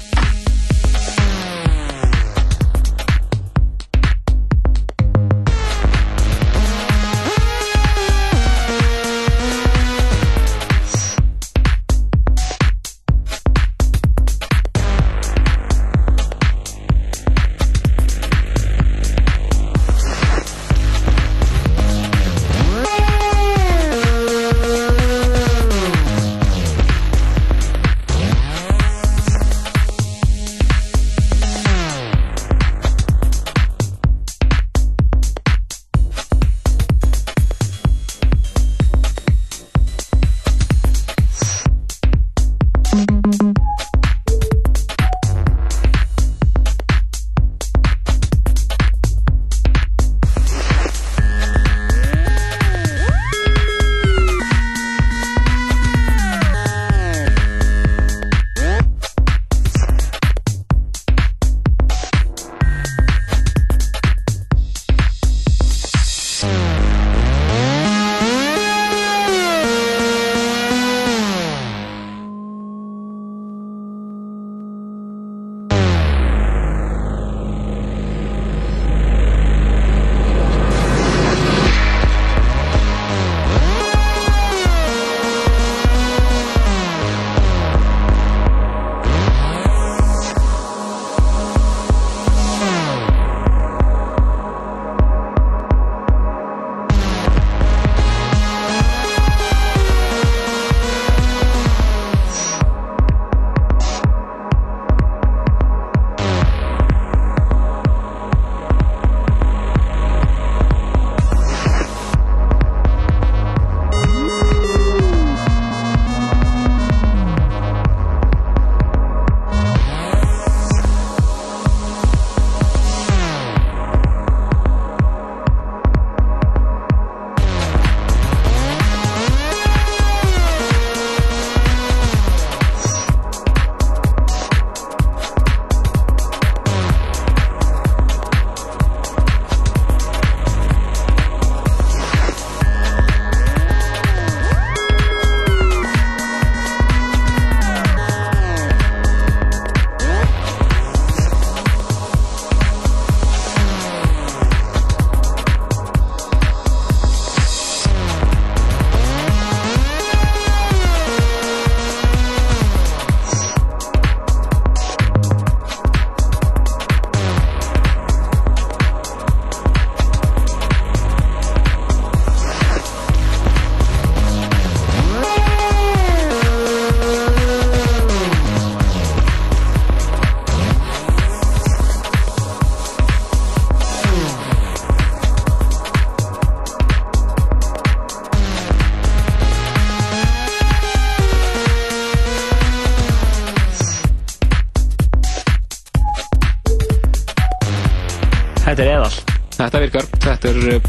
Þetta 200.38 200.50
er 200.70 200.80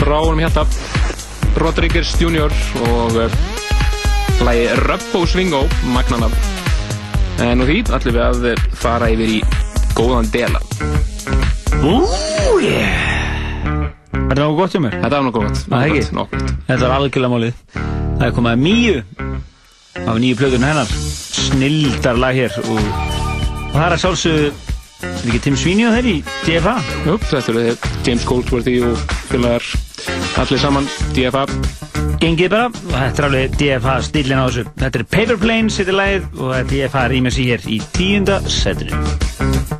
frá 0.00 0.16
honum 0.16 0.38
hérna 0.40 0.62
Rodríguez 1.60 2.14
Jr. 2.16 2.54
og 2.88 3.18
uh, 3.20 3.34
lagi 4.46 4.62
Rubbo 4.80 5.26
Swingo, 5.28 5.60
magnana. 5.92 6.30
En 7.44 7.60
og 7.60 7.68
því 7.68 7.82
ætlum 7.84 8.16
við 8.16 8.22
að 8.24 8.48
uh, 8.54 8.64
fara 8.80 9.12
yfir 9.12 9.34
í 9.36 9.38
góðan 9.92 10.32
dela. 10.32 10.62
Ú, 11.84 12.00
yeah. 12.64 13.12
Er 14.14 14.32
það 14.32 14.40
nokkuð 14.40 14.60
gott 14.62 14.72
hjá 14.72 14.84
mér? 14.86 14.98
Þetta 15.04 15.14
var 15.18 15.28
nokkuð 15.28 15.44
gott. 15.44 15.64
Það 15.68 15.78
er 15.84 15.92
ekki? 15.92 16.16
Nokkuð. 16.16 16.52
Þetta 16.70 16.82
var 16.86 16.96
algjörlega 16.96 17.34
málið. 17.34 17.62
Það 17.76 18.28
er 18.30 18.36
komið 18.40 18.54
að 18.54 18.62
Míu 18.64 18.96
af 20.04 20.16
nýju 20.24 20.40
plötunum 20.40 20.70
hennar. 20.70 20.96
Snildar 21.44 22.24
lag 22.24 22.40
hér 22.40 22.56
og, 22.64 22.78
og 22.80 23.76
það 23.76 23.84
er 23.84 23.98
að 23.98 24.06
sjálfsögðu 24.06 24.73
er 25.02 25.28
ekki 25.28 25.40
Tim 25.46 25.56
Sweeney 25.58 25.88
og 25.88 25.96
þeir 25.96 26.10
í 26.10 26.16
DFA? 26.44 26.74
Jú, 27.06 27.16
þetta 27.24 27.52
eru 27.52 27.64
þeir 27.66 28.06
James 28.06 28.26
Goldsworthy 28.28 28.76
og 28.86 29.16
félagar 29.30 29.68
allir 30.42 30.62
saman 30.62 30.88
DFA. 31.16 31.46
Gengið 32.22 32.52
bara 32.54 32.70
og 32.70 32.92
þetta 32.94 33.22
er 33.22 33.28
alveg 33.28 33.56
DFA 33.60 33.96
stílinn 34.06 34.42
á 34.42 34.46
þessu. 34.46 34.66
Þetta 34.80 35.00
er 35.00 35.08
Paper 35.16 35.40
Planes, 35.42 35.78
þetta 35.80 35.94
er 35.94 36.00
lagið 36.00 36.28
og 36.40 36.58
er 36.58 36.68
DFA 36.72 37.06
rýmið 37.12 37.38
sér 37.38 37.54
hér 37.54 37.72
í 37.76 37.80
tíunda 37.96 38.40
setinu. 38.48 39.73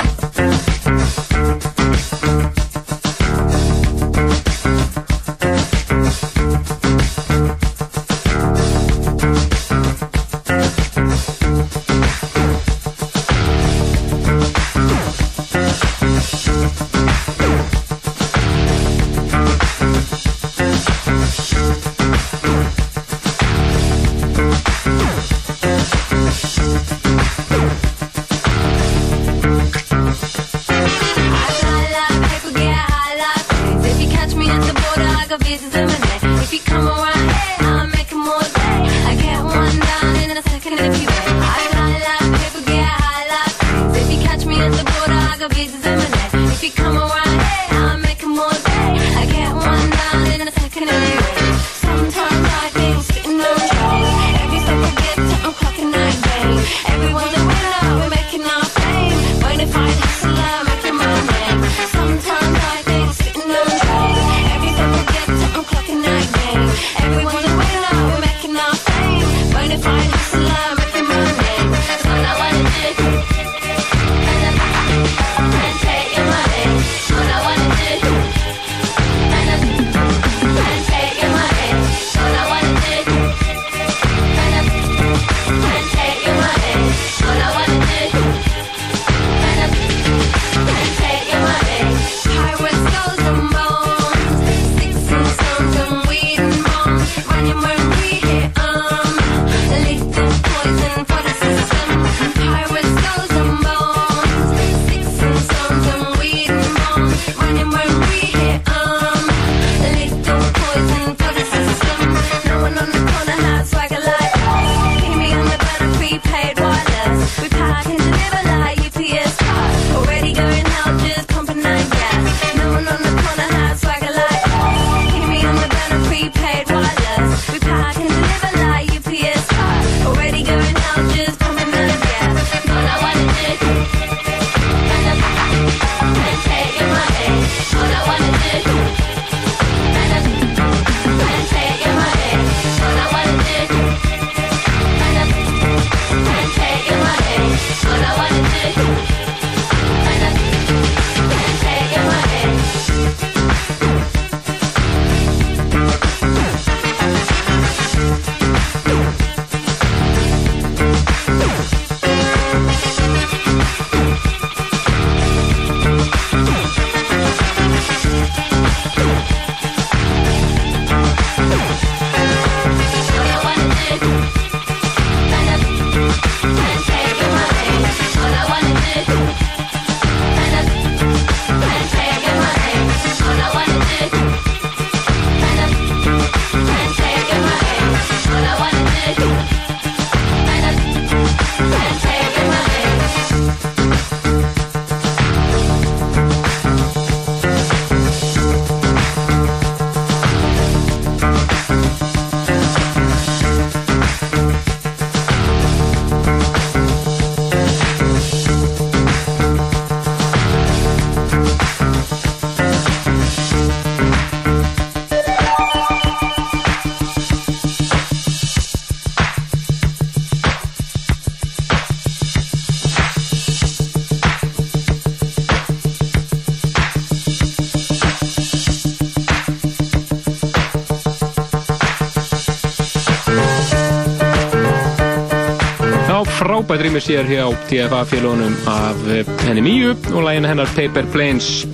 frábært 236.74 236.90
rýmur 236.90 237.02
sér 237.06 237.26
hér 237.30 237.46
á 237.46 237.48
TFA 237.70 238.02
félagunum 238.02 238.54
af 238.66 238.98
eh, 239.06 239.26
henni 239.46 239.62
Míu 239.62 239.94
og 240.10 240.24
lægina 240.26 240.48
hennar 240.48 240.66
Paper 240.74 241.06
Planes. 241.12 241.66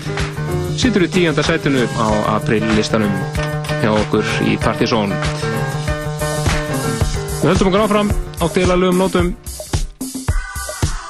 Sittur 0.76 1.06
í 1.06 1.08
tíanda 1.08 1.40
sætunu 1.40 1.86
á 1.96 2.36
aprillistanum 2.36 3.08
hjá 3.80 3.94
okkur 3.96 4.26
í 4.44 4.58
Partizón. 4.60 5.14
Við 7.40 7.48
höldum 7.48 7.70
okkur 7.70 7.84
áfram 7.86 8.12
á 8.12 8.44
deilalögum 8.52 9.00
nótum. 9.00 9.32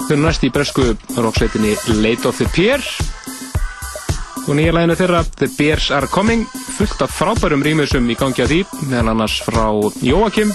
Fyrir 0.07 0.23
næst 0.23 0.47
í 0.47 0.53
bresku 0.55 0.95
roksveitinni 1.19 1.75
Late 1.99 2.31
of 2.31 2.39
the 2.39 2.47
Pier. 2.55 2.79
Og 4.47 4.55
nýja 4.55 4.77
lægina 4.77 4.95
þeirra 4.95 5.27
The 5.35 5.51
Bears 5.59 5.91
Are 5.91 6.07
Coming 6.07 6.47
fullt 6.79 7.03
af 7.03 7.11
frábærum 7.11 7.67
rýmur 7.67 7.91
sem 7.91 8.07
í 8.07 8.15
gangi 8.15 8.47
að 8.47 8.55
því 8.55 8.65
meðan 8.87 9.17
annars 9.17 9.41
frá 9.43 9.67
Jóakim 9.99 10.55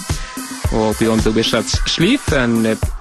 og 0.72 0.96
Beyond 0.96 1.28
the 1.28 1.36
Wizard's 1.36 1.82
Sleep 1.84 2.32
en 2.32 2.62
eh, 2.64 2.94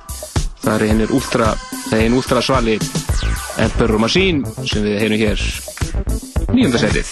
Það 0.65 0.75
er 0.75 0.83
hennir 0.89 1.11
últra, 1.13 1.47
það 1.85 1.93
er 1.93 2.01
hennir 2.01 2.17
últra 2.17 2.41
svali 2.41 2.75
Emperor 3.61 3.99
Machine 4.01 4.41
sem 4.65 4.81
við 4.81 4.99
heyrum 5.03 5.19
hér. 5.21 5.39
Nýjöndarsætið 6.55 7.07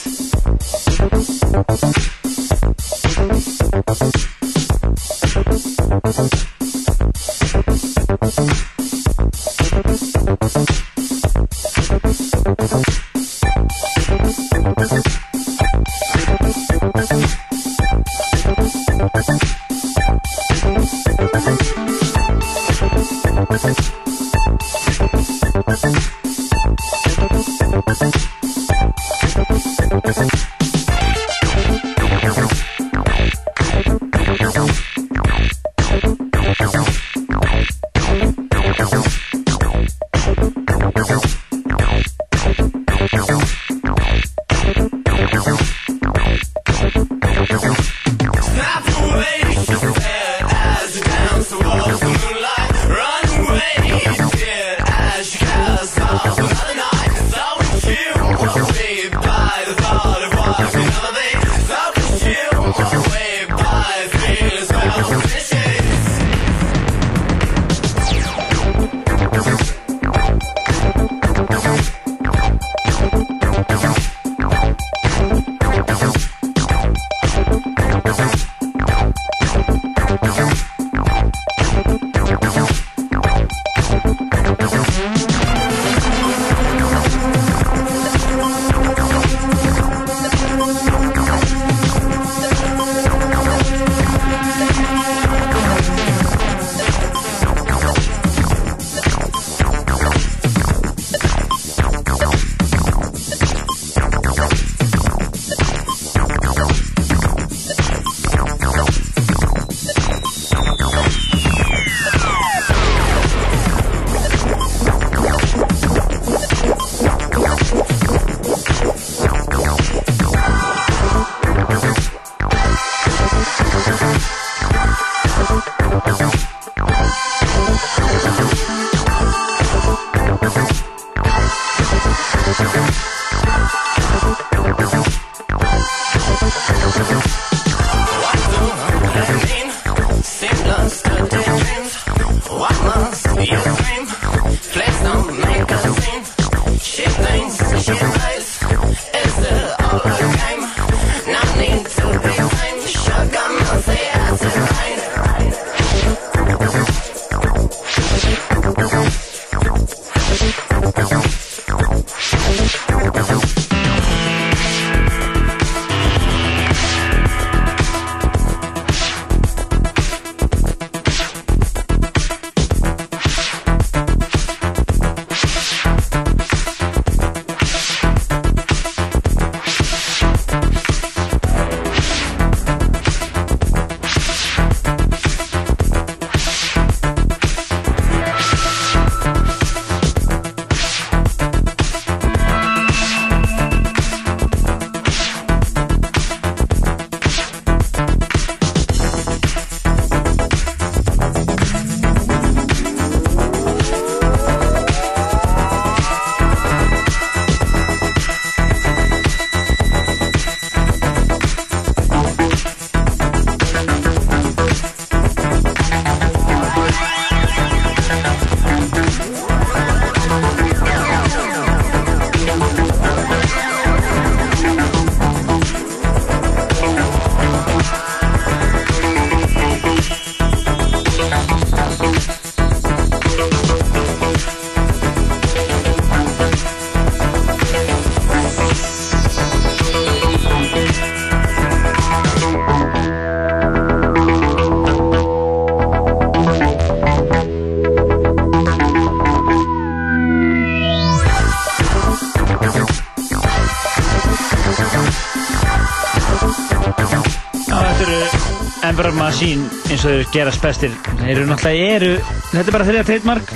Machine 259.44 259.66
eins 259.92 260.04
og 260.08 260.14
þeir 260.14 260.28
gerast 260.32 260.62
bestir. 260.64 260.92
Þeir 261.20 261.32
eru 261.34 261.46
náttúrulega 261.50 261.88
eru 261.98 262.12
þetta 262.54 262.62
er 262.64 262.76
bara 262.76 262.86
þeirra 262.88 263.02
trademark. 263.10 263.50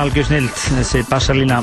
Algjör 0.00 0.24
snild 0.30 0.54
þessi 0.62 1.02
bassalína 1.10 1.58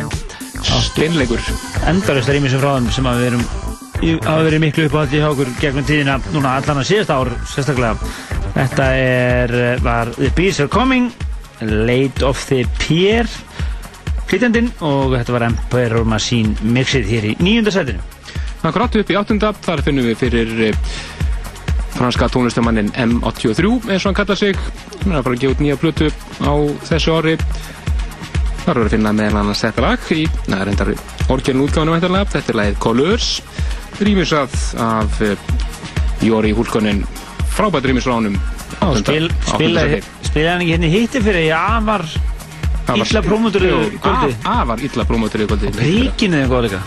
Steinleikur. 0.62 1.42
Endalist 1.90 2.30
er 2.30 2.38
ímissum 2.38 2.62
frá 2.62 2.76
þeim 2.76 2.92
sem 2.94 3.08
að 3.10 3.18
við 3.24 3.28
erum 3.32 3.46
í- 4.06 4.20
hafa 4.28 4.44
verið 4.46 4.62
miklu 4.62 4.86
upp 4.86 4.94
á 4.94 5.02
þetta 5.08 5.22
hjá 5.24 5.30
okkur 5.32 5.50
gegnum 5.64 5.88
tíðina 5.90 6.20
núna 6.36 6.52
allan 6.60 6.84
að 6.84 6.90
síðast 6.92 7.14
ár 7.16 7.32
sérstaklega. 7.50 7.98
Þetta 8.60 8.90
er 9.02 9.56
var 9.82 10.14
The 10.20 10.30
Bees 10.38 10.60
Are 10.62 10.70
Coming 10.70 11.10
Late 11.62 12.22
of 12.30 12.44
the 12.52 12.62
Pier 12.78 13.26
flytjandinn 14.30 14.70
og 14.86 15.18
þetta 15.18 15.34
var 15.34 15.48
Emperor 15.50 16.06
Machine 16.06 16.54
mixið 16.62 17.10
hér 17.10 17.30
í 17.32 17.36
nýjunda 17.42 17.74
sætinu. 17.74 18.06
Akkurat 18.68 18.96
upp 19.00 19.10
í 19.10 19.16
áttunda, 19.16 19.54
þar 19.64 19.82
finnum 19.86 20.06
við 20.10 20.18
fyrir 20.20 20.50
eh, 20.70 20.96
franska 22.08 22.30
tónlistamannin 22.32 22.88
M83 22.96 23.90
eins 23.92 24.06
og 24.06 24.14
hann 24.14 24.16
kallar 24.16 24.38
sig. 24.40 24.56
Hann 25.02 25.12
er 25.12 25.18
að 25.20 25.26
fara 25.26 25.36
að 25.36 25.42
gefa 25.42 25.56
út 25.56 25.64
nýja 25.64 25.80
plötu 25.82 26.08
á 26.40 26.54
þessu 26.88 27.16
ári. 27.18 27.34
Þar 28.62 28.78
er 28.78 28.86
að 28.86 28.94
finna 28.94 29.12
meðal 29.18 29.42
annars 29.42 29.64
þetta 29.66 29.84
lag 29.84 30.06
í, 30.16 30.22
neða 30.48 30.68
reyndar 30.70 30.92
orgelin 31.34 31.66
útgáðinu 31.66 31.96
væntanlega, 31.98 32.30
þetta 32.32 32.54
er 32.54 32.60
lagið 32.62 32.80
Colors 32.86 33.28
rýmisað 34.00 34.56
af 34.86 35.20
uh, 35.26 35.36
Jóri 36.24 36.54
Húlkonin. 36.56 37.04
Frábært 37.58 37.90
rýmis 37.92 38.08
frá 38.08 38.16
honum. 38.16 38.40
Og 38.88 39.02
spil, 39.02 39.28
spilaði 39.52 40.00
spilaði 40.22 40.54
hann 40.54 40.64
ekki 40.64 40.74
hérna 40.78 40.88
í 40.88 40.96
hitti 40.96 41.24
fyrir 41.28 41.52
afar 41.60 42.08
illa 42.96 43.26
prómotur 43.26 43.68
í 43.68 43.76
kvöldi. 44.00 44.36
afar 44.48 44.88
illa 44.88 45.10
prómotur 45.12 45.44
í 45.44 45.52
kvöldi. 45.52 45.76
Ríkinu 45.82 46.40
eða 46.46 46.54
góð 46.56 46.70
líka? 46.70 46.84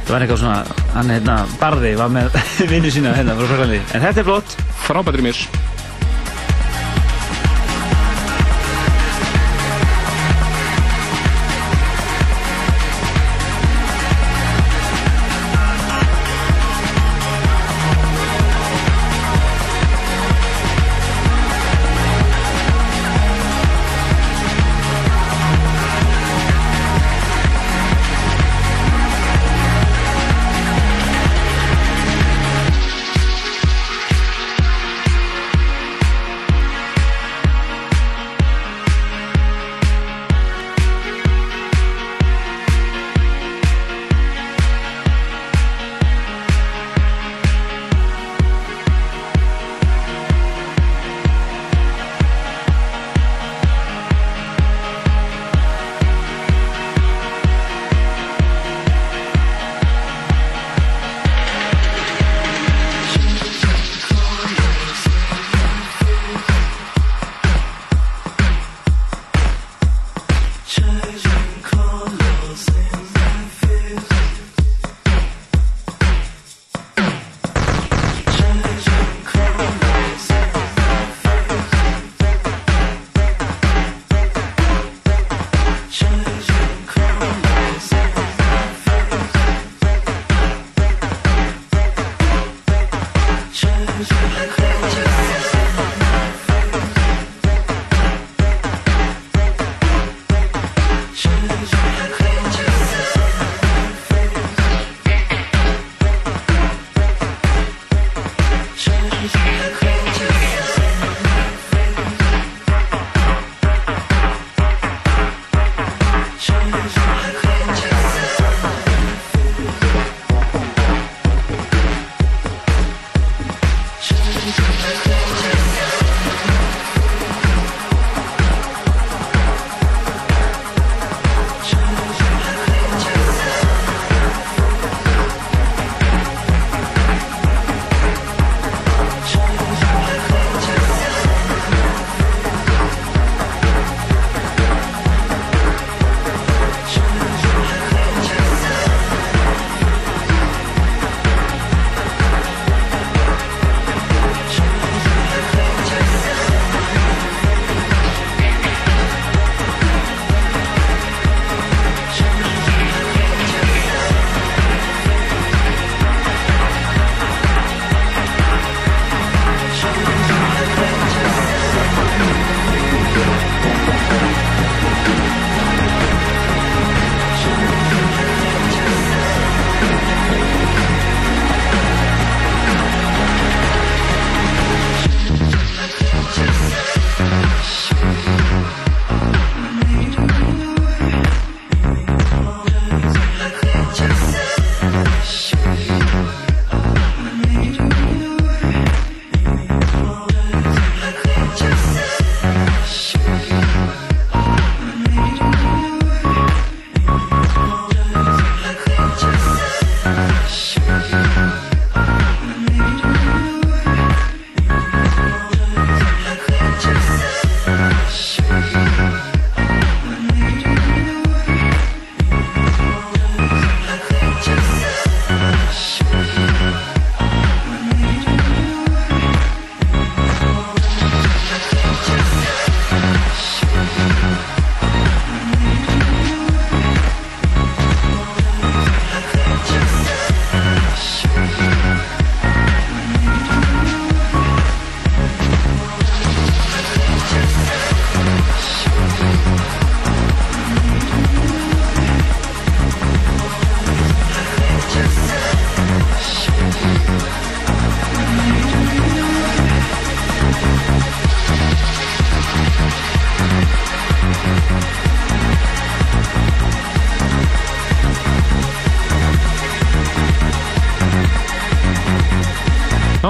Það 0.00 0.14
var 0.16 0.26
eitthvað 0.26 0.42
svona, 0.42 0.79
hann 0.94 1.12
hérna, 1.12 1.40
Barði 1.60 1.94
var 1.98 2.12
með 2.12 2.34
vinnu 2.72 2.92
sína 2.92 3.14
hérna 3.16 3.36
frá 3.38 3.50
Fraklandi 3.52 3.82
En 3.94 4.06
þetta 4.06 4.24
er 4.24 4.30
flott. 4.32 4.56
Frábært 4.86 5.22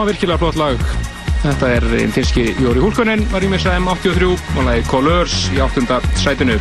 rýmis 0.01 0.07
var 0.07 0.15
virkilega 0.15 0.39
flott 0.39 0.57
lag. 0.57 0.83
Þetta 1.43 1.69
er 1.75 1.85
einn 1.99 2.13
finski 2.13 2.55
Jóri 2.57 2.81
Húlkonen 2.81 3.21
var 3.29 3.45
í 3.45 3.49
með 3.51 3.67
M83 3.69 4.29
og 4.31 4.65
lagi 4.65 4.85
Colors 4.89 5.35
í 5.53 5.61
áttunda 5.61 5.99
sætinu. 6.17 6.57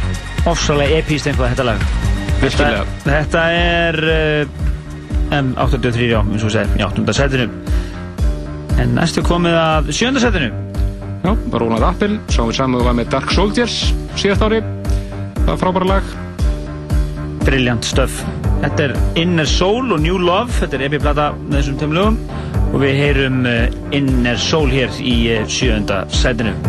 Ofsalega 0.47 0.99
epíst 0.99 1.27
einhvað 1.27 1.53
þetta 1.53 1.65
lag. 1.69 1.85
Virkilega. 2.41 2.81
Þetta, 3.05 3.13
þetta 3.13 3.43
er 3.55 3.99
uh, 4.09 5.37
M83, 5.39 6.09
já, 6.09 6.19
eins 6.19 6.43
og 6.43 6.51
segir, 6.51 6.73
í 6.75 6.83
áttunda 6.83 7.15
setinu. 7.15 7.47
En 8.79 8.91
næstu 8.97 9.23
komið 9.23 9.55
að 9.59 9.93
sjönda 9.95 10.23
setinu. 10.23 10.51
Já, 11.23 11.31
Roland 11.55 11.87
Appel, 11.87 12.19
sáum 12.31 12.51
við 12.51 12.59
saman 12.59 12.81
og 12.81 12.89
var 12.89 12.99
með 12.99 13.13
Dark 13.15 13.31
Soldiers 13.35 13.79
síðast 14.19 14.43
ári. 14.43 14.59
Það 15.45 15.53
var 15.53 15.63
frábæra 15.63 15.91
lag. 15.93 16.13
Brilliant 17.45 17.87
stöf. 17.87 18.19
Þetta 18.59 18.89
er 18.89 18.99
Inner 19.19 19.47
Soul 19.47 19.93
og 19.95 20.03
New 20.03 20.19
Love, 20.19 20.51
þetta 20.59 20.79
er 20.79 20.87
epi-plata 20.89 21.31
með 21.45 21.61
þessum 21.61 21.79
tveim 21.79 21.99
lögum 22.01 22.21
og 22.79 22.85
við 22.85 22.95
heyrum 22.95 23.41
uh, 23.43 23.65
Inner 23.91 24.39
Soul 24.39 24.71
hér 24.71 25.01
í 25.03 25.15
uh, 25.33 25.43
sjönda 25.51 26.05
setinu. 26.15 26.68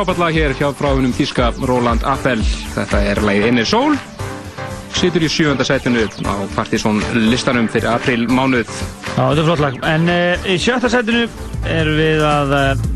Frábært 0.00 0.20
lag 0.22 0.32
hér 0.32 0.52
hjá 0.56 0.70
fráðunum 0.72 1.12
þíska 1.12 1.50
Roland 1.68 2.00
Appel. 2.08 2.40
Þetta 2.72 3.00
er 3.04 3.18
lagið 3.20 3.46
Inner 3.50 3.66
Soul. 3.68 3.98
Situr 4.96 5.26
í 5.26 5.28
sjönda 5.28 5.64
sætinu 5.66 6.06
á 6.24 6.34
Partizón 6.54 7.02
listanum 7.28 7.66
fyrir 7.68 7.90
april 7.92 8.24
mánuð. 8.32 8.70
Já, 9.12 9.20
þetta 9.28 9.42
er 9.42 9.48
flott 9.50 9.60
lag. 9.60 9.76
En 9.90 10.08
uh, 10.08 10.48
í 10.48 10.56
sjötta 10.60 10.88
setinu 10.88 11.26
erum 11.68 11.98
við 12.00 12.24
að 12.24 12.54
uh, 12.56 12.86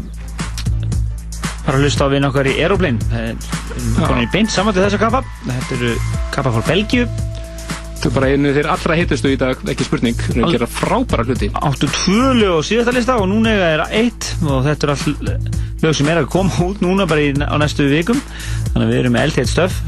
fara 1.66 1.76
að 1.76 1.84
hlusta 1.84 2.08
á 2.08 2.12
vinn 2.14 2.28
okkar 2.30 2.48
í 2.48 2.54
Aeroplane 2.62 3.10
Það 3.10 3.28
er- 3.34 3.44
við 3.44 3.84
erum 3.84 4.08
komin 4.08 4.24
í 4.24 4.30
beint 4.32 4.54
saman 4.54 4.76
til 4.76 4.86
þessa 4.86 5.00
kappa 5.04 5.20
Þetta 5.44 5.76
eru 5.76 5.92
kappa 6.32 6.54
frá 6.56 6.66
Belgíu 6.70 7.04
Þetta 7.08 8.08
er 8.08 8.14
bara 8.16 8.30
einu 8.32 8.54
þeir 8.56 8.70
allra 8.72 8.96
heitustu 9.00 9.32
í 9.32 9.36
dag, 9.40 9.60
ekki 9.74 9.86
spurning 9.88 10.16
Þeir 10.24 10.40
eru 10.40 10.48
að 10.48 10.56
gera 10.58 10.70
frábæra 10.80 11.28
hluti 11.28 11.52
Áttu 11.60 11.88
tvö 12.00 12.32
lög 12.40 12.58
á 12.60 12.60
síðasta 12.68 12.96
lista 12.96 13.20
og 13.20 13.28
núna 13.32 13.54
er 13.68 13.84
eitt 13.92 14.32
og 14.44 14.64
þetta 14.66 14.88
er 14.88 14.96
all 14.96 15.53
lög 15.84 15.96
sem 15.98 16.08
er 16.08 16.22
að 16.22 16.30
koma 16.32 16.54
út 16.64 16.80
núna 16.84 17.06
bara 17.08 17.24
í, 17.24 17.32
á 17.36 17.56
næstu 17.60 17.86
vikum. 17.90 18.20
Þannig 18.72 18.86
að 18.86 18.92
við 18.92 19.00
erum 19.02 19.16
með 19.16 19.26
eldheit 19.28 19.52
stöf. 19.52 19.80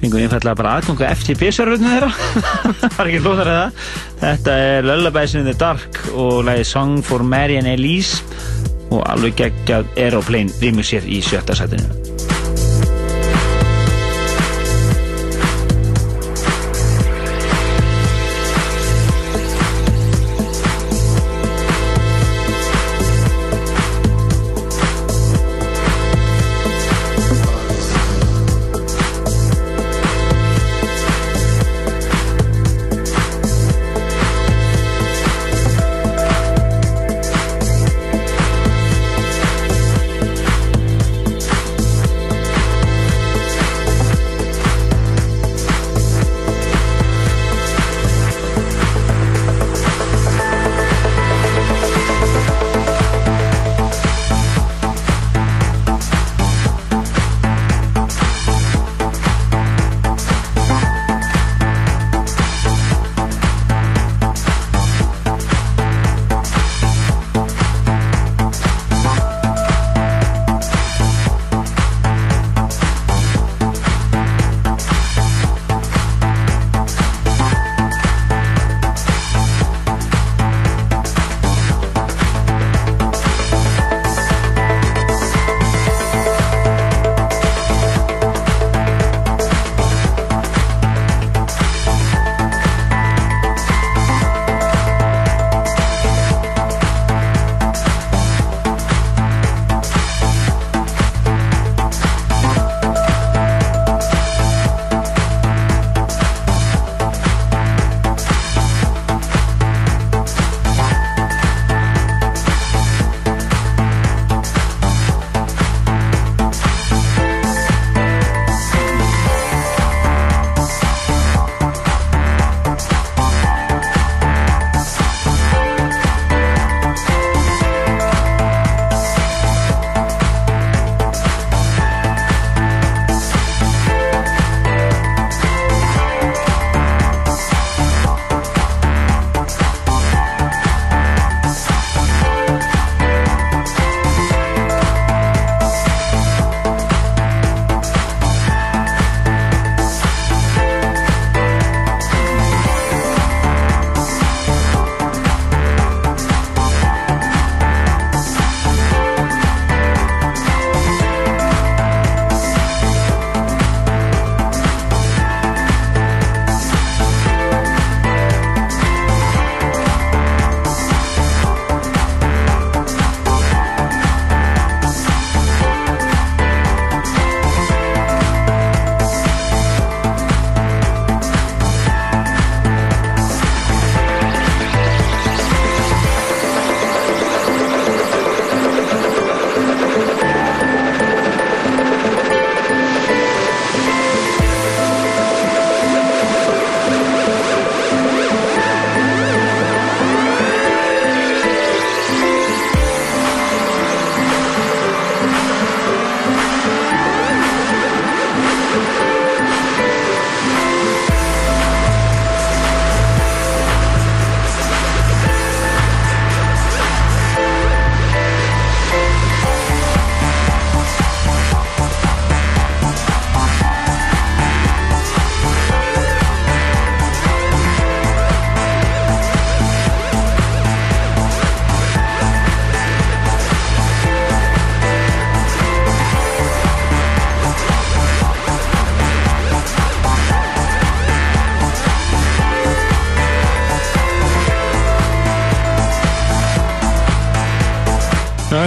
Fengum 0.00 0.20
einfallega 0.22 0.58
bara 0.60 0.74
aðganga 0.78 1.12
FTP-serverinu 1.16 1.94
þeirra. 1.94 2.10
Það 2.82 3.00
er 3.02 3.10
ekki 3.12 3.22
flóðar 3.24 3.52
eða 3.54 3.70
þetta 4.20 4.58
er 4.66 4.88
Lullabies 4.88 5.36
in 5.40 5.48
the 5.48 5.56
Dark 5.60 6.02
og 6.14 6.44
lagi 6.48 6.66
Song 6.68 7.00
for 7.04 7.24
Marian 7.24 7.68
Elise 7.70 8.20
og 8.90 9.04
alveg 9.06 9.38
geggjað 9.40 9.90
Aeroplane 9.96 10.60
remix 10.60 10.94
hér 10.96 11.08
í 11.08 11.22
sjötta 11.24 11.56
sætinu 11.56 11.99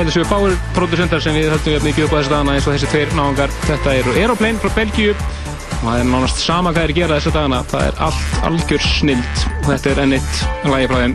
Já, 0.04 0.10
þetta 0.10 0.20
séu 0.20 0.28
fáir 0.28 0.56
produsentar 0.76 1.22
sem 1.24 1.36
við 1.38 1.46
höldum 1.48 1.74
jafn 1.78 1.88
mikið 1.88 2.04
upp 2.04 2.12
á 2.12 2.16
þessu 2.18 2.32
dagana 2.34 2.54
eins 2.58 2.66
og 2.68 2.74
þessi 2.74 2.88
tveir 2.92 3.12
náðungar. 3.16 3.52
Þetta 3.64 3.92
eru 3.96 4.16
Aeroplane 4.20 4.60
frá 4.60 4.72
Belgíu 4.76 5.12
og 5.14 5.84
það 5.86 6.00
er 6.02 6.10
nánast 6.10 6.42
sama 6.44 6.74
hvað 6.74 6.84
er 6.84 6.92
að 6.92 6.98
gera 6.98 7.20
þessu 7.22 7.32
dagana. 7.32 7.60
Það 7.72 7.86
er 7.88 8.02
allt 8.04 8.34
algjör 8.50 8.84
snild 8.84 9.46
og 9.54 9.70
þetta 9.70 9.94
er 9.94 10.02
ennitt 10.04 10.42
lagi 10.68 10.90
frá 10.92 11.00
þeim. 11.06 11.14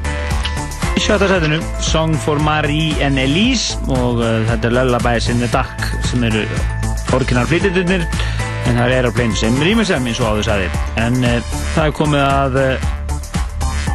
Í 0.89 1.03
sjötta 1.05 1.29
setinu 1.29 1.59
Song 1.85 2.17
for 2.25 2.41
Marie 2.47 2.95
and 3.05 3.21
Elise 3.21 3.77
og 3.93 4.23
uh, 4.23 4.31
þetta 4.49 4.71
er 4.71 4.75
Lullabies 4.79 5.29
in 5.35 5.45
the 5.45 5.51
Dark 5.53 5.85
sem 6.09 6.25
eru 6.31 6.47
orginal 7.19 7.45
flytjendunir 7.51 8.07
en 8.09 8.73
það 8.73 8.87
er 8.87 8.95
Aeroplane 9.03 9.37
sem 9.37 9.61
rýmur 9.61 9.91
sem 9.91 10.09
eins 10.09 10.23
og 10.25 10.31
áður 10.33 10.49
sagði 10.49 10.73
en 11.05 11.21
uh, 11.29 11.53
það 11.75 11.83
er 11.85 11.95
komið 12.01 12.25
að 12.31 12.59
uh, 12.63 12.89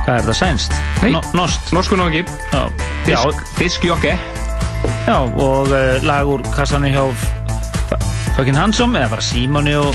hvað 0.04 0.14
er 0.20 0.30
það 0.30 0.40
sænst? 0.44 0.80
No, 1.10 1.26
Nost 1.34 1.74
Norsku 1.74 1.98
náðungi. 1.98 2.28
Já, 2.54 2.70
Disk, 3.10 3.44
disk 3.58 3.90
jokke. 3.90 4.14
Já, 5.04 5.18
og 5.20 5.68
uh, 5.68 6.00
lag 6.08 6.30
úr 6.32 6.44
kassanum 6.56 6.94
hjá 6.94 7.04
Fucking 8.38 8.56
Handsome 8.58 9.02
eða 9.02 9.12
bara 9.12 9.26
Símoni 9.26 9.76
og 9.76 9.92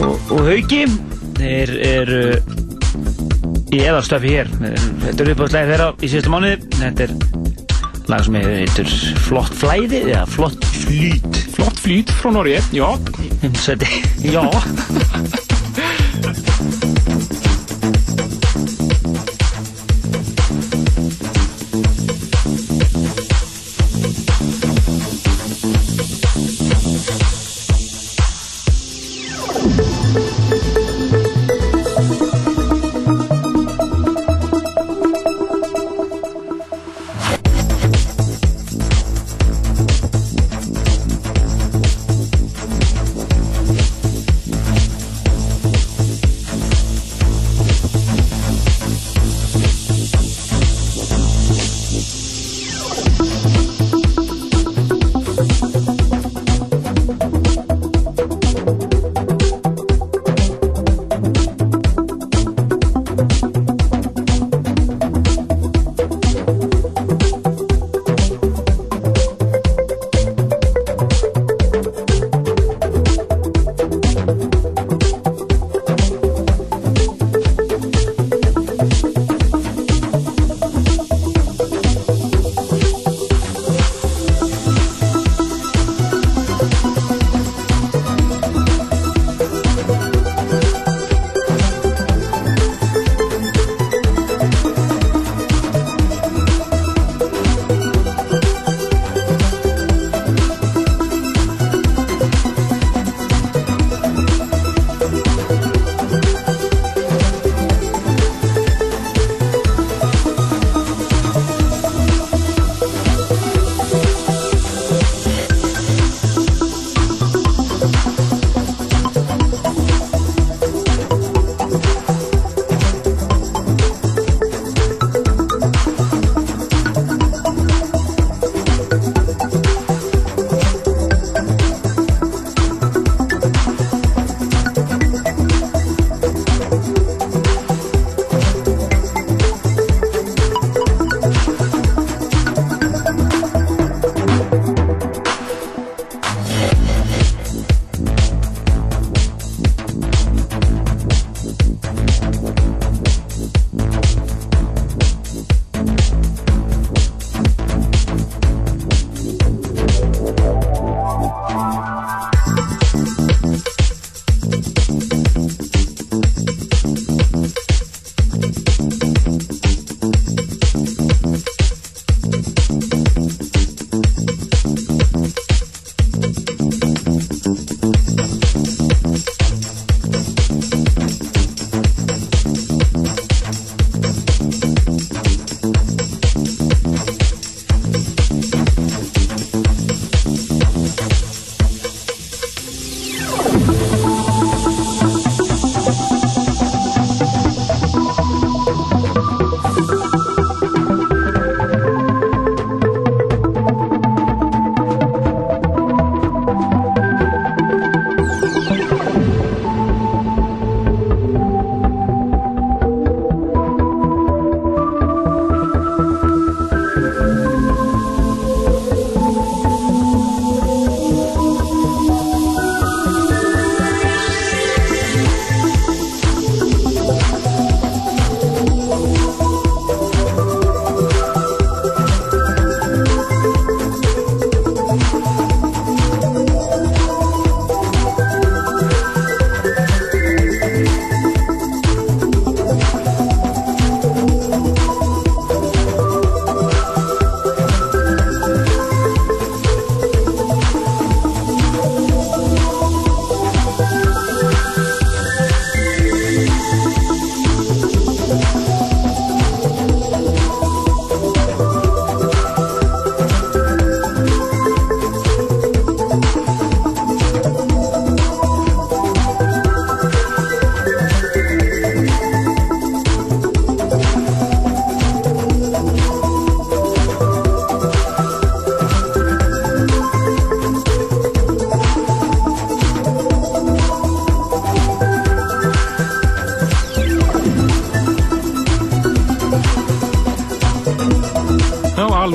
og, 0.00 0.32
og 0.32 0.48
Hauki. 0.48 0.84
Þeir 1.34 1.72
eru 1.84 2.20
í 3.74 3.82
eðarstöfi 3.82 4.34
hér. 4.36 4.50
Þetta 4.56 5.16
er 5.18 5.32
uppáðslega 5.34 5.70
þeirra 5.72 5.88
í 6.00 6.10
síðustu 6.12 6.32
mánuði. 6.32 6.60
Þetta 6.78 7.08
er 7.08 7.16
lag 8.10 8.24
sem 8.26 8.38
heitir 8.40 8.94
Flott 9.26 9.56
flæði 9.58 10.04
eða 10.06 10.24
Flott 10.30 10.68
flýt. 10.84 11.42
Flott 11.54 11.84
flýt 11.84 12.12
frá 12.20 12.32
Norge, 12.34 12.62
já. 12.74 12.88
Seti, 13.64 13.90
já 14.32 14.44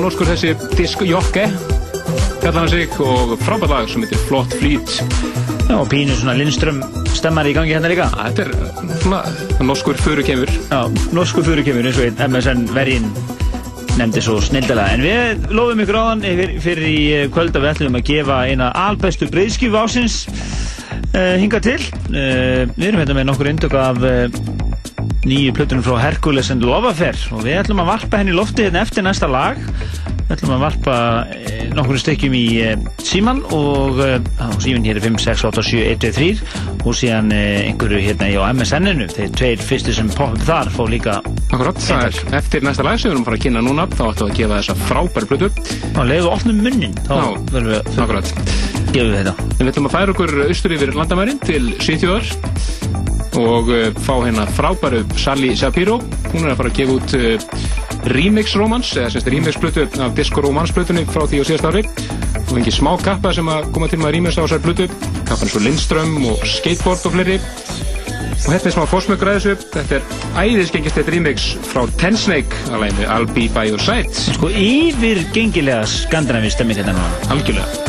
Já, 0.00 0.04
alnorskur 0.06 0.28
þessi 0.30 0.50
disk 0.78 1.02
Jokke 1.04 1.42
kallar 2.40 2.62
hann 2.62 2.70
sig 2.72 2.94
og 3.04 3.34
frábært 3.42 3.68
lag 3.68 3.88
sem 3.90 4.00
heitir 4.00 4.22
Flott 4.24 4.54
Fleet 4.56 4.94
Já, 5.66 5.74
og 5.76 5.90
pínu 5.92 6.14
svona 6.16 6.32
Lindström 6.38 6.78
stemmar 7.12 7.44
í 7.44 7.52
gangi 7.52 7.74
hérna 7.74 7.90
líka. 7.92 8.06
Þetta 8.14 8.46
er 8.46 8.54
svona 9.02 9.18
norskur 9.68 10.00
fyrir 10.00 10.24
kemur. 10.24 10.48
Já, 10.70 10.78
norskur 11.12 11.44
fyrir 11.44 11.66
kemur 11.66 11.84
eins 11.90 12.00
og 12.00 12.06
einn 12.06 12.32
MSN 12.32 12.64
vergin 12.72 13.10
nefndi 14.00 14.24
svo 14.24 14.38
snildalega 14.40 14.96
en 14.96 15.04
við 15.04 15.44
lofum 15.52 15.84
ykkur 15.84 16.00
áðan 16.00 16.24
fyrir, 16.24 16.56
fyrir 16.64 16.88
í 16.88 16.98
eh, 17.18 17.28
kvöld 17.34 17.52
að 17.52 17.66
við 17.66 17.72
ætlum 17.74 18.00
að 18.00 18.08
gefa 18.08 18.40
eina 18.48 18.70
albestu 18.86 19.28
breyðskjöf 19.28 19.76
ásins 19.82 20.22
uh, 21.12 21.36
hinga 21.36 21.60
til. 21.68 21.76
Uh, 22.08 22.64
við 22.72 22.88
erum 22.88 23.04
hérna 23.04 23.20
með 23.20 23.28
nokkur 23.34 23.52
indök 23.52 23.76
af 23.84 24.00
uh, 24.00 24.32
nýju 25.28 25.52
plötunum 25.52 25.84
frá 25.84 25.98
Hercules 26.00 26.48
and 26.50 26.64
Lovafer 26.64 27.16
og 27.36 27.44
við 27.44 27.60
ætlum 27.60 27.82
að 27.82 27.90
varpa 27.92 28.20
henni 28.22 28.32
í 28.32 28.36
lofti 28.38 28.64
hérna 28.64 28.80
eftir 28.86 29.04
næsta 29.04 29.28
lag 29.28 29.58
við 30.30 30.36
ætlum 30.38 30.54
að 30.54 30.62
varpa 30.62 30.96
uh, 31.26 31.60
nokkur 31.74 32.00
stykkjum 32.00 32.38
í 32.38 32.44
uh, 32.70 32.88
síman 33.02 33.42
og 33.50 33.98
á 34.38 34.46
síman 34.62 34.86
hér 34.86 35.00
er 35.00 35.06
5, 35.10 35.18
6, 35.26 35.44
8, 35.50 35.66
7, 35.66 35.84
1, 35.90 36.00
2, 36.06 36.12
3 36.16 36.86
og 36.86 36.96
síðan 36.96 37.34
einhverju 37.34 38.00
hérna 38.06 38.30
á 38.30 38.48
MSN-inu 38.54 39.10
þeir 39.10 39.34
tveir 39.36 39.64
fyrstu 39.68 39.92
sem 39.96 40.08
poppa 40.14 40.38
þar 40.46 40.70
fá 40.72 40.82
líka 40.88 41.18
Akkurat, 41.50 41.78
það 41.82 42.04
er 42.06 42.36
eftir 42.38 42.62
næsta 42.62 42.84
lag 42.86 42.98
sem 43.00 43.10
við 43.10 43.16
erum 43.16 43.24
að 43.24 43.26
fara 43.26 43.38
að 43.40 43.42
kynna 43.42 43.62
núna. 43.66 43.86
Þá 43.90 44.02
ættum 44.06 44.28
við 44.28 44.30
að 44.30 44.36
gefa 44.38 44.58
þessa 44.60 44.76
frábæri 44.86 45.28
plötu. 45.30 45.48
Og 45.90 46.04
leiðu 46.06 46.30
opnum 46.30 46.60
munnin 46.62 46.94
þá 47.08 47.14
verðum 47.50 47.72
við 47.72 47.98
Akkurat. 48.04 48.30
gefum 48.94 49.10
við 49.10 49.16
þetta. 49.18 49.34
Við 49.58 49.70
ætlum 49.72 49.88
að 49.88 49.94
færa 49.96 50.14
okkur 50.14 50.34
austur 50.46 50.74
yfir 50.76 50.94
landamærin 50.94 51.42
til 51.42 51.62
Svíþjóðar 51.82 52.30
og 53.40 53.72
fá 54.06 54.14
hérna 54.22 54.46
frábæru 54.54 55.02
Sally 55.18 55.50
Shapiro. 55.58 55.98
Hún 56.30 56.46
er 56.46 56.54
að 56.54 56.62
fara 56.62 56.70
að 56.70 56.78
gefa 56.78 56.96
út 57.00 57.18
remix 58.14 58.54
romans 58.58 58.90
eða 58.96 59.10
semst 59.14 59.28
remix 59.30 59.58
plötu 59.60 59.86
af 60.02 60.14
disco 60.16 60.42
romans 60.44 60.72
plötunni 60.74 61.04
frá 61.08 61.26
því 61.26 61.42
á 61.42 61.44
síðast 61.48 61.68
ári. 61.68 61.82
Og 62.40 62.54
fengi 62.54 62.74
smá 62.74 62.92
kappa 63.02 63.34
sem 63.36 63.50
að 63.50 63.70
koma 63.74 63.90
til 63.90 64.00
með 64.00 64.10
að 64.10 64.16
remix 64.18 64.38
á 64.38 64.44
þessar 64.44 64.64
plötu. 64.64 64.88
Kappan 65.28 65.52
svo 65.52 65.62
Lindström 65.64 66.16
og 66.30 66.46
skateboard 66.56 67.06
og 67.06 67.16
fleiri. 67.16 67.38
Og 68.40 68.48
hérna 68.54 68.70
er 68.70 68.74
smá 68.74 68.86
fórsmöggur 68.88 69.30
að 69.30 69.36
þessu 69.38 69.68
þetta 69.74 69.98
er 69.98 70.08
æðisgengist 70.40 70.96
þetta 70.96 71.14
remix 71.16 71.50
frá 71.68 71.84
Ten 72.00 72.16
Snake 72.16 72.64
að 72.70 72.86
læginu 72.86 73.10
I'll 73.12 73.28
Be 73.36 73.46
By 73.52 73.68
Your 73.68 73.84
Side. 73.84 74.10
Sko 74.16 74.48
yfir 74.48 75.22
gengilega 75.36 75.84
skandinavi 75.88 76.50
stemming 76.56 76.80
þetta 76.80 76.96
núna. 76.96 77.30
Algjörlega 77.36 77.79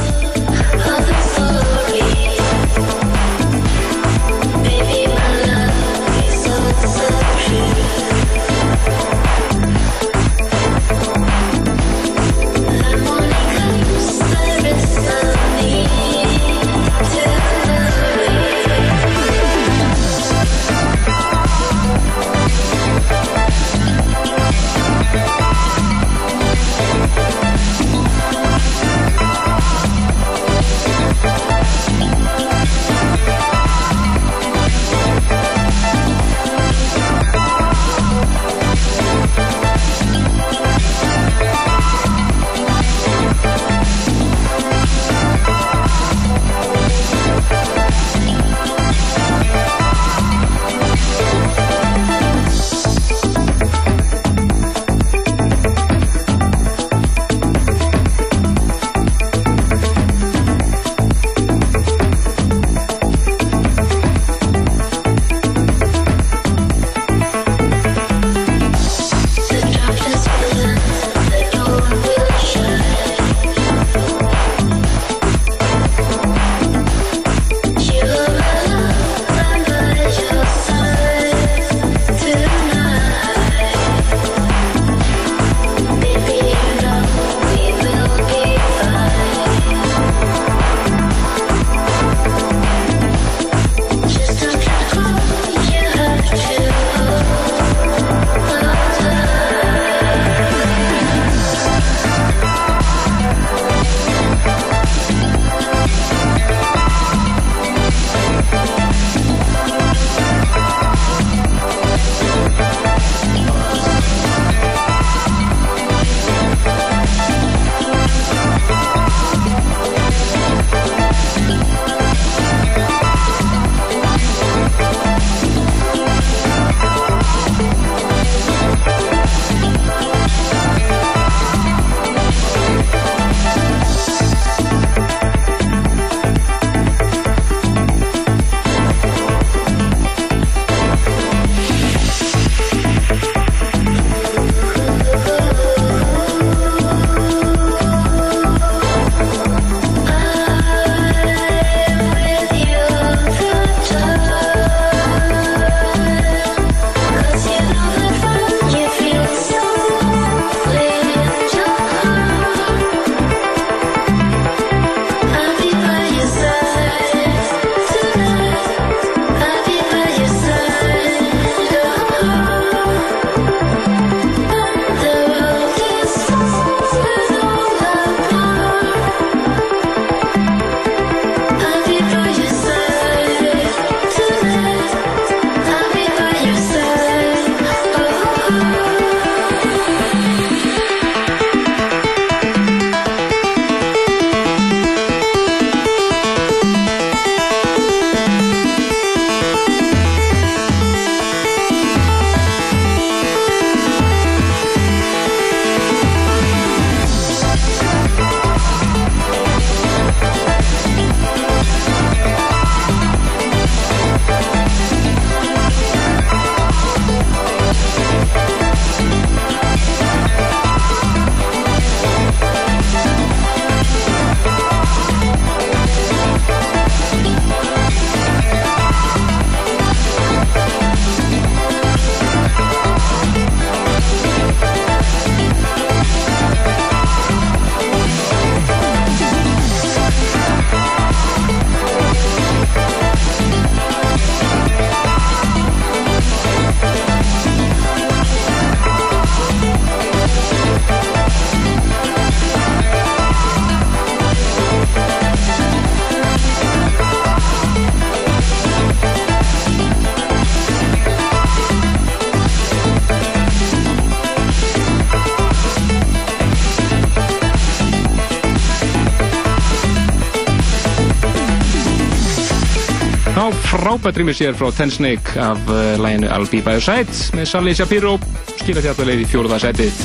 frábært 273.91 274.22
rýmur 274.22 274.35
sér 274.38 274.53
frá 274.55 274.69
Ten 274.72 274.91
Snake 274.91 275.34
af 275.35 275.59
uh, 275.68 275.97
læginu 275.99 276.30
I'll 276.31 276.47
Be 276.47 276.61
By 276.63 276.77
Your 276.77 276.84
Side 276.84 277.35
með 277.35 277.49
Sally 277.49 277.73
Shapiro 277.76 278.13
skilja 278.61 278.85
alltaf 278.93 279.03
leið 279.03 279.23
í 279.26 279.26
fjóruða 279.27 279.57
setið 279.59 279.97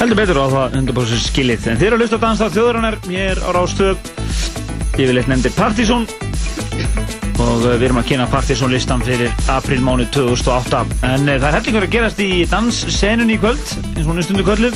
Heldur 0.00 0.18
betur 0.18 0.40
á 0.42 0.46
það 0.50 0.74
100% 0.78 1.22
skilið. 1.26 1.68
En 1.70 1.80
eru 1.82 1.96
að 1.96 2.02
hlusta 2.02 2.18
á 2.18 2.22
Danstáð 2.22 2.56
þjóðurinnar, 2.56 2.96
ég 3.10 3.30
er 3.32 3.40
á 3.42 3.50
rástöð, 3.54 4.10
ég 4.98 5.10
vil 5.10 5.20
eitt 5.20 5.30
nefndi 5.30 5.52
Partizón 5.54 6.06
og 7.38 7.62
uh, 7.62 7.76
við 7.78 7.86
erum 7.88 8.00
að 8.02 8.08
kynna 8.10 8.26
Partizón 8.30 8.74
listan 8.74 9.02
fyrir 9.06 9.30
aprílmánu 9.54 10.08
2008. 10.14 10.82
En 11.12 11.26
uh, 11.26 11.36
það 11.36 11.48
er 11.48 11.56
hellingur 11.60 11.86
að 11.86 11.94
gerast 11.94 12.22
í 12.22 12.30
danssenun 12.50 13.34
í 13.34 13.38
kvöld, 13.42 13.74
eins 13.92 14.02
og 14.02 14.12
hún 14.12 14.22
er 14.22 14.26
stundu 14.26 14.46
kvöldu. 14.46 14.74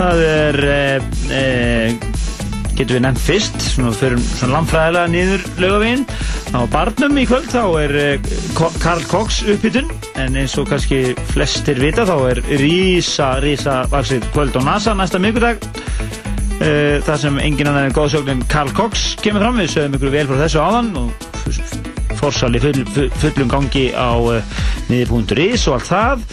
Það 0.00 0.24
er, 0.30 0.60
uh, 0.72 1.12
uh, 1.36 2.10
getur 2.80 2.96
við 2.96 3.06
nefnt 3.10 3.24
fyrst, 3.28 3.60
svona 3.74 3.92
fyrir 3.96 4.20
svona 4.24 4.58
landfræðilega 4.58 5.14
niður 5.16 5.48
laugaveginn. 5.60 6.09
Á 6.50 6.66
barnum 6.66 7.14
í 7.20 7.24
kvöld 7.30 7.46
þá 7.52 7.62
er 7.78 7.92
Ko- 8.58 8.72
Karl 8.82 9.04
Cox 9.06 9.40
uppbytun, 9.46 9.86
en 10.18 10.34
eins 10.40 10.56
og 10.58 10.66
kannski 10.70 11.12
flestir 11.30 11.78
vita 11.78 12.02
þá 12.08 12.16
er 12.32 12.40
rísa, 12.58 13.28
rísa 13.44 13.84
vaksið 13.92 14.26
kvöld 14.34 14.58
á 14.58 14.62
NASA 14.66 14.94
næsta 14.98 15.20
mikudag. 15.22 15.62
Uh, 16.60 16.98
það 17.06 17.16
sem 17.22 17.38
engin 17.40 17.70
annar 17.70 17.86
en 17.88 17.94
góðsögnin 17.96 18.42
Karl 18.50 18.72
Cox 18.76 19.14
kemur 19.22 19.40
fram, 19.46 19.60
við 19.62 19.70
sögum 19.76 19.94
ykkur 19.96 20.12
vel 20.12 20.26
frá 20.28 20.40
þessu 20.42 20.60
áðan 20.60 20.90
og 21.00 22.18
forsali 22.20 22.60
full, 22.60 22.82
full, 22.92 23.08
fullum 23.22 23.48
gangi 23.48 23.86
á 23.96 24.12
niður.is 24.90 25.64
og 25.70 25.78
allt 25.78 25.88
það 25.88 26.26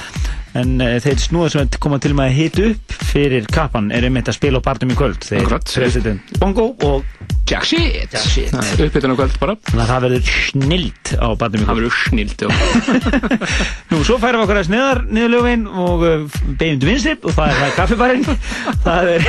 en 0.58 0.78
uh, 0.82 0.96
þeir 1.04 1.22
snúða 1.22 1.54
sem 1.54 1.72
koma 1.84 2.00
til 2.04 2.14
með 2.18 2.32
að 2.32 2.38
hita 2.38 2.68
upp 2.72 2.96
fyrir 3.12 3.48
kappan 3.54 3.92
er 3.96 4.08
einmitt 4.08 4.30
að 4.32 4.38
spila 4.40 4.62
á 4.62 4.66
barnum 4.66 4.94
í 4.94 4.98
kvöld. 4.98 5.24
Þeir 5.28 6.18
Bongo 6.42 6.72
og 6.88 7.06
Jack 7.48 7.64
Shit. 7.70 8.12
Jack 8.12 8.26
Shit. 8.28 8.56
Uppbytun 8.84 9.14
á 9.14 9.18
kvöld 9.20 9.38
bara. 9.42 9.56
Þannig 9.70 9.84
að 9.84 9.92
það 9.92 10.06
verður 10.08 10.32
snild 10.50 11.14
á 11.16 11.28
barnum 11.40 11.62
í 11.62 11.68
það 11.68 11.70
kvöld. 11.70 11.80
verður 11.80 11.96
snild 12.04 12.38
já. 12.44 12.50
Nú, 13.92 14.02
svo 14.04 14.18
færum 14.20 14.42
við 14.42 14.48
okkur 14.48 14.62
að 14.62 14.68
sniðar 14.68 15.04
niður 15.08 15.34
lögveginn 15.36 15.68
og 15.86 16.08
uh, 16.08 16.42
beigjum 16.60 16.82
til 16.84 16.92
vinstri 16.92 17.16
og 17.22 17.38
það 17.38 17.54
er, 17.54 17.62
það 17.62 17.70
er 17.70 17.78
kaffibarinn. 17.78 18.28
Það 18.88 19.10
er 19.14 19.26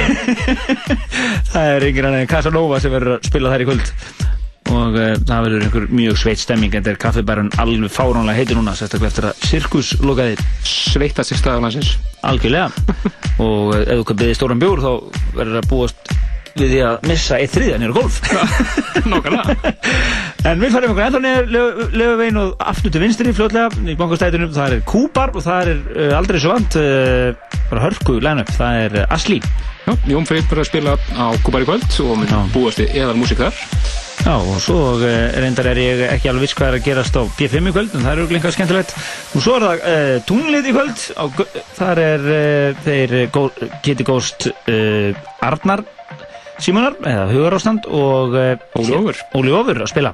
það 1.53 1.71
er 1.77 1.87
yngir 1.89 2.09
annar 2.09 2.25
en 2.25 2.31
Casanova 2.31 2.83
sem 2.83 2.93
verður 2.95 3.17
að 3.19 3.31
spila 3.31 3.55
þær 3.55 3.65
í 3.65 3.71
kvöld 3.71 4.38
og 4.69 4.97
uh, 4.99 5.15
það 5.24 5.45
verður 5.47 5.65
einhver 5.66 5.86
mjög 5.95 6.20
sveitt 6.20 6.43
stemming 6.43 6.74
en 6.74 6.85
það 6.85 6.93
er 6.93 7.01
kaffibarinn 7.03 7.51
alveg 7.62 7.93
fáránlega 7.93 8.36
heitur 8.36 8.59
núna 8.59 8.74
sérstaklega 8.77 9.11
eftir 9.12 9.28
að 9.31 9.45
sirkus 9.49 9.93
lokaði 10.05 10.36
sveittast 10.69 11.32
í 11.32 11.39
staðalansins 11.39 11.95
algjörlega 12.28 12.69
og 13.45 13.74
uh, 13.74 13.82
ef 13.85 14.01
þú 14.01 14.09
kan 14.11 14.20
byggði 14.23 14.39
stóran 14.39 14.62
bjór 14.62 14.85
þá 14.85 14.90
verður 15.39 15.61
að 15.62 15.70
búast 15.73 16.12
við 16.59 16.73
því 16.74 16.82
að 16.89 17.07
missa 17.07 17.39
eitt 17.39 17.55
þriðja 17.55 17.78
nýra 17.78 17.97
golf 17.97 18.20
Nákvæmlega 19.12 19.74
En 20.49 20.62
við 20.62 20.74
farum 20.74 20.93
okkur 20.95 21.05
ennþá 21.07 21.23
niður 21.23 21.89
lögavegin 21.95 22.43
og 22.43 22.69
aftur 22.73 22.93
til 22.95 23.03
vinstri 23.03 23.32
fljótlega 23.36 23.90
í 23.90 23.97
bankastætunum. 23.99 24.53
Það 24.55 24.77
er 24.77 24.85
Kúbar 24.89 25.35
og 25.35 25.45
það 25.45 25.73
er 25.73 25.81
uh, 25.93 26.12
aldrei 26.16 26.39
svo 26.40 26.55
vant 26.55 26.78
bara 27.69 27.82
hörku 27.85 28.16
line-up. 28.23 28.53
Það 28.55 28.85
er 28.86 28.97
Asli. 29.12 29.43
Já, 29.89 29.94
Jón 30.05 30.27
Freyr 30.28 30.44
verður 30.44 30.60
að 30.60 30.66
spila 30.69 30.93
á 31.16 31.27
Kúbar 31.40 31.65
í 31.65 31.66
kvöld 31.69 31.94
og 32.05 32.19
mun 32.20 32.51
búast 32.52 32.82
við 32.82 32.90
eðal 33.01 33.15
músík 33.16 33.40
þar 33.40 33.56
Já, 34.19 34.35
og 34.36 34.59
svo 34.60 34.77
uh, 34.98 35.05
reyndar 35.40 35.70
er 35.70 35.78
ég 35.81 36.02
ekki 36.10 36.28
alveg 36.28 36.44
viss 36.44 36.56
hvað 36.59 36.74
er 36.74 36.77
að 36.77 36.85
gerast 36.85 37.16
á 37.16 37.23
B5 37.39 37.70
í 37.70 37.73
kvöld, 37.73 37.94
en 37.97 38.02
það 38.05 38.10
er 38.10 38.20
auðvitað 38.20 38.55
skemmtilegt. 38.56 38.93
Og 39.39 39.44
svo 39.44 39.55
er 39.56 39.65
það 39.65 39.85
uh, 39.89 40.10
tunglið 40.28 40.69
í 40.69 40.74
kvöld. 40.74 41.05
Á, 41.16 41.24
þar 41.78 42.01
er 42.02 42.27
uh, 42.35 42.82
þeir 42.85 43.15
gó, 43.32 43.44
geti 43.86 44.05
góst 44.05 44.48
uh, 44.51 45.23
Arnar 45.48 45.85
Símonar, 46.59 46.98
eða 47.06 47.24
Hugarástand 47.31 47.89
og 47.94 48.36
uh, 48.36 48.81
Óli 48.82 48.98
Ófur. 48.98 49.24
Óli 49.39 49.55
Ófur 49.55 49.85
að 49.86 49.93
spila. 49.94 50.12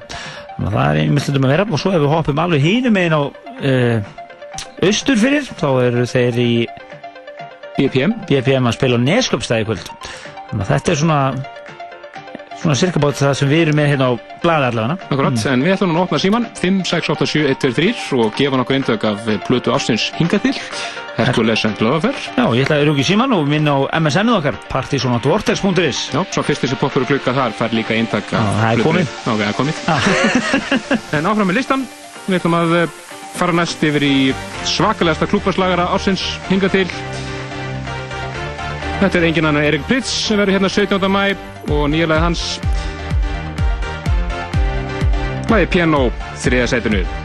Þannig 0.52 0.68
að 0.68 0.76
það 0.76 0.86
er 0.86 1.02
einmitt 1.02 1.26
stundum 1.26 1.48
að 1.48 1.56
vera 1.56 1.66
og 1.66 1.82
svo 1.82 1.96
ef 1.96 2.04
við 2.04 2.14
hoppum 2.14 2.44
alveg 2.44 2.68
hínum 2.68 3.00
einn 3.00 3.18
á 3.18 3.22
uh, 3.24 4.14
austur 4.84 5.18
fyrir, 5.18 5.48
þá 5.58 5.68
eru 5.88 6.06
þeir 6.12 6.42
í 6.44 6.50
BPM 7.78 8.16
BPM 8.28 8.70
að 8.70 8.78
spila 8.78 8.98
á 8.98 9.04
Nesköpstæði 9.04 9.68
kvöld. 9.68 9.92
Þannig 10.50 10.64
að 10.64 10.72
þetta 10.72 10.94
er 10.94 11.00
svona 11.02 11.20
svona 12.64 12.76
cirka 12.80 13.00
bát 13.02 13.16
það 13.18 13.34
sem 13.36 13.50
við 13.50 13.62
erum 13.66 13.76
með 13.76 13.88
hérna 13.92 14.06
á 14.08 14.12
blaði 14.40 14.68
allavega. 14.70 15.08
Akkurat, 15.12 15.40
en 15.52 15.64
við 15.64 15.74
ætlum 15.74 15.96
að 15.98 16.04
opna 16.06 16.20
síman 16.22 16.46
5, 16.56 16.78
6, 16.88 17.10
8, 17.12 17.26
7, 17.34 17.42
1, 17.52 17.58
2, 17.60 17.72
3 17.76 18.20
og 18.24 18.38
gefa 18.38 18.60
nokkur 18.60 18.78
eindök 18.78 19.08
af 19.10 19.26
plötu 19.48 19.74
ástins 19.74 20.06
hingað 20.16 20.46
til. 20.46 20.54
Herkules 21.14 21.62
en 21.68 21.76
Glöfafer 21.78 22.16
Já, 22.34 22.46
ég 22.56 22.64
ætla 22.64 22.80
að 22.80 22.88
rúki 22.88 23.04
síman 23.06 23.34
og 23.36 23.44
minna 23.46 23.76
á 23.76 24.00
MSN-ið 24.00 24.38
okkar 24.40 24.56
partysonatvortex.is 24.72 26.00
Já, 26.10 26.20
svo 26.34 26.42
fyrst 26.42 26.64
þessi 26.64 26.78
poppur 26.80 27.04
og 27.04 27.12
klukka 27.12 27.34
þar 27.36 27.54
fær 27.54 27.76
líka 27.76 27.94
Já, 27.94 28.06
það 28.24 28.64
er 28.72 28.82
komið. 28.82 29.12
Já, 29.12 29.30
það 29.30 29.44
er 29.46 29.58
komið. 29.60 29.84
En 31.20 31.30
áfram 31.30 31.50
með 31.52 31.60
listan. 31.60 31.86
Við 32.24 32.40
ætlum 32.40 32.58
að 32.58 32.74
eh, 32.80 32.98
fara 33.36 33.54
næst 33.60 33.84
yfir 33.86 34.08
í 34.08 34.16
svakalegasta 34.66 35.28
klúpaslagara 35.30 35.86
ársins 35.94 36.24
hingað 36.48 36.80
til 36.80 37.33
Þetta 39.00 39.18
er 39.18 39.26
engin 39.28 39.48
annar 39.50 39.66
Erik 39.68 39.84
Pritz 39.88 40.08
sem 40.28 40.38
verður 40.40 40.58
hérna 40.58 40.70
17. 40.72 41.10
mæ 41.10 41.24
og 41.74 41.84
nýjalega 41.92 42.22
hans 42.24 42.46
Læði 45.50 45.68
piano 45.74 46.06
þriða 46.40 47.23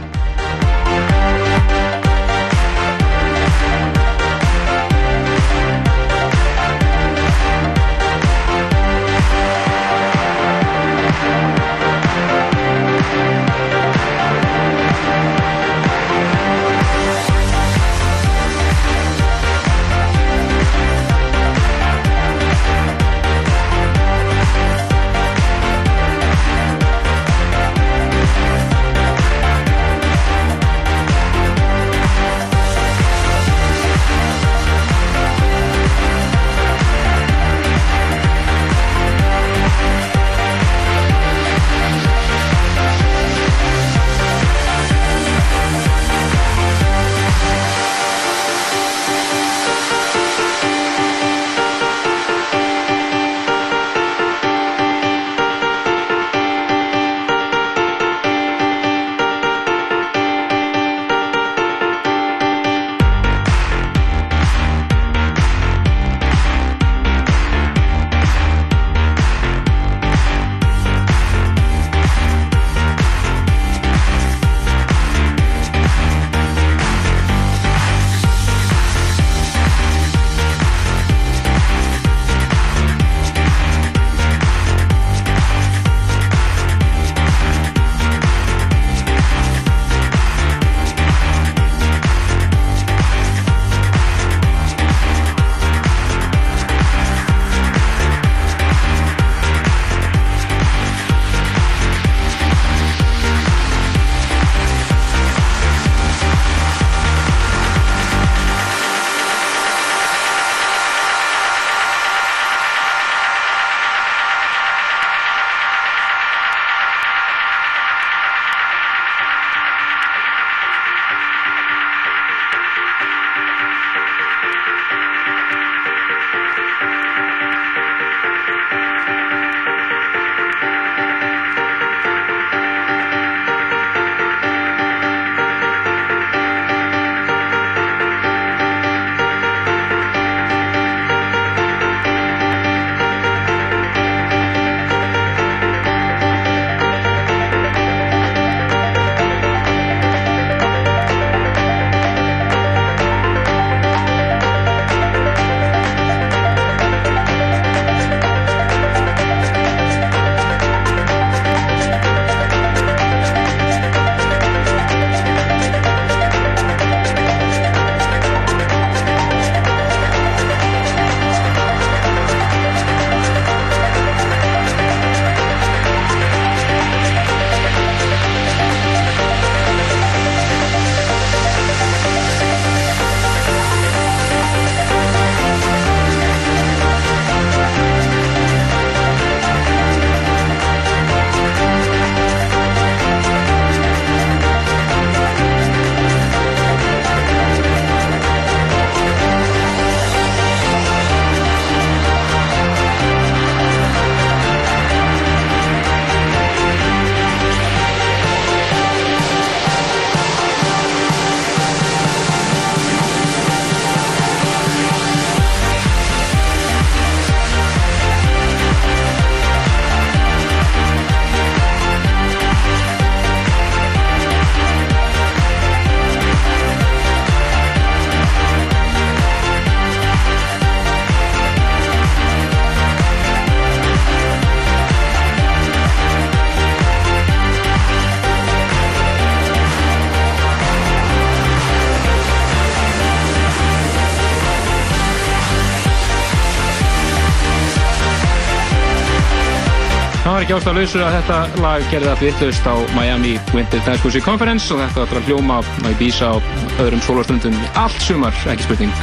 ekki 250.50 250.64
ástæða 250.64 250.80
lausu 250.82 251.02
að 251.06 251.12
þetta 251.14 251.36
lag 251.62 251.84
gerði 251.92 252.08
allt 252.10 252.22
vittlust 252.26 252.66
á 252.66 252.74
Miami 252.96 253.36
Winter 253.54 253.82
Dance 253.86 254.02
Music 254.02 254.24
Conference 254.26 254.74
og 254.74 254.80
þetta 254.82 255.04
ætlar 255.04 255.20
að 255.20 255.28
hljóma 255.30 255.60
á 255.62 255.90
Ibiza 255.92 256.32
á 256.34 256.36
öðrum 256.82 257.04
sólastundum 257.06 257.58
allt 257.78 258.02
sumar, 258.02 258.34
ekki 258.50 258.66
spurning. 258.66 258.96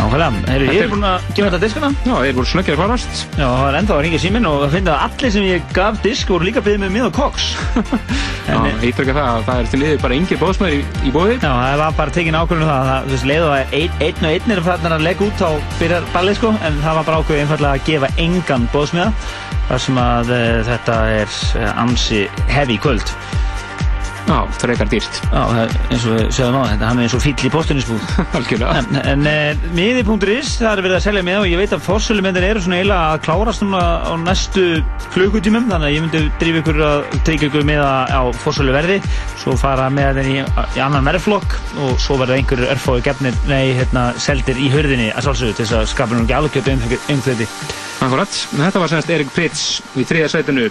Nákvæmlega, 0.00 0.40
heyrðu, 0.48 0.72
ég 0.74 0.82
er 0.82 0.90
búinn 0.90 1.06
að 1.06 1.28
gefa 1.36 1.52
þetta 1.52 1.60
diskana. 1.62 1.90
Já, 2.02 2.14
þeir 2.24 2.34
voru 2.40 2.50
snöggir 2.50 2.74
að 2.74 2.82
farast. 2.82 3.22
Já, 3.36 3.44
það 3.44 3.62
var 3.62 3.78
ennþá 3.78 3.94
að 3.94 4.02
ringja 4.06 4.20
síminn 4.24 4.48
og 4.50 4.56
það 4.64 4.74
finna 4.74 4.96
að 4.96 5.04
allir 5.06 5.32
sem 5.36 5.46
ég 5.46 5.70
gaf 5.76 6.00
disk 6.02 6.32
voru 6.34 6.48
líka 6.48 6.64
byggðið 6.66 6.82
með 6.82 6.94
mið 6.96 7.06
og 7.06 7.14
koks. 7.20 7.46
Já, 8.48 8.56
ég 8.66 8.86
ítrykka 8.88 9.14
það 9.14 9.28
að 9.28 9.46
það 9.46 9.60
er 9.62 9.70
til 9.70 9.80
liðið 9.84 10.02
bara 10.02 10.16
yngir 10.18 10.40
bóðsmæður 10.42 10.74
í, 10.74 10.82
í 11.06 11.14
bóði. 11.14 11.36
Já, 11.36 11.52
það 11.52 11.82
var 11.84 11.96
bara 12.00 12.16
tekin 12.16 12.38
ákvörðun 12.40 12.66
um 12.66 12.72
það, 12.72 12.90
það 12.90 13.06
þú 13.06 13.14
veist, 13.14 13.28
leiðu 13.30 13.52
að 13.52 13.76
ein, 13.78 13.94
einn 14.08 14.26
og 14.26 14.32
einn 14.32 14.56
er 14.56 14.96
að 14.96 15.06
leggja 15.06 15.28
út 15.28 15.44
á 15.46 15.50
byrjar 15.78 16.10
ballið 16.16 16.38
sko, 16.40 16.52
en 16.58 16.82
það 16.82 16.98
var 16.98 17.06
bara 17.06 17.20
ákvörðun 17.22 17.44
einfallega 17.46 17.78
að 17.78 17.86
gefa 17.86 18.10
engan 18.26 18.66
bóðsmiða, 18.74 19.12
þar 19.72 19.80
sem 19.86 20.02
að 20.02 20.34
uh, 20.36 20.58
þetta 20.68 20.98
er 21.16 21.30
uh, 21.32 21.70
ansi 21.80 22.26
heavy 22.52 22.76
kvöld. 22.82 23.16
Já, 24.22 24.36
frekar 24.54 24.86
dýrt. 24.86 25.16
Já, 25.32 25.40
það 25.48 25.60
er 25.62 25.72
eins 25.90 26.04
og 26.06 26.12
við 26.14 26.28
sögum 26.36 26.58
á 26.62 26.64
þetta, 26.70 26.86
hann 26.86 27.00
er 27.00 27.06
eins 27.08 27.14
og 27.16 27.22
fýll 27.24 27.46
í 27.48 27.50
postunisbúð. 27.52 28.04
Algjörlega. 28.38 28.82
En, 28.82 28.98
en 29.10 29.26
uh, 29.26 29.64
miði.is, 29.74 30.52
það 30.60 30.68
er 30.68 30.82
verið 30.86 30.96
að 30.98 31.04
selja 31.06 31.24
með 31.26 31.40
og 31.40 31.48
ég 31.50 31.62
veit 31.62 31.74
að 31.74 31.84
fórsölumendin 31.86 32.46
eru 32.46 32.62
svona 32.62 32.78
eiginlega 32.78 33.16
að 33.16 33.24
klárast 33.26 33.64
núna 33.64 33.82
á 34.04 34.12
næstu 34.22 34.66
klukkutímum, 35.16 35.68
þannig 35.72 35.88
að 35.88 35.96
ég 35.96 36.06
myndi 36.06 36.22
drífa 36.42 36.62
ykkur 36.62 36.80
að 36.86 37.18
tryggja 37.26 37.50
ykkur 37.50 37.68
með 37.72 37.82
á 37.82 38.22
fórsöluverði, 38.44 39.00
svo 39.42 39.56
fara 39.58 39.88
með 39.92 40.20
þeim 40.20 40.32
í, 40.36 40.38
í 40.78 40.84
annan 40.84 41.08
verðflokk 41.10 41.58
og 41.82 41.96
svo 42.02 42.20
verða 42.20 42.38
einhverjur 42.38 42.72
örfói 42.76 43.00
gefnir, 43.08 43.36
nei, 43.50 43.72
hérna, 43.80 44.10
seldir 44.20 44.60
í 44.60 44.70
hörðinni 44.72 45.10
að 45.16 45.30
sjálfsögðu 45.30 45.58
til 45.58 45.66
þess 45.66 45.80
að 45.80 45.88
skapa 45.96 46.20
Akkurat, 48.02 48.32
Þetta 48.50 48.80
var 48.82 48.90
semst 48.90 49.10
Erik 49.14 49.28
Pritz 49.30 49.60
í 49.94 50.02
þriða 50.08 50.30
sætinu. 50.32 50.64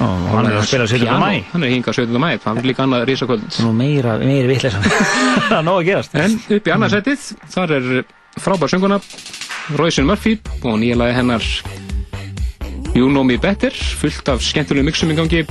Ó, 0.00 0.06
hann 0.32 0.46
er 0.48 0.54
að 0.56 0.68
spila 0.70 0.86
17. 0.88 1.10
maí. 1.20 1.42
Hann 1.52 1.66
er 1.66 1.72
hingað 1.74 1.98
17. 2.00 2.16
mæ, 2.22 2.30
hann 2.46 2.60
er 2.62 2.68
líka 2.70 2.84
annað 2.86 3.04
risakvöld. 3.10 3.44
Nú 3.60 3.72
meira, 3.76 4.14
meira 4.22 4.48
vittlega 4.48 4.80
það 5.50 5.58
er 5.58 5.66
nóg 5.66 5.82
að 5.82 5.88
gerast. 5.90 6.16
En 6.16 6.38
upp 6.56 6.70
í 6.70 6.74
annað 6.74 6.94
sætið, 6.96 7.26
þar 7.52 7.74
er 7.76 7.90
frábær 8.40 8.72
sönguna 8.72 9.00
Royce 9.76 10.06
Murphy 10.06 10.38
og 10.64 10.78
nýja 10.80 10.96
lagi 10.96 11.18
hennar 11.18 11.44
You 12.96 13.10
Know 13.12 13.26
Me 13.26 13.36
Better, 13.36 13.74
fullt 14.00 14.32
af 14.32 14.40
skemmtulegum 14.42 14.88
mixum 14.88 15.12
í 15.12 15.18
gangi. 15.18 15.44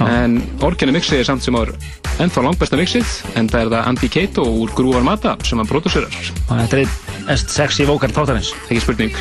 En 0.00 0.38
orginni 0.64 0.96
mixið 0.96 1.20
er 1.20 1.28
samt 1.28 1.44
sem 1.44 1.56
ár 1.60 1.74
ennþá 2.20 2.46
langbesta 2.46 2.78
mixið, 2.80 3.12
en 3.36 3.52
það 3.52 3.66
er 3.66 3.72
það 3.76 3.88
Andy 3.92 4.08
Cato 4.16 4.48
úr 4.64 4.72
Groove 4.76 5.02
Armada 5.02 5.36
sem 5.44 5.60
hann 5.60 5.68
prodúserar. 5.68 6.16
Og 6.48 6.54
þetta 6.56 6.80
er 6.80 6.86
einn 7.28 7.44
sexy 7.44 7.84
vókar 7.88 8.16
þáttarins. 8.16 8.54
Ekki 8.70 8.80
spurning. 8.86 9.20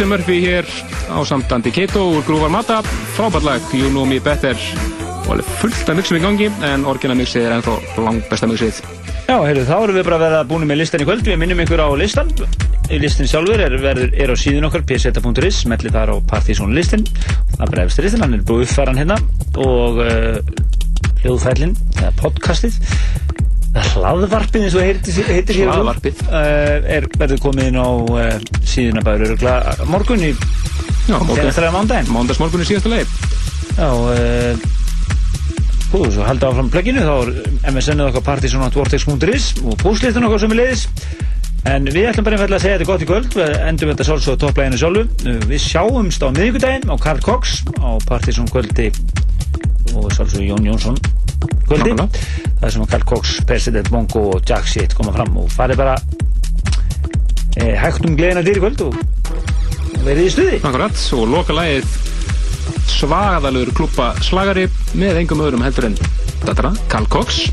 Royce 0.00 0.16
Murphy 0.16 0.40
hér 0.40 0.64
á 1.12 1.20
samtandi 1.28 1.68
Keto 1.68 2.00
úr 2.08 2.22
Grúvar 2.24 2.48
Mata, 2.48 2.78
frábært 3.12 3.44
lag 3.44 3.60
You 3.76 3.90
Know 3.92 4.06
Me 4.08 4.16
Better 4.16 4.56
og 5.26 5.34
alveg 5.34 5.50
fullt 5.60 5.90
af 5.92 5.98
mixum 5.98 6.16
í 6.16 6.20
gangi 6.22 6.46
en 6.64 6.86
orginal 6.88 7.18
mixið 7.18 7.44
er 7.44 7.54
ennþá 7.58 7.74
langt 8.06 8.24
besta 8.30 8.48
mixið 8.48 8.78
Já, 9.28 9.36
heyrðu, 9.44 9.66
þá 9.68 9.74
erum 9.76 9.98
við 9.98 10.06
bara 10.08 10.16
að 10.16 10.24
vera 10.24 10.38
búin 10.48 10.64
með 10.70 10.80
listan 10.80 11.04
í 11.04 11.08
kvöld. 11.10 11.26
Við 11.28 11.36
minnum 11.42 11.60
ykkur 11.66 11.82
á 11.84 11.88
listan. 12.00 12.32
Listin 12.88 13.28
sjálfur 13.28 13.60
er, 13.60 13.76
er, 13.76 14.00
er 14.08 14.32
á 14.32 14.36
síðun 14.40 14.70
okkar, 14.70 14.86
pseta.is, 14.88 15.60
mellið 15.68 15.98
þar 15.98 16.14
á 16.14 16.16
Partizón 16.32 16.72
listin. 16.74 17.04
Það 17.58 17.74
brefst 17.76 18.00
listin, 18.00 18.24
hann 18.24 18.38
er 18.38 18.48
búið 18.48 18.70
uppfæran 18.70 18.98
hérna 18.98 19.20
og 19.60 20.00
uh, 20.00 20.40
hljóðfælin, 21.20 21.76
eða 22.00 22.14
podcastið. 22.24 22.80
Hlaðvarpið 23.92 24.64
eins 24.64 24.80
og 24.80 24.88
heitir, 24.88 25.22
heitir 25.28 25.60
hér. 25.60 25.74
Hlaðvarpið. 25.76 26.24
Uh, 26.26 26.90
er, 26.96 27.06
verður 27.20 27.44
komið 27.44 27.70
inn 27.70 27.78
á 27.78 27.86
uh, 27.86 28.59
síðuna 28.80 29.06
bara 29.06 29.28
örugla 29.28 29.56
morgun 29.90 30.26
í 30.26 30.34
morgun. 31.10 31.46
er 31.46 31.72
mándaginn. 31.74 32.12
Mándagsmorgun 32.14 32.64
í 32.64 32.68
síðasta 32.68 32.92
leið 32.92 33.16
Já, 33.76 33.88
uh, 33.88 34.68
Hú, 35.90 36.04
svo 36.06 36.22
haldið 36.22 36.46
áfram 36.46 36.68
pluginu, 36.70 37.00
þá 37.02 37.14
er 37.18 37.70
MSN-ið 37.72 38.08
okkar 38.12 38.22
partysonatvortex.is 38.28 39.46
og 39.64 39.74
púslistin 39.80 40.26
okkar 40.28 40.38
sem 40.38 40.52
er 40.54 40.60
leiðis. 40.60 40.84
En 41.66 41.88
við 41.90 42.06
ætlum 42.12 42.28
bara 42.28 42.38
einfallega 42.38 42.60
að 42.60 42.62
segja 42.62 42.76
þetta 42.76 42.88
gott 42.92 43.02
í 43.02 43.08
kvöld, 43.08 43.34
við 43.34 43.56
endum 43.66 43.90
þetta 43.90 44.06
sjálfsög 44.06 44.38
á 44.38 44.42
topplæginu 44.44 44.78
sjálfu. 44.78 45.02
Við 45.50 45.64
sjáumst 45.64 46.22
á 46.22 46.28
miðvikudaginn 46.30 46.86
á 46.86 46.96
Karl 47.02 47.24
Cox 47.26 47.56
á 47.82 47.90
Partysson 48.06 48.46
kvöldi 48.54 48.86
og 49.98 50.06
sjálfsög 50.14 50.46
Jón 50.46 50.70
Jónsson 50.70 51.02
kvöldi. 51.66 51.96
Það 52.62 52.76
sem 52.76 52.86
að 52.86 52.90
Karl 52.94 53.08
Cox, 53.10 53.34
President 53.50 53.90
Mongo 53.90 54.28
og 54.36 54.46
Jack 54.46 54.70
Shit 54.70 54.94
koma 54.94 55.16
fram 55.16 55.42
og 55.42 55.50
farið 55.50 55.82
bara 55.82 55.98
hægt 57.78 58.06
um 58.08 58.16
gleðina 58.18 58.44
dyr 58.46 58.58
í 58.58 58.62
kvöld 58.62 58.84
og 58.86 58.96
verið 60.06 60.24
í 60.24 60.32
stuði. 60.34 60.60
Akkurat, 60.64 61.04
og 61.16 61.28
loka 61.30 61.56
lagið 61.56 61.86
svaðalur 62.90 63.70
klúpa 63.76 64.12
slagari 64.24 64.66
með 64.98 65.22
engum 65.22 65.42
öðrum 65.44 65.64
heldur 65.64 65.90
en 65.90 65.96
þetta, 66.44 66.74
Carl 66.90 67.08
Cox. 67.12 67.46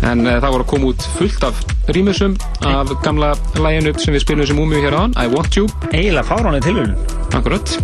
En 0.00 0.24
uh, 0.24 0.38
það 0.40 0.54
voru 0.54 0.64
að 0.64 0.70
koma 0.70 0.90
út 0.94 1.06
fullt 1.18 1.42
af 1.44 1.58
rýmisum 1.92 2.36
af 2.64 2.92
gamla 3.04 3.34
læginu 3.60 3.92
sem 4.00 4.16
við 4.16 4.24
spilum 4.24 4.48
sem 4.48 4.56
múmiu 4.56 4.80
hér 4.80 4.96
án, 4.96 5.16
I 5.20 5.28
Want 5.28 5.58
You. 5.58 5.68
Eiginlega 5.90 6.24
fáránlega 6.30 6.70
tilhörun 6.70 6.96
akkurat. 7.36 7.74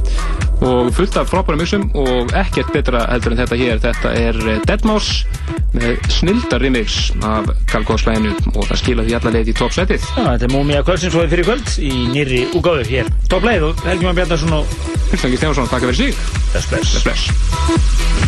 Og 0.65 0.89
fullt 0.97 1.19
af 1.21 1.29
frábæra 1.29 1.61
mixum 1.61 1.91
og 1.95 2.33
ekkert 2.33 2.73
betra 2.73 3.05
heldur 3.11 3.35
en 3.35 3.43
þetta 3.43 3.61
hér. 3.61 3.83
Þetta 3.85 4.15
er 4.17 4.41
eh, 4.47 4.63
Deadmau5 4.65 5.45
með 5.77 6.11
snildar 6.13 6.65
remix 6.65 7.11
af 7.27 7.51
læginu 8.09 8.35
og 8.55 8.69
það 8.71 8.81
skila 8.83 9.07
því 9.07 9.17
alla 9.19 9.35
leið 9.37 9.53
í 9.53 9.57
toppsætið 9.61 10.07
Já, 10.07 10.23
þetta 10.25 10.49
er 10.49 10.55
Múmia 10.55 10.85
kvöldsins 10.87 11.19
og 11.19 11.29
fyrir 11.33 11.49
kvöld 11.49 11.75
í 11.83 11.93
nýri 12.13 12.43
úgáðu 12.57 12.87
hér. 12.91 13.13
Toppleið 13.33 13.69
og 13.71 13.85
Helgi 13.87 14.09
Már 14.09 14.19
Bjarnarsson 14.21 14.57
og 14.61 14.79
Hilsangi 15.13 15.43
Stjánsson, 15.43 15.71
takk 15.73 15.87
fyrir 15.89 16.01
sig 16.03 16.17
Bless, 16.53 16.71
bless. 16.73 16.97
Bless, 16.97 17.05
bless 17.05 18.26